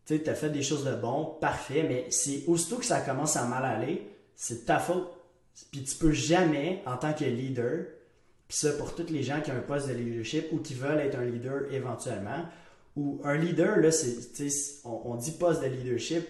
tu 0.06 0.22
as 0.26 0.34
fait 0.34 0.50
des 0.50 0.64
choses 0.64 0.84
de 0.84 0.96
bon, 0.96 1.38
parfait, 1.40 1.84
mais 1.88 2.08
c'est 2.10 2.44
aussitôt 2.48 2.78
que 2.78 2.86
ça 2.86 3.02
commence 3.02 3.38
à 3.38 3.46
mal 3.46 3.66
aller, 3.66 4.08
c'est 4.36 4.66
ta 4.66 4.80
faute. 4.80 5.12
Puis 5.72 5.84
tu 5.84 5.96
peux 5.96 6.12
jamais, 6.12 6.82
en 6.86 6.98
tant 6.98 7.14
que 7.14 7.24
leader, 7.24 7.86
puis 8.48 8.58
ça 8.58 8.72
pour 8.74 8.96
toutes 8.96 9.10
les 9.10 9.24
gens 9.24 9.42
qui 9.42 9.52
ont 9.52 9.56
un 9.56 9.62
poste 9.62 9.88
de 9.88 9.94
leadership 9.94 10.46
ou 10.52 10.60
qui 10.60 10.74
veulent 10.74 11.00
être 11.00 11.18
un 11.18 11.26
leader 11.26 11.72
éventuellement, 11.72 12.46
ou 12.96 13.20
un 13.24 13.36
leader, 13.36 13.78
là, 13.78 13.92
c'est, 13.92 14.50
on, 14.86 15.02
on 15.06 15.16
dit 15.16 15.32
poste 15.32 15.62
de 15.62 15.68
leadership, 15.68 16.26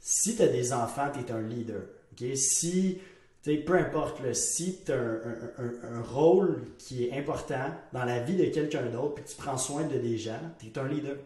si 0.00 0.36
tu 0.36 0.42
as 0.42 0.48
des 0.48 0.72
enfants, 0.72 1.08
tu 1.12 1.20
es 1.20 1.32
un 1.32 1.42
leader. 1.42 1.82
ok? 2.12 2.36
Si, 2.36 2.98
peu 3.42 3.74
importe, 3.74 4.20
si 4.34 4.80
tu 4.84 4.92
as 4.92 4.96
un, 4.96 6.02
rôle 6.02 6.62
qui 6.78 7.04
est 7.04 7.12
important 7.12 7.70
dans 7.92 8.04
la 8.04 8.20
vie 8.20 8.36
de 8.36 8.44
quelqu'un 8.46 8.86
d'autre, 8.86 9.14
puis 9.14 9.24
tu 9.24 9.36
prends 9.36 9.56
soin 9.56 9.84
de 9.84 9.96
des 9.98 10.18
gens, 10.18 10.40
tu 10.58 10.66
es 10.66 10.78
un 10.78 10.88
leader. 10.88 11.16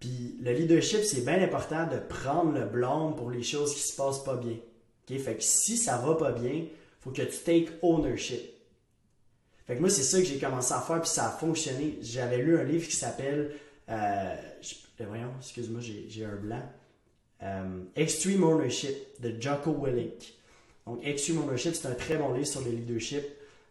Puis 0.00 0.36
le 0.42 0.52
leadership, 0.52 1.02
c'est 1.02 1.24
bien 1.24 1.42
important 1.42 1.86
de 1.86 1.98
prendre 1.98 2.52
le 2.52 2.64
blâme 2.66 3.16
pour 3.16 3.30
les 3.30 3.42
choses 3.42 3.74
qui 3.74 3.80
se 3.80 3.96
passent 3.96 4.22
pas 4.22 4.36
bien. 4.36 4.56
Fait 5.06 5.36
que 5.36 5.42
si 5.42 5.76
ça 5.76 5.96
va 5.98 6.14
pas 6.14 6.32
bien, 6.32 6.64
faut 7.00 7.10
que 7.10 7.22
tu 7.22 7.38
take 7.44 7.68
ownership. 7.82 8.57
Fait 9.68 9.76
que 9.76 9.80
moi, 9.80 9.90
c'est 9.90 10.02
ça 10.02 10.18
que 10.18 10.24
j'ai 10.24 10.38
commencé 10.38 10.72
à 10.72 10.80
faire, 10.80 10.98
puis 11.02 11.10
ça 11.10 11.26
a 11.26 11.30
fonctionné. 11.30 11.98
J'avais 12.00 12.38
lu 12.38 12.58
un 12.58 12.64
livre 12.64 12.88
qui 12.88 12.96
s'appelle. 12.96 13.52
Euh, 13.90 14.34
euh 15.00 15.04
voyons, 15.06 15.30
excuse-moi, 15.38 15.82
j'ai 15.82 16.24
un 16.24 16.36
blanc. 16.36 16.62
Euh, 17.42 17.82
Extreme 17.94 18.44
Ownership 18.44 18.96
de 19.20 19.38
Jocko 19.38 19.76
Willink. 19.78 20.34
Donc, 20.86 21.00
Extreme 21.04 21.42
Ownership, 21.42 21.74
c'est 21.74 21.86
un 21.86 21.94
très 21.94 22.16
bon 22.16 22.32
livre 22.32 22.46
sur 22.46 22.62
le 22.62 22.70
leadership. 22.70 23.22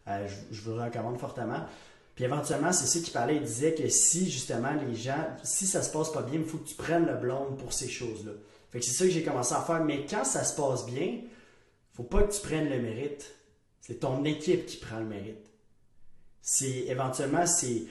Euh, 0.06 0.28
je, 0.52 0.60
vous 0.60 0.76
le 0.76 0.82
recommande 0.82 1.18
fortement. 1.18 1.66
Puis 2.14 2.24
éventuellement, 2.24 2.70
c'est 2.70 2.86
ça 2.86 3.04
qui 3.04 3.10
parlait. 3.10 3.34
Il 3.34 3.42
disait 3.42 3.74
que 3.74 3.88
si 3.88 4.30
justement 4.30 4.74
les 4.88 4.94
gens, 4.94 5.26
si 5.42 5.66
ça 5.66 5.82
se 5.82 5.90
passe 5.90 6.12
pas 6.12 6.22
bien, 6.22 6.38
il 6.38 6.46
faut 6.46 6.58
que 6.58 6.68
tu 6.68 6.76
prennes 6.76 7.06
le 7.06 7.16
blâme 7.16 7.56
pour 7.58 7.72
ces 7.72 7.88
choses-là. 7.88 8.32
Fait 8.70 8.78
que 8.78 8.84
c'est 8.84 8.92
ça 8.92 9.04
que 9.04 9.10
j'ai 9.10 9.24
commencé 9.24 9.52
à 9.52 9.62
faire. 9.62 9.84
Mais 9.84 10.06
quand 10.08 10.22
ça 10.22 10.44
se 10.44 10.54
passe 10.54 10.86
bien, 10.86 11.22
faut 11.92 12.04
pas 12.04 12.22
que 12.22 12.32
tu 12.32 12.40
prennes 12.40 12.70
le 12.70 12.80
mérite. 12.80 13.34
C'est 13.80 13.98
ton 13.98 14.24
équipe 14.24 14.64
qui 14.66 14.76
prend 14.76 15.00
le 15.00 15.06
mérite. 15.06 15.47
C'est 16.50 16.86
éventuellement, 16.86 17.44
c'est 17.44 17.82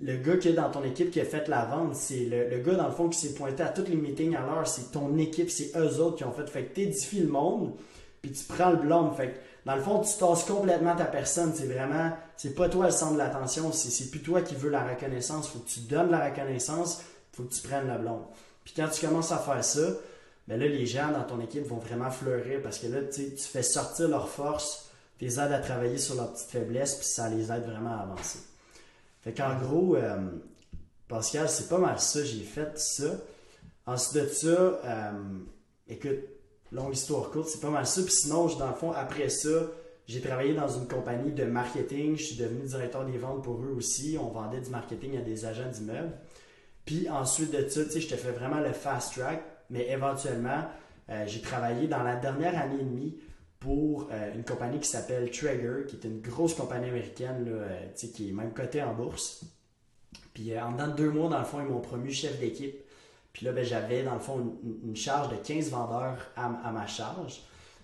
le 0.00 0.16
gars 0.18 0.36
qui 0.36 0.50
est 0.50 0.52
dans 0.52 0.70
ton 0.70 0.84
équipe 0.84 1.10
qui 1.10 1.20
a 1.20 1.24
fait 1.24 1.48
la 1.48 1.64
vente, 1.64 1.96
c'est 1.96 2.26
le, 2.26 2.58
gars 2.58 2.74
dans 2.74 2.86
le 2.86 2.94
fond 2.94 3.08
qui 3.08 3.18
s'est 3.18 3.34
pointé 3.34 3.64
à 3.64 3.70
tous 3.70 3.86
les 3.86 3.96
meetings 3.96 4.36
à 4.36 4.42
l'heure, 4.42 4.68
c'est 4.68 4.92
ton 4.92 5.18
équipe, 5.18 5.50
c'est 5.50 5.76
eux 5.76 5.98
autres 5.98 6.18
qui 6.18 6.22
ont 6.22 6.30
fait. 6.30 6.48
Fait 6.48 6.66
que 6.66 6.74
t'édifies 6.76 7.22
le 7.22 7.28
monde, 7.28 7.74
puis 8.22 8.30
tu 8.30 8.44
prends 8.44 8.70
le 8.70 8.76
blâme. 8.76 9.12
Fait 9.16 9.30
que 9.30 9.38
dans 9.66 9.74
le 9.74 9.82
fond, 9.82 9.98
tu 9.98 10.16
tasses 10.16 10.44
complètement 10.44 10.94
ta 10.94 11.06
personne. 11.06 11.52
C'est 11.52 11.66
vraiment, 11.66 12.12
c'est 12.36 12.54
pas 12.54 12.68
toi 12.68 12.86
le 12.86 12.92
centre 12.92 13.14
de 13.14 13.18
l'attention, 13.18 13.72
c'est 13.72 14.10
plus 14.12 14.22
toi 14.22 14.42
qui 14.42 14.54
veux 14.54 14.70
la 14.70 14.86
reconnaissance. 14.86 15.48
Faut 15.48 15.58
que 15.58 15.68
tu 15.70 15.80
donnes 15.80 16.12
la 16.12 16.30
reconnaissance, 16.30 17.02
faut 17.32 17.42
que 17.42 17.52
tu 17.52 17.66
prennes 17.66 17.88
le 17.92 17.98
blâme. 17.98 18.26
Puis 18.62 18.74
quand 18.76 18.86
tu 18.88 19.04
commences 19.04 19.32
à 19.32 19.38
faire 19.38 19.64
ça, 19.64 19.88
ben 20.46 20.56
là, 20.56 20.68
les 20.68 20.86
gens 20.86 21.10
dans 21.10 21.24
ton 21.24 21.40
équipe 21.40 21.66
vont 21.66 21.78
vraiment 21.78 22.12
fleurir 22.12 22.62
parce 22.62 22.78
que 22.78 22.86
là, 22.86 23.00
tu 23.12 23.36
fais 23.36 23.64
sortir 23.64 24.06
leur 24.06 24.28
force, 24.28 24.89
les 25.20 25.38
aides 25.38 25.52
à 25.52 25.58
travailler 25.58 25.98
sur 25.98 26.14
leurs 26.14 26.32
petites 26.32 26.50
faiblesses, 26.50 26.94
puis 26.96 27.06
ça 27.06 27.28
les 27.28 27.52
aide 27.52 27.64
vraiment 27.64 27.90
à 27.90 28.02
avancer. 28.02 28.40
Fait 29.22 29.32
qu'en 29.32 29.58
gros, 29.58 29.96
euh, 29.96 30.30
Pascal, 31.08 31.48
c'est 31.48 31.68
pas 31.68 31.78
mal 31.78 32.00
ça, 32.00 32.24
j'ai 32.24 32.42
fait 32.42 32.78
ça. 32.78 33.18
Ensuite 33.86 34.22
de 34.22 34.28
ça, 34.28 34.48
euh, 34.48 35.38
écoute, 35.88 36.20
longue 36.72 36.94
histoire 36.94 37.30
courte, 37.30 37.48
c'est 37.48 37.60
pas 37.60 37.70
mal 37.70 37.86
ça. 37.86 38.02
Puis 38.02 38.12
sinon, 38.12 38.46
dans 38.56 38.68
le 38.68 38.74
fond, 38.74 38.92
après 38.92 39.28
ça, 39.28 39.66
j'ai 40.06 40.20
travaillé 40.20 40.54
dans 40.54 40.68
une 40.68 40.88
compagnie 40.88 41.32
de 41.32 41.44
marketing. 41.44 42.16
Je 42.16 42.24
suis 42.24 42.36
devenu 42.36 42.66
directeur 42.66 43.04
des 43.04 43.18
ventes 43.18 43.44
pour 43.44 43.62
eux 43.62 43.74
aussi. 43.76 44.16
On 44.20 44.28
vendait 44.28 44.60
du 44.60 44.70
marketing 44.70 45.18
à 45.18 45.20
des 45.20 45.44
agents 45.44 45.70
d'immeubles. 45.70 46.12
Puis 46.84 47.08
ensuite 47.08 47.52
de 47.52 47.68
ça, 47.68 47.84
tu 47.84 47.90
sais, 47.90 48.00
je 48.00 48.08
te 48.08 48.16
fais 48.16 48.32
vraiment 48.32 48.60
le 48.60 48.72
fast 48.72 49.14
track, 49.14 49.42
mais 49.68 49.88
éventuellement, 49.88 50.64
euh, 51.10 51.24
j'ai 51.26 51.40
travaillé 51.40 51.86
dans 51.86 52.02
la 52.02 52.16
dernière 52.16 52.58
année 52.58 52.80
et 52.80 52.84
demie 52.84 53.18
pour 53.60 54.08
euh, 54.10 54.34
une 54.34 54.42
compagnie 54.42 54.80
qui 54.80 54.88
s'appelle 54.88 55.30
Traeger, 55.30 55.86
qui 55.86 55.96
est 55.96 56.04
une 56.04 56.20
grosse 56.20 56.54
compagnie 56.54 56.88
américaine, 56.88 57.44
là, 57.44 57.52
euh, 57.52 57.86
qui 57.94 58.30
est 58.30 58.32
même 58.32 58.52
cotée 58.52 58.82
en 58.82 58.94
bourse. 58.94 59.44
Puis 60.32 60.58
en 60.58 60.72
dedans 60.72 60.88
de 60.88 60.94
deux 60.94 61.10
mois, 61.10 61.28
dans 61.28 61.38
le 61.38 61.44
fond, 61.44 61.60
ils 61.60 61.66
m'ont 61.66 61.80
promu 61.80 62.10
chef 62.10 62.40
d'équipe. 62.40 62.76
Puis 63.32 63.44
là, 63.44 63.52
ben, 63.52 63.64
j'avais, 63.64 64.02
dans 64.02 64.14
le 64.14 64.20
fond, 64.20 64.58
une, 64.82 64.96
charge 64.96 65.28
de 65.28 65.36
15 65.36 65.70
vendeurs 65.70 66.16
à, 66.36 66.48
ma 66.72 66.86
charge. 66.86 67.42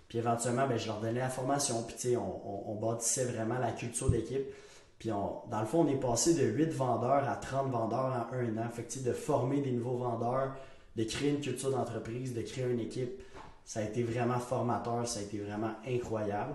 Puis 0.08 0.18
éventuellement, 0.18 0.66
ben, 0.66 0.78
je 0.78 0.86
leur 0.86 1.00
donnais 1.00 1.20
la 1.20 1.28
formation. 1.28 1.82
Puis 1.82 1.94
sais, 1.98 2.16
on, 2.16 2.70
on, 2.70 2.74
bâtissait 2.74 3.26
vraiment 3.26 3.58
la 3.58 3.72
culture 3.72 4.10
d'équipe. 4.10 4.46
Puis 4.98 5.10
dans 5.10 5.60
le 5.60 5.66
fond, 5.66 5.82
on 5.82 5.88
est 5.88 6.00
passé 6.00 6.34
de 6.34 6.42
8 6.42 6.70
vendeurs 6.70 7.28
à 7.28 7.36
30 7.36 7.70
vendeurs 7.70 8.28
en 8.30 8.34
un 8.34 8.56
an. 8.56 8.68
Fait 8.72 8.84
que, 8.84 9.06
de 9.06 9.12
former 9.12 9.60
des 9.60 9.72
nouveaux 9.72 9.98
vendeurs, 9.98 10.56
de 10.96 11.04
créer 11.04 11.30
une 11.30 11.40
culture 11.40 11.70
d'entreprise, 11.70 12.32
de 12.32 12.40
créer 12.40 12.64
une 12.64 12.80
équipe, 12.80 13.20
ça 13.66 13.80
a 13.80 13.82
été 13.82 14.04
vraiment 14.04 14.38
formateur, 14.38 15.06
ça 15.08 15.18
a 15.18 15.22
été 15.24 15.38
vraiment 15.38 15.72
incroyable. 15.86 16.54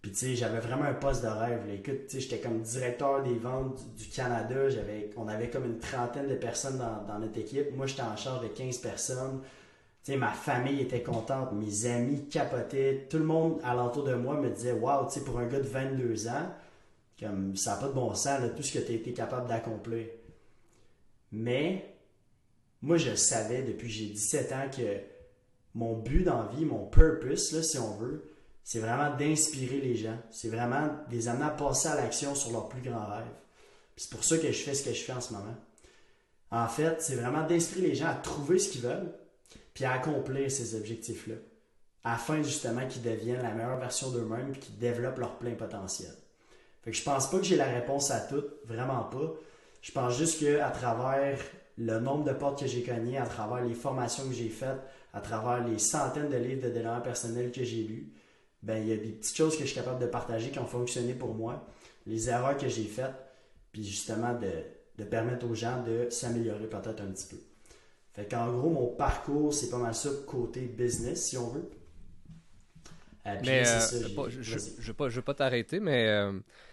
Puis 0.00 0.10
tu 0.12 0.16
sais, 0.16 0.34
j'avais 0.34 0.60
vraiment 0.60 0.84
un 0.84 0.94
poste 0.94 1.22
de 1.22 1.28
rêve. 1.28 1.60
Écoute, 1.70 2.06
tu 2.08 2.16
sais, 2.16 2.20
j'étais 2.20 2.40
comme 2.40 2.62
directeur 2.62 3.22
des 3.22 3.34
ventes 3.34 3.80
du, 3.94 4.08
Canada. 4.08 4.68
J'avais, 4.70 5.10
on 5.16 5.28
avait 5.28 5.50
comme 5.50 5.66
une 5.66 5.78
trentaine 5.78 6.26
de 6.26 6.34
personnes 6.34 6.78
dans, 6.78 7.18
notre 7.18 7.38
équipe. 7.38 7.76
Moi, 7.76 7.86
j'étais 7.86 8.02
en 8.02 8.16
charge 8.16 8.42
de 8.42 8.48
15 8.48 8.78
personnes. 8.78 9.42
Tu 10.02 10.12
sais, 10.12 10.18
ma 10.18 10.32
famille 10.32 10.80
était 10.80 11.02
contente, 11.02 11.52
mes 11.52 11.86
amis 11.86 12.26
capotaient. 12.28 13.06
Tout 13.10 13.18
le 13.18 13.24
monde 13.24 13.60
alentour 13.62 14.02
de 14.02 14.14
moi 14.14 14.34
me 14.40 14.48
disait, 14.48 14.72
waouh, 14.72 15.06
tu 15.06 15.18
sais, 15.18 15.24
pour 15.24 15.38
un 15.38 15.46
gars 15.46 15.60
de 15.60 15.68
22 15.68 16.28
ans, 16.28 16.50
Comme 17.20 17.54
ça 17.56 17.74
n'a 17.74 17.76
pas 17.76 17.88
de 17.88 17.92
bon 17.92 18.12
sens, 18.14 18.40
tout 18.56 18.62
ce 18.62 18.72
que 18.72 18.78
tu 18.78 18.90
as 18.90 18.94
été 18.94 19.12
capable 19.12 19.48
d'accomplir. 19.48 20.06
Mais 21.30 21.94
moi, 22.80 22.96
je 22.96 23.14
savais 23.14 23.62
depuis 23.62 23.90
j'ai 23.90 24.06
17 24.06 24.52
ans 24.52 24.70
que 24.74 25.11
mon 25.74 25.96
but 25.96 26.24
dans 26.24 26.46
vie, 26.46 26.64
mon 26.64 26.86
purpose, 26.86 27.52
là, 27.52 27.62
si 27.62 27.78
on 27.78 27.96
veut, 27.96 28.22
c'est 28.64 28.78
vraiment 28.78 29.16
d'inspirer 29.16 29.80
les 29.80 29.96
gens. 29.96 30.16
C'est 30.30 30.48
vraiment 30.48 30.86
de 31.08 31.14
les 31.14 31.28
amener 31.28 31.46
à 31.46 31.50
passer 31.50 31.88
à 31.88 31.96
l'action 31.96 32.34
sur 32.34 32.52
leurs 32.52 32.68
plus 32.68 32.82
grands 32.82 33.06
rêves. 33.06 33.24
C'est 33.96 34.10
pour 34.10 34.24
ça 34.24 34.38
que 34.38 34.50
je 34.50 34.62
fais 34.62 34.74
ce 34.74 34.84
que 34.84 34.92
je 34.92 35.02
fais 35.02 35.12
en 35.12 35.20
ce 35.20 35.32
moment. 35.32 35.56
En 36.50 36.68
fait, 36.68 37.00
c'est 37.00 37.14
vraiment 37.14 37.46
d'inspirer 37.46 37.88
les 37.88 37.94
gens 37.94 38.08
à 38.08 38.14
trouver 38.14 38.58
ce 38.58 38.70
qu'ils 38.70 38.82
veulent, 38.82 39.12
puis 39.74 39.84
à 39.84 39.92
accomplir 39.92 40.50
ces 40.50 40.74
objectifs-là, 40.74 41.36
afin 42.04 42.42
justement 42.42 42.86
qu'ils 42.86 43.02
deviennent 43.02 43.42
la 43.42 43.54
meilleure 43.54 43.78
version 43.78 44.10
d'eux-mêmes, 44.10 44.52
et 44.54 44.58
qu'ils 44.58 44.78
développent 44.78 45.18
leur 45.18 45.38
plein 45.38 45.54
potentiel. 45.54 46.12
Fait 46.82 46.90
que 46.90 46.96
je 46.96 47.02
pense 47.02 47.30
pas 47.30 47.38
que 47.38 47.44
j'ai 47.44 47.56
la 47.56 47.66
réponse 47.66 48.10
à 48.10 48.20
tout, 48.20 48.44
vraiment 48.64 49.04
pas. 49.04 49.32
Je 49.80 49.92
pense 49.92 50.16
juste 50.16 50.40
qu'à 50.40 50.70
travers 50.70 51.38
le 51.78 52.00
nombre 52.00 52.24
de 52.24 52.32
portes 52.32 52.60
que 52.60 52.66
j'ai 52.66 52.82
cognées, 52.82 53.18
à 53.18 53.26
travers 53.26 53.64
les 53.64 53.74
formations 53.74 54.28
que 54.28 54.34
j'ai 54.34 54.48
faites, 54.48 54.80
à 55.12 55.20
travers 55.20 55.66
les 55.66 55.78
centaines 55.78 56.28
de 56.28 56.36
livres 56.36 56.62
de 56.62 56.68
développement 56.70 57.00
personnel 57.00 57.52
que 57.52 57.64
j'ai 57.64 57.82
lus, 57.82 58.12
ben 58.62 58.82
il 58.82 58.88
y 58.88 58.92
a 58.92 58.96
des 58.96 59.12
petites 59.12 59.36
choses 59.36 59.56
que 59.56 59.62
je 59.62 59.68
suis 59.68 59.76
capable 59.76 60.00
de 60.00 60.06
partager 60.06 60.50
qui 60.50 60.58
ont 60.58 60.66
fonctionné 60.66 61.14
pour 61.14 61.34
moi, 61.34 61.66
les 62.06 62.28
erreurs 62.28 62.56
que 62.56 62.68
j'ai 62.68 62.84
faites, 62.84 63.14
puis 63.72 63.84
justement 63.84 64.34
de, 64.34 64.50
de 64.98 65.04
permettre 65.04 65.46
aux 65.46 65.54
gens 65.54 65.82
de 65.82 66.08
s'améliorer 66.10 66.66
peut-être 66.68 67.02
un 67.02 67.10
petit 67.12 67.26
peu. 67.28 67.36
Fait 68.14 68.28
qu'en 68.30 68.52
gros, 68.52 68.70
mon 68.70 68.88
parcours, 68.88 69.54
c'est 69.54 69.70
pas 69.70 69.78
mal 69.78 69.94
ça 69.94 70.10
côté 70.26 70.60
business, 70.60 71.28
si 71.28 71.38
on 71.38 71.48
veut. 71.48 71.70
Euh, 73.26 73.36
mais 73.44 73.66
euh, 73.66 74.28
je, 74.28 74.42
je, 74.42 74.92
veux 74.92 75.22
pas, 75.22 75.34
t'arrêter, 75.34 75.80
mais 75.80 76.08
euh, 76.08 76.32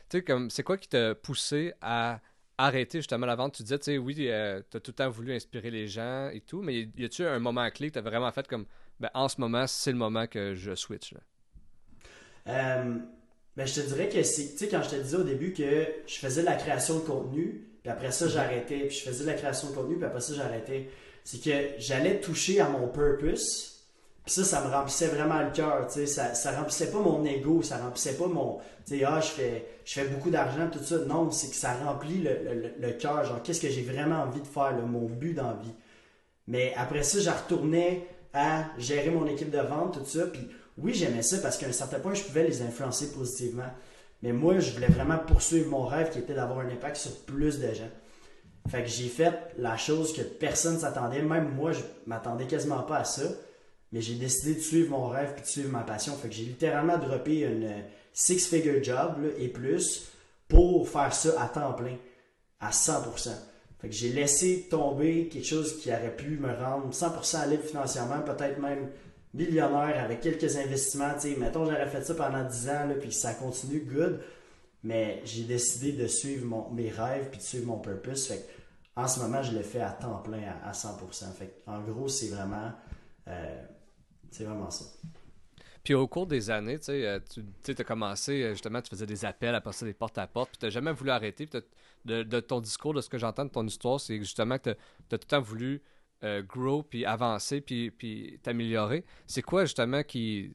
tu 0.10 0.18
sais, 0.18 0.24
comme 0.24 0.50
c'est 0.50 0.64
quoi 0.64 0.78
qui 0.78 0.90
t'a 0.90 1.14
poussé 1.16 1.74
à 1.82 2.20
arrêter 2.60 3.00
justement 3.00 3.26
la 3.26 3.36
vente? 3.36 3.56
Tu 3.56 3.64
disais, 3.64 3.80
tu 3.80 3.86
sais, 3.86 3.98
oui, 3.98 4.16
tu 4.16 4.30
as 4.32 4.62
tout 4.62 4.92
le 4.92 4.94
temps 4.94 5.10
voulu 5.10 5.34
inspirer 5.34 5.72
les 5.72 5.88
gens 5.88 6.30
et 6.30 6.42
tout, 6.42 6.62
mais 6.62 6.90
y 6.98 7.06
a-tu 7.06 7.26
un 7.26 7.40
moment 7.40 7.70
clé 7.72 7.88
que 7.88 7.94
tu 7.94 8.00
as 8.00 8.04
vraiment 8.04 8.32
fait 8.32 8.48
comme, 8.48 8.66
ben, 9.00 9.10
en 9.14 9.30
ce 9.30 9.40
moment, 9.40 9.66
c'est 9.66 9.92
le 9.92 9.98
moment 9.98 10.28
que 10.28 10.54
je 10.56 10.76
switch? 10.76 11.14
ben, 12.46 13.66
je 13.66 13.74
te 13.74 13.80
dirais 13.82 14.10
que 14.10 14.24
c'est, 14.24 14.52
tu 14.52 14.58
sais, 14.58 14.68
quand 14.68 14.82
je 14.84 14.90
te 14.90 14.96
disais 14.96 15.18
au 15.18 15.24
début 15.24 15.54
que 15.54 15.88
je 16.08 16.16
faisais 16.16 16.42
de 16.42 16.46
la 16.46 16.56
création 16.56 16.96
de 17.00 17.04
contenu, 17.04 17.68
puis 17.82 17.92
après 17.92 18.12
ça, 18.12 18.28
j'arrêtais, 18.28 18.88
puis 18.88 18.98
je 18.98 19.04
faisais 19.04 19.24
de 19.24 19.30
la 19.30 19.36
création 19.36 19.70
de 19.70 19.76
contenu, 19.76 19.96
puis 19.96 20.06
après 20.06 20.22
ça, 20.22 20.34
j'arrêtais. 20.34 20.90
C'est 21.24 21.44
que 21.44 21.52
j'allais 21.78 22.20
toucher 22.20 22.60
à 22.60 22.70
mon 22.70 22.88
purpose, 22.88 23.69
ça, 24.32 24.44
ça 24.44 24.66
me 24.66 24.72
remplissait 24.72 25.08
vraiment 25.08 25.42
le 25.42 25.52
cœur, 25.52 25.88
tu 25.88 25.94
sais. 25.94 26.06
Ça, 26.06 26.34
ça 26.34 26.52
remplissait 26.52 26.92
pas 26.92 27.00
mon 27.00 27.24
ego, 27.26 27.62
ça 27.62 27.78
remplissait 27.78 28.14
pas 28.14 28.28
mon, 28.28 28.60
tu 28.86 28.98
sais, 29.00 29.04
ah, 29.06 29.20
je 29.22 29.28
fais, 29.28 29.66
je 29.86 29.94
fais 29.94 30.08
beaucoup 30.08 30.30
d'argent, 30.30 30.70
tout 30.72 30.84
ça. 30.84 30.98
Non, 31.00 31.32
c'est 31.32 31.50
que 31.50 31.56
ça 31.56 31.74
remplit 31.74 32.22
le, 32.22 32.32
le, 32.44 32.72
le 32.80 32.94
cœur, 32.94 33.24
genre, 33.26 33.42
qu'est-ce 33.44 33.62
que 33.62 33.70
j'ai 33.70 33.84
vraiment 33.84 34.24
envie 34.24 34.42
de 34.42 34.48
faire, 34.48 34.74
mon 34.86 35.06
but 35.08 35.34
dans 35.34 35.48
la 35.48 35.58
vie. 35.62 35.74
Mais 36.48 36.74
après 36.76 37.04
ça, 37.04 37.20
je 37.20 37.30
retournais 37.30 38.08
à 38.34 38.66
gérer 38.78 39.10
mon 39.10 39.26
équipe 39.28 39.52
de 39.52 39.60
vente, 39.60 40.00
tout 40.00 40.06
ça, 40.06 40.26
puis 40.28 40.48
oui, 40.78 40.94
j'aimais 40.94 41.22
ça 41.22 41.38
parce 41.40 41.58
qu'à 41.58 41.68
un 41.68 41.72
certain 41.72 42.00
point, 42.00 42.14
je 42.14 42.24
pouvais 42.24 42.48
les 42.48 42.62
influencer 42.62 43.12
positivement. 43.12 43.72
Mais 44.22 44.34
moi, 44.34 44.60
je 44.60 44.72
voulais 44.72 44.88
vraiment 44.88 45.18
poursuivre 45.18 45.70
mon 45.70 45.86
rêve 45.86 46.10
qui 46.12 46.20
était 46.20 46.34
d'avoir 46.34 46.60
un 46.60 46.70
impact 46.70 46.98
sur 46.98 47.16
plus 47.26 47.60
de 47.60 47.74
gens. 47.74 47.90
Fait 48.70 48.84
que 48.84 48.90
j'ai 48.90 49.08
fait 49.08 49.34
la 49.58 49.78
chose 49.78 50.14
que 50.14 50.22
personne 50.22 50.76
ne 50.76 50.80
s'attendait. 50.80 51.22
Même 51.22 51.54
moi, 51.56 51.72
je 51.72 51.82
m'attendais 52.06 52.46
quasiment 52.46 52.84
pas 52.84 52.98
à 52.98 53.04
ça. 53.04 53.24
Mais 53.92 54.02
j'ai 54.02 54.16
décidé 54.16 54.56
de 54.56 54.60
suivre 54.60 54.92
mon 54.92 55.08
rêve 55.08 55.34
et 55.38 55.42
de 55.42 55.46
suivre 55.46 55.72
ma 55.72 55.82
passion. 55.82 56.16
Fait 56.16 56.30
que 56.30 56.36
j'ai 56.36 56.46
littéralement 56.46 56.98
droppé 56.98 57.40
une 57.42 57.84
six-figure 58.14 58.84
job 58.84 59.16
et 59.38 59.48
plus 59.48 60.12
pour 60.48 60.88
faire 60.90 61.14
ça 61.14 61.42
à 61.42 61.48
temps 61.48 61.74
plein, 61.74 61.96
à 62.60 62.72
100%. 62.72 63.30
Fait 63.80 63.88
que 63.88 63.96
j'ai 63.96 64.10
laissé 64.10 64.68
tomber 64.70 65.30
quelque 65.30 65.48
chose 65.48 65.80
qui 65.80 65.90
aurait 65.90 66.16
pu 66.16 66.38
me 66.38 66.54
rendre 66.54 66.92
100% 66.92 67.50
libre 67.50 67.64
financièrement, 67.64 68.22
peut-être 68.22 68.60
même 68.60 68.90
millionnaire 69.34 70.04
avec 70.04 70.22
quelques 70.22 70.58
investissements. 70.58 71.14
mettons, 71.38 71.66
j'aurais 71.66 71.88
fait 71.88 72.04
ça 72.04 72.14
pendant 72.14 72.44
10 72.44 72.70
ans, 72.70 72.86
là, 72.88 72.96
puis 73.00 73.12
ça 73.12 73.34
continue, 73.34 73.80
good. 73.82 74.20
Mais 74.84 75.22
j'ai 75.26 75.44
décidé 75.44 75.92
de 75.94 76.08
suivre 76.08 76.46
mon, 76.46 76.70
mes 76.72 76.90
rêves 76.90 77.30
puis 77.30 77.38
de 77.38 77.44
suivre 77.44 77.68
mon 77.68 77.80
purpose. 77.80 78.28
Fait 78.28 78.46
en 78.96 79.08
ce 79.08 79.20
moment, 79.20 79.42
je 79.42 79.54
le 79.54 79.62
fais 79.62 79.82
à 79.82 79.92
temps 79.92 80.18
plein, 80.18 80.42
à, 80.64 80.72
100%. 80.72 81.34
Fait 81.34 81.62
en 81.68 81.80
gros, 81.82 82.08
c'est 82.08 82.28
vraiment, 82.28 82.72
euh, 83.28 83.62
c'est 84.32 84.44
vraiment 84.44 84.70
ça. 84.70 84.86
Puis 85.84 85.94
au 85.94 86.08
cours 86.08 86.28
des 86.28 86.50
années, 86.50 86.78
tu 86.78 86.86
sais, 86.86 87.06
euh, 87.06 87.20
tu 87.64 87.72
as 87.78 87.84
commencé, 87.84 88.44
euh, 88.44 88.52
justement, 88.52 88.82
tu 88.82 88.90
faisais 88.90 89.06
des 89.06 89.26
appels 89.26 89.56
à 89.56 89.62
passer 89.62 89.86
des 89.86 89.94
portes 89.94 90.18
à 90.18 90.28
porte, 90.28 90.50
puis 90.52 90.58
tu 90.60 90.66
n'as 90.66 90.70
jamais 90.70 90.92
voulu 90.92 91.10
arrêter. 91.12 91.48
De, 92.06 92.24
de, 92.24 92.40
ton 92.40 92.62
discours, 92.62 92.94
de 92.94 93.02
ce 93.02 93.10
que 93.10 93.18
j'entends 93.18 93.46
de 93.46 93.50
ton 93.50 93.66
histoire, 93.66 94.00
c'est 94.00 94.18
justement 94.20 94.58
que 94.58 94.70
tu 94.70 94.70
as, 94.70 95.18
tout 95.18 95.26
le 95.26 95.28
temps 95.28 95.42
voulu 95.42 95.82
euh, 96.24 96.42
grow, 96.42 96.84
puis 96.84 97.06
avancer, 97.06 97.62
puis, 97.62 97.92
puis 97.92 98.40
t'améliorer. 98.44 99.06
C'est 99.26 99.42
quoi 99.42 99.66
justement 99.66 100.04
qui, 100.04 100.54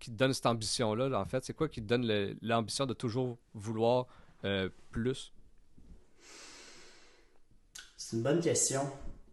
qui 0.00 0.10
te 0.10 0.16
donne 0.16 0.32
cette 0.32 0.46
ambition-là, 0.46 1.18
en 1.18 1.24
fait? 1.24 1.44
C'est 1.44 1.54
quoi 1.54 1.68
qui 1.68 1.80
te 1.80 1.86
donne 1.86 2.36
l'ambition 2.42 2.84
de 2.84 2.94
toujours 2.94 3.38
vouloir 3.54 4.06
euh, 4.44 4.68
plus? 4.90 5.32
C'est 7.96 8.16
une 8.16 8.22
bonne 8.22 8.40
question. 8.40 8.82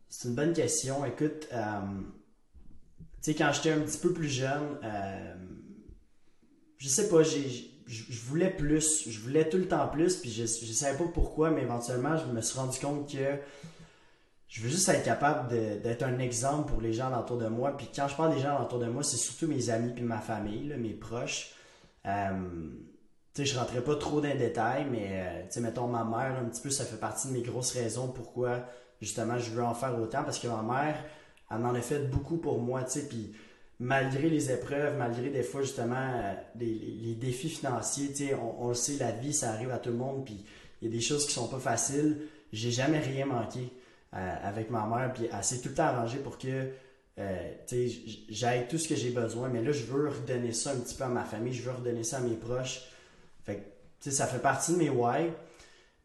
C'est 0.07 0.29
une 0.29 0.35
bonne 0.35 0.53
question. 0.53 1.03
Écoute, 1.03 1.47
euh, 1.51 1.81
sais, 3.21 3.35
quand 3.35 3.51
j'étais 3.53 3.71
un 3.71 3.79
petit 3.79 3.97
peu 3.97 4.13
plus 4.13 4.29
jeune, 4.29 4.77
je 6.77 6.87
sais 6.87 7.09
pas, 7.09 7.23
je 7.23 8.21
voulais 8.25 8.49
plus, 8.49 9.09
je 9.09 9.19
voulais 9.19 9.47
tout 9.47 9.57
le 9.57 9.67
temps 9.67 9.87
plus, 9.87 10.15
puis 10.17 10.31
je, 10.31 10.43
je 10.43 10.71
savais 10.73 10.97
pas 10.97 11.09
pourquoi, 11.13 11.51
mais 11.51 11.61
éventuellement, 11.61 12.17
je 12.17 12.25
me 12.25 12.41
suis 12.41 12.57
rendu 12.57 12.79
compte 12.79 13.11
que 13.11 13.37
je 14.51 14.61
veux 14.61 14.69
juste 14.69 14.89
être 14.89 15.05
capable 15.05 15.47
d'être 15.81 16.03
un 16.03 16.19
exemple 16.19 16.69
pour 16.69 16.81
les 16.81 16.91
gens 16.91 17.17
autour 17.17 17.37
de 17.37 17.47
moi. 17.47 17.77
Puis 17.77 17.89
quand 17.95 18.09
je 18.09 18.15
parle 18.17 18.35
des 18.35 18.41
gens 18.41 18.61
autour 18.61 18.79
de 18.79 18.85
moi, 18.87 19.01
c'est 19.01 19.15
surtout 19.15 19.47
mes 19.47 19.69
amis 19.69 19.93
puis 19.93 20.03
ma 20.03 20.17
famille, 20.17 20.75
mes 20.77 20.93
proches. 20.93 21.53
Euh, 22.05 22.69
tu 23.33 23.45
sais, 23.45 23.45
je 23.45 23.57
rentrais 23.57 23.81
pas 23.81 23.95
trop 23.95 24.19
dans 24.19 24.27
les 24.27 24.37
détails, 24.37 24.85
mais 24.91 25.07
euh, 25.11 25.43
tu 25.43 25.53
sais, 25.53 25.61
mettons 25.61 25.87
ma 25.87 26.03
mère, 26.03 26.37
un 26.37 26.49
petit 26.49 26.61
peu, 26.61 26.69
ça 26.69 26.83
fait 26.83 26.97
partie 26.97 27.29
de 27.29 27.33
mes 27.33 27.43
grosses 27.43 27.71
raisons 27.71 28.09
pourquoi 28.09 28.65
justement 28.99 29.37
je 29.37 29.51
veux 29.51 29.63
en 29.63 29.73
faire 29.73 29.97
autant. 29.97 30.25
Parce 30.25 30.37
que 30.37 30.47
ma 30.47 30.61
mère, 30.61 31.01
elle 31.53 31.65
en 31.65 31.73
a 31.73 31.81
fait 31.81 32.09
beaucoup 32.09 32.37
pour 32.37 32.59
moi, 32.59 32.83
tu 32.83 32.99
sais, 32.99 33.07
puis 33.07 33.33
malgré 33.79 34.29
les 34.29 34.51
épreuves, 34.51 34.97
malgré 34.97 35.29
des 35.29 35.43
fois 35.43 35.61
justement 35.61 35.95
euh, 35.95 36.33
les, 36.59 37.15
défis 37.15 37.49
financiers, 37.49 38.09
tu 38.09 38.27
sais, 38.27 38.35
on, 38.35 38.69
le 38.69 38.73
sait, 38.73 38.97
la 38.97 39.11
vie, 39.11 39.33
ça 39.33 39.51
arrive 39.51 39.71
à 39.71 39.77
tout 39.77 39.89
le 39.89 39.97
monde, 39.97 40.25
puis 40.25 40.45
il 40.81 40.87
y 40.87 40.91
a 40.91 40.93
des 40.93 41.01
choses 41.01 41.25
qui 41.25 41.33
sont 41.33 41.47
pas 41.47 41.59
faciles. 41.59 42.17
J'ai 42.53 42.71
jamais 42.71 42.99
rien 42.99 43.25
manqué. 43.25 43.71
Euh, 44.13 44.35
avec 44.43 44.69
ma 44.69 44.85
mère, 44.87 45.13
puis 45.13 45.29
elle 45.31 45.41
s'est 45.41 45.61
tout 45.61 45.69
le 45.69 45.75
temps 45.75 45.85
arrangée 45.85 46.17
pour 46.17 46.37
que 46.37 46.67
euh, 47.17 47.53
j'aille 48.27 48.67
tout 48.67 48.77
ce 48.77 48.89
que 48.89 48.95
j'ai 48.95 49.11
besoin, 49.11 49.47
mais 49.47 49.61
là, 49.61 49.71
je 49.71 49.85
veux 49.85 50.09
redonner 50.09 50.51
ça 50.51 50.71
un 50.71 50.79
petit 50.79 50.95
peu 50.95 51.05
à 51.05 51.07
ma 51.07 51.23
famille, 51.23 51.53
je 51.53 51.61
veux 51.61 51.71
redonner 51.71 52.03
ça 52.03 52.17
à 52.17 52.19
mes 52.19 52.35
proches. 52.35 52.89
Fait 53.45 53.63
que, 54.03 54.11
ça 54.11 54.27
fait 54.27 54.39
partie 54.39 54.73
de 54.73 54.77
mes 54.79 54.89
why, 54.89 55.29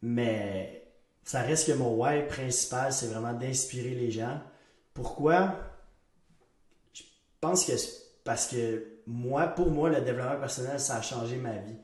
mais 0.03 0.85
ça 1.25 1.43
reste 1.43 1.67
que 1.67 1.73
mon 1.73 1.97
why 1.97 2.25
principal, 2.29 2.93
c'est 2.93 3.09
vraiment 3.09 3.33
d'inspirer 3.33 3.91
les 3.91 4.13
gens. 4.13 4.41
Pourquoi? 4.97 5.55
Je 6.93 7.03
pense 7.41 7.65
que 7.65 7.73
parce 8.25 8.49
que 8.49 8.85
moi, 9.07 9.47
pour 9.47 9.71
moi, 9.71 9.89
le 9.89 10.01
développement 10.01 10.41
personnel, 10.41 10.81
ça 10.81 10.97
a 10.97 11.03
changé 11.03 11.37
ma 11.37 11.57
vie 11.59 11.77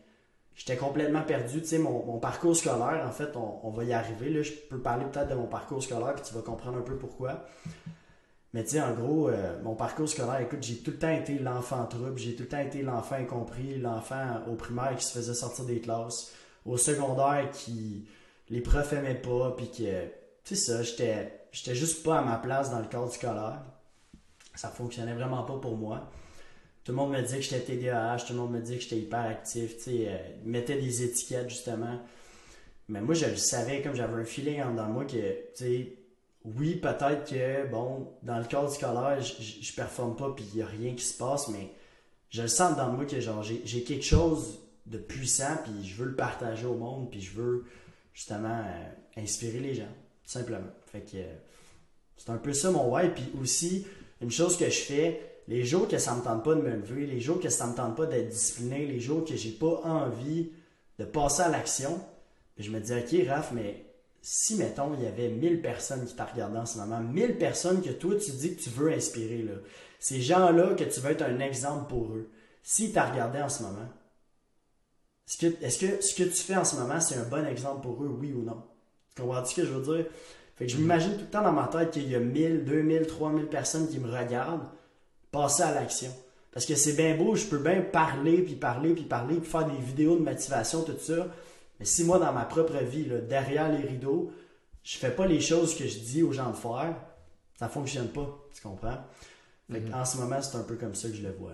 j'étais 0.55 0.77
complètement 0.77 1.23
perdu. 1.23 1.61
Tu 1.61 1.67
sais, 1.67 1.79
mon, 1.79 2.19
parcours 2.19 2.57
scolaire, 2.57 3.05
en 3.07 3.13
fait, 3.13 3.37
on, 3.37 3.71
va 3.71 3.85
y 3.85 3.93
arriver. 3.93 4.31
Là. 4.31 4.43
Je 4.43 4.53
peux 4.53 4.79
parler 4.79 5.05
peut-être 5.07 5.29
de 5.29 5.35
mon 5.35 5.47
parcours 5.47 5.83
scolaire, 5.83 6.15
puis 6.15 6.25
tu 6.25 6.35
vas 6.35 6.43
comprendre 6.43 6.79
un 6.79 6.83
peu 6.83 6.97
pourquoi. 6.97 7.45
Mais 8.55 8.65
tu 8.65 8.71
sais, 8.71 8.81
en 8.83 8.93
gros, 8.93 9.29
euh, 9.29 9.61
mon 9.63 9.75
parcours 9.75 10.09
scolaire, 10.09 10.41
écoute, 10.41 10.63
j'ai 10.63 10.77
tout 10.77 10.91
le 10.91 10.99
temps 10.99 11.11
été 11.11 11.39
l'enfant 11.39 11.87
trouble, 11.87 12.19
j'ai 12.19 12.35
tout 12.35 12.43
le 12.43 12.49
temps 12.49 12.59
été 12.59 12.83
l'enfant 12.83 13.17
incompris, 13.17 13.79
l'enfant 13.79 14.43
au 14.51 14.55
primaire 14.55 14.95
qui 14.97 15.05
se 15.05 15.13
faisait 15.13 15.35
sortir 15.35 15.65
des 15.65 15.81
classes, 15.81 16.33
au 16.67 16.77
secondaire 16.77 17.51
qui 17.51 18.07
les 18.51 18.61
profs 18.61 18.93
aimaient 18.93 19.15
pas, 19.15 19.55
puis 19.57 19.71
que, 19.71 20.07
sais 20.45 20.57
ça, 20.57 20.83
j'étais, 20.83 21.47
j'étais 21.53 21.75
juste 21.75 22.03
pas 22.03 22.19
à 22.19 22.23
ma 22.23 22.37
place 22.37 22.71
dans 22.71 22.81
le 22.81 22.87
cadre 22.87 23.13
scolaire. 23.13 23.63
Ça 24.55 24.69
fonctionnait 24.69 25.15
vraiment 25.15 25.43
pas 25.45 25.59
pour 25.59 25.77
moi. 25.77 26.11
Tout 26.85 26.93
le 26.93 26.97
monde 26.97 27.13
me 27.13 27.23
disait 27.23 27.39
que 27.39 27.43
j'étais 27.45 27.77
TDAH, 27.77 28.25
tout 28.27 28.33
le 28.33 28.41
monde 28.41 28.53
me 28.53 28.61
disait 28.61 28.77
que 28.77 28.83
j'étais 28.83 28.99
hyperactif, 28.99 29.77
tu 29.77 29.83
sais, 29.83 30.09
euh, 30.09 30.19
mettaient 30.45 30.81
des 30.81 31.05
étiquettes 31.05 31.49
justement. 31.49 32.01
Mais 32.89 33.01
moi, 33.01 33.15
je 33.15 33.27
le 33.27 33.37
savais, 33.37 33.83
comme 33.83 33.95
j'avais 33.95 34.21
un 34.21 34.25
feeling 34.25 34.63
en 34.63 34.75
de 34.75 34.93
moi 34.93 35.05
que, 35.05 35.17
tu 35.17 35.65
sais, 35.65 35.97
oui, 36.45 36.75
peut-être 36.77 37.31
que, 37.31 37.69
bon, 37.69 38.13
dans 38.23 38.39
le 38.39 38.45
cadre 38.45 38.69
scolaire, 38.69 39.21
je, 39.21 39.73
performe 39.75 40.17
pas 40.17 40.33
puis 40.35 40.45
il 40.53 40.57
n'y 40.57 40.63
a 40.63 40.67
rien 40.67 40.95
qui 40.95 41.05
se 41.05 41.17
passe, 41.17 41.49
mais 41.49 41.71
je 42.31 42.43
le 42.43 42.49
sens 42.49 42.77
dans 42.77 42.91
moi 42.91 43.05
que, 43.05 43.21
genre, 43.21 43.43
j'ai 43.43 43.85
quelque 43.85 44.05
chose 44.05 44.59
de 44.87 44.99
puissant 44.99 45.57
puis 45.63 45.89
je 45.89 45.95
veux 45.95 46.07
le 46.07 46.17
partager 46.17 46.67
au 46.67 46.75
monde 46.75 47.11
puis 47.11 47.21
je 47.21 47.33
veux, 47.33 47.65
justement, 48.13 48.61
euh, 48.65 49.21
inspirer 49.21 49.61
les 49.61 49.75
gens, 49.75 49.93
simplement. 50.33 50.71
Euh, 50.95 51.35
c'est 52.17 52.31
un 52.31 52.37
peu 52.37 52.53
ça 52.53 52.71
mon 52.71 52.93
why. 52.93 53.11
Puis 53.11 53.33
aussi, 53.41 53.87
une 54.21 54.31
chose 54.31 54.57
que 54.57 54.67
je 54.67 54.81
fais, 54.81 55.21
les 55.49 55.65
jours 55.65 55.89
que 55.89 55.99
ça 55.99 56.15
me 56.15 56.23
tente 56.23 56.45
pas 56.45 56.55
de 56.55 56.61
me 56.61 56.77
lever, 56.77 57.07
les 57.07 57.21
jours 57.21 57.41
que 57.41 57.49
ça 57.49 57.67
me 57.67 57.75
tente 57.75 57.97
pas 57.97 58.07
d'être 58.07 58.29
discipliné, 58.29 58.87
les 58.87 59.01
jours 59.01 59.25
que 59.25 59.37
j'ai 59.37 59.51
pas 59.51 59.81
envie 59.85 60.51
de 60.99 61.05
passer 61.05 61.43
à 61.43 61.49
l'action, 61.49 62.01
je 62.59 62.71
me 62.71 62.81
dis, 62.81 62.93
OK, 62.93 63.29
Raph, 63.29 63.53
mais 63.53 63.87
si, 64.21 64.55
mettons, 64.57 64.95
il 64.95 65.03
y 65.03 65.07
avait 65.07 65.29
1000 65.29 65.61
personnes 65.63 66.05
qui 66.07 66.15
t'ont 66.15 66.27
regardé 66.33 66.59
en 66.59 66.67
ce 66.67 66.79
moment, 66.79 67.01
1000 67.01 67.39
personnes 67.39 67.83
que 67.83 67.91
toi, 67.91 68.15
tu 68.15 68.31
dis 68.31 68.55
que 68.55 68.63
tu 68.63 68.71
veux 68.71 68.93
inspirer, 68.93 69.43
là, 69.43 69.55
ces 69.99 70.21
gens-là, 70.21 70.75
que 70.75 70.85
tu 70.85 71.01
veux 71.01 71.11
être 71.11 71.23
un 71.23 71.41
exemple 71.41 71.89
pour 71.89 72.13
eux, 72.13 72.31
s'ils 72.63 72.93
t'ont 72.93 73.09
regardé 73.11 73.41
en 73.41 73.49
ce 73.49 73.63
moment, 73.63 73.89
que, 75.41 75.47
est-ce 75.65 75.79
que 75.79 76.03
ce 76.03 76.15
que 76.15 76.25
tu 76.25 76.43
fais 76.43 76.57
en 76.57 76.65
ce 76.65 76.77
moment, 76.77 77.01
c'est 77.01 77.17
un 77.17 77.25
bon 77.25 77.45
exemple 77.47 77.83
pour 77.83 78.03
eux, 78.05 78.09
oui 78.09 78.33
ou 78.33 78.43
non? 78.43 78.63
Comprends 79.17 79.45
ce 79.45 79.55
que 79.55 79.65
je 79.65 79.73
veux 79.73 79.97
dire? 79.97 80.07
Fait 80.57 80.67
que 80.67 80.73
je 80.73 80.77
m'imagine 80.77 81.15
tout 81.15 81.21
le 81.21 81.31
temps 81.31 81.43
dans 81.43 81.53
ma 81.53 81.67
tête 81.67 81.91
qu'il 81.91 82.09
y 82.09 82.15
a 82.15 82.21
1000, 82.21 82.65
2000, 82.65 83.07
3000 83.07 83.47
personnes 83.47 83.89
qui 83.89 83.99
me 83.99 84.11
regardent 84.11 84.69
passer 85.31 85.63
à 85.63 85.73
l'action. 85.73 86.11
Parce 86.53 86.67
que 86.67 86.75
c'est 86.75 86.93
bien 86.93 87.17
beau, 87.17 87.35
je 87.35 87.47
peux 87.47 87.59
bien 87.59 87.81
parler, 87.81 88.43
puis 88.43 88.55
parler, 88.55 88.93
puis 88.93 89.05
parler, 89.05 89.37
puis 89.37 89.51
faire 89.51 89.65
des 89.65 89.79
vidéos 89.79 90.17
de 90.17 90.23
motivation, 90.23 90.83
tout 90.83 90.93
ça. 91.01 91.27
Mais 91.81 91.87
si 91.87 92.05
moi, 92.05 92.19
dans 92.19 92.33
ma 92.33 92.45
propre 92.45 92.77
vie, 92.85 93.09
derrière 93.29 93.73
les 93.73 93.87
rideaux, 93.87 94.31
je 94.85 94.99
fais 94.99 95.11
pas 95.11 95.27
les 95.27 95.41
choses 95.41 95.75
que 95.75 95.87
je 95.87 95.99
dis 95.99 96.23
aux 96.23 96.33
gens 96.33 96.51
de 96.51 96.57
faire, 96.57 96.95
ça 97.59 97.69
fonctionne 97.69 98.09
pas. 98.09 98.39
Tu 98.55 98.61
comprends? 98.61 98.99
Mm-hmm. 99.71 99.95
En 99.95 100.05
ce 100.05 100.19
moment, 100.19 100.43
c'est 100.43 100.59
un 100.59 100.63
peu 100.63 100.77
comme 100.77 100.95
ça 100.95 101.09
que 101.09 101.15
je 101.15 101.23
le 101.23 101.33
vois. 101.33 101.53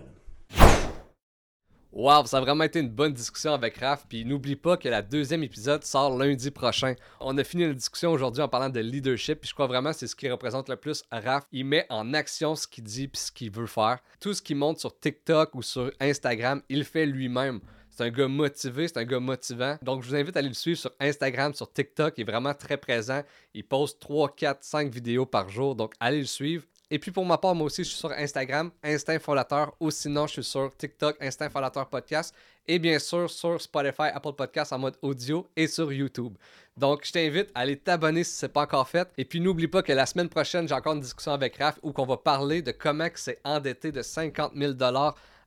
Wow, 1.91 2.27
ça 2.27 2.37
a 2.37 2.41
vraiment 2.43 2.65
été 2.65 2.81
une 2.81 2.91
bonne 2.91 3.15
discussion 3.15 3.55
avec 3.55 3.79
Raph. 3.79 4.05
Puis 4.09 4.25
n'oublie 4.25 4.57
pas 4.57 4.77
que 4.77 4.89
la 4.91 5.01
deuxième 5.01 5.43
épisode 5.43 5.83
sort 5.85 6.19
lundi 6.19 6.51
prochain. 6.51 6.95
On 7.19 7.37
a 7.39 7.45
fini 7.45 7.67
la 7.67 7.73
discussion 7.73 8.13
aujourd'hui 8.13 8.43
en 8.43 8.49
parlant 8.49 8.69
de 8.69 8.81
leadership. 8.81 9.41
Puis 9.41 9.49
je 9.49 9.55
crois 9.55 9.67
vraiment 9.67 9.95
c'est 9.95 10.07
ce 10.07 10.15
qui 10.15 10.29
représente 10.31 10.69
le 10.69 10.77
plus 10.77 11.03
Raph. 11.11 11.45
Il 11.51 11.65
met 11.65 11.87
en 11.89 12.13
action 12.13 12.55
ce 12.57 12.67
qu'il 12.67 12.85
dit 12.85 13.09
puis 13.09 13.21
ce 13.21 13.33
qu'il 13.33 13.51
veut 13.51 13.67
faire. 13.67 14.01
Tout 14.21 14.35
ce 14.35 14.43
qu'il 14.43 14.57
montre 14.57 14.81
sur 14.81 14.99
TikTok 14.99 15.55
ou 15.55 15.63
sur 15.63 15.91
Instagram, 15.99 16.63
il 16.69 16.85
fait 16.85 17.07
lui-même. 17.07 17.61
C'est 17.91 18.05
un 18.05 18.11
gars 18.11 18.29
motivé, 18.29 18.87
c'est 18.87 18.99
un 18.99 19.05
gars 19.05 19.19
motivant. 19.19 19.77
Donc, 19.83 20.05
je 20.05 20.09
vous 20.09 20.15
invite 20.15 20.37
à 20.37 20.39
aller 20.39 20.49
le 20.49 20.55
suivre 20.55 20.79
sur 20.79 20.93
Instagram, 21.01 21.53
sur 21.53 21.73
TikTok. 21.73 22.15
Il 22.17 22.21
est 22.21 22.31
vraiment 22.31 22.55
très 22.55 22.77
présent. 22.77 23.23
Il 23.55 23.65
poste 23.65 23.99
3, 23.99 24.37
4, 24.37 24.63
5 24.63 24.93
vidéos 24.93 25.27
par 25.27 25.49
jour. 25.49 25.75
Donc, 25.75 25.95
allez 25.99 26.21
le 26.21 26.27
suivre. 26.27 26.63
Et 26.91 26.99
puis 26.99 27.11
pour 27.11 27.27
ma 27.27 27.37
part, 27.37 27.55
moi 27.55 27.67
aussi, 27.67 27.85
je 27.85 27.91
suis 27.91 27.99
sur 27.99 28.11
Instagram, 28.13 28.71
Instinct 28.83 29.19
Fondateur, 29.19 29.75
ou 29.79 29.91
sinon, 29.91 30.27
je 30.27 30.35
suis 30.35 30.45
sur 30.45 30.75
TikTok, 30.77 31.17
Instinct 31.21 31.51
Fondateur 31.51 31.87
Podcast, 31.89 32.35
et 32.67 32.79
bien 32.79 32.99
sûr 32.99 33.31
sur 33.31 33.61
Spotify, 33.61 34.09
Apple 34.15 34.33
Podcast 34.33 34.73
en 34.73 34.79
mode 34.79 34.97
audio 35.03 35.47
et 35.57 35.67
sur 35.67 35.93
YouTube. 35.93 36.35
Donc, 36.77 37.05
je 37.05 37.13
t'invite 37.13 37.51
à 37.55 37.61
aller 37.61 37.77
t'abonner 37.77 38.25
si 38.25 38.37
ce 38.37 38.47
n'est 38.47 38.53
pas 38.53 38.63
encore 38.63 38.89
fait. 38.89 39.09
Et 39.19 39.25
puis, 39.25 39.41
n'oublie 39.41 39.69
pas 39.69 39.83
que 39.83 39.93
la 39.93 40.07
semaine 40.07 40.29
prochaine, 40.29 40.69
j'ai 40.69 40.75
encore 40.75 40.95
une 40.95 41.01
discussion 41.01 41.33
avec 41.33 41.57
Raph 41.57 41.79
où 41.83 41.93
on 41.97 42.07
va 42.07 42.17
parler 42.17 42.63
de 42.63 42.71
comment 42.71 43.05
il 43.05 43.19
s'est 43.19 43.39
endetté 43.45 43.93
de 43.93 44.01
50 44.01 44.53
000 44.55 44.73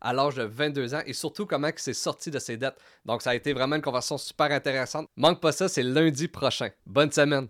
à 0.01 0.13
l'âge 0.13 0.35
de 0.35 0.43
22 0.43 0.93
ans 0.93 1.01
et 1.05 1.13
surtout 1.13 1.45
comment 1.45 1.67
il 1.67 1.79
s'est 1.79 1.93
sorti 1.93 2.29
de 2.31 2.39
ses 2.39 2.57
dettes. 2.57 2.77
Donc, 3.05 3.21
ça 3.21 3.31
a 3.31 3.35
été 3.35 3.53
vraiment 3.53 3.77
une 3.77 3.81
conversation 3.81 4.17
super 4.17 4.51
intéressante. 4.51 5.07
Manque 5.15 5.39
pas 5.39 5.51
ça, 5.51 5.69
c'est 5.69 5.83
lundi 5.83 6.27
prochain. 6.27 6.69
Bonne 6.85 7.11
semaine! 7.11 7.47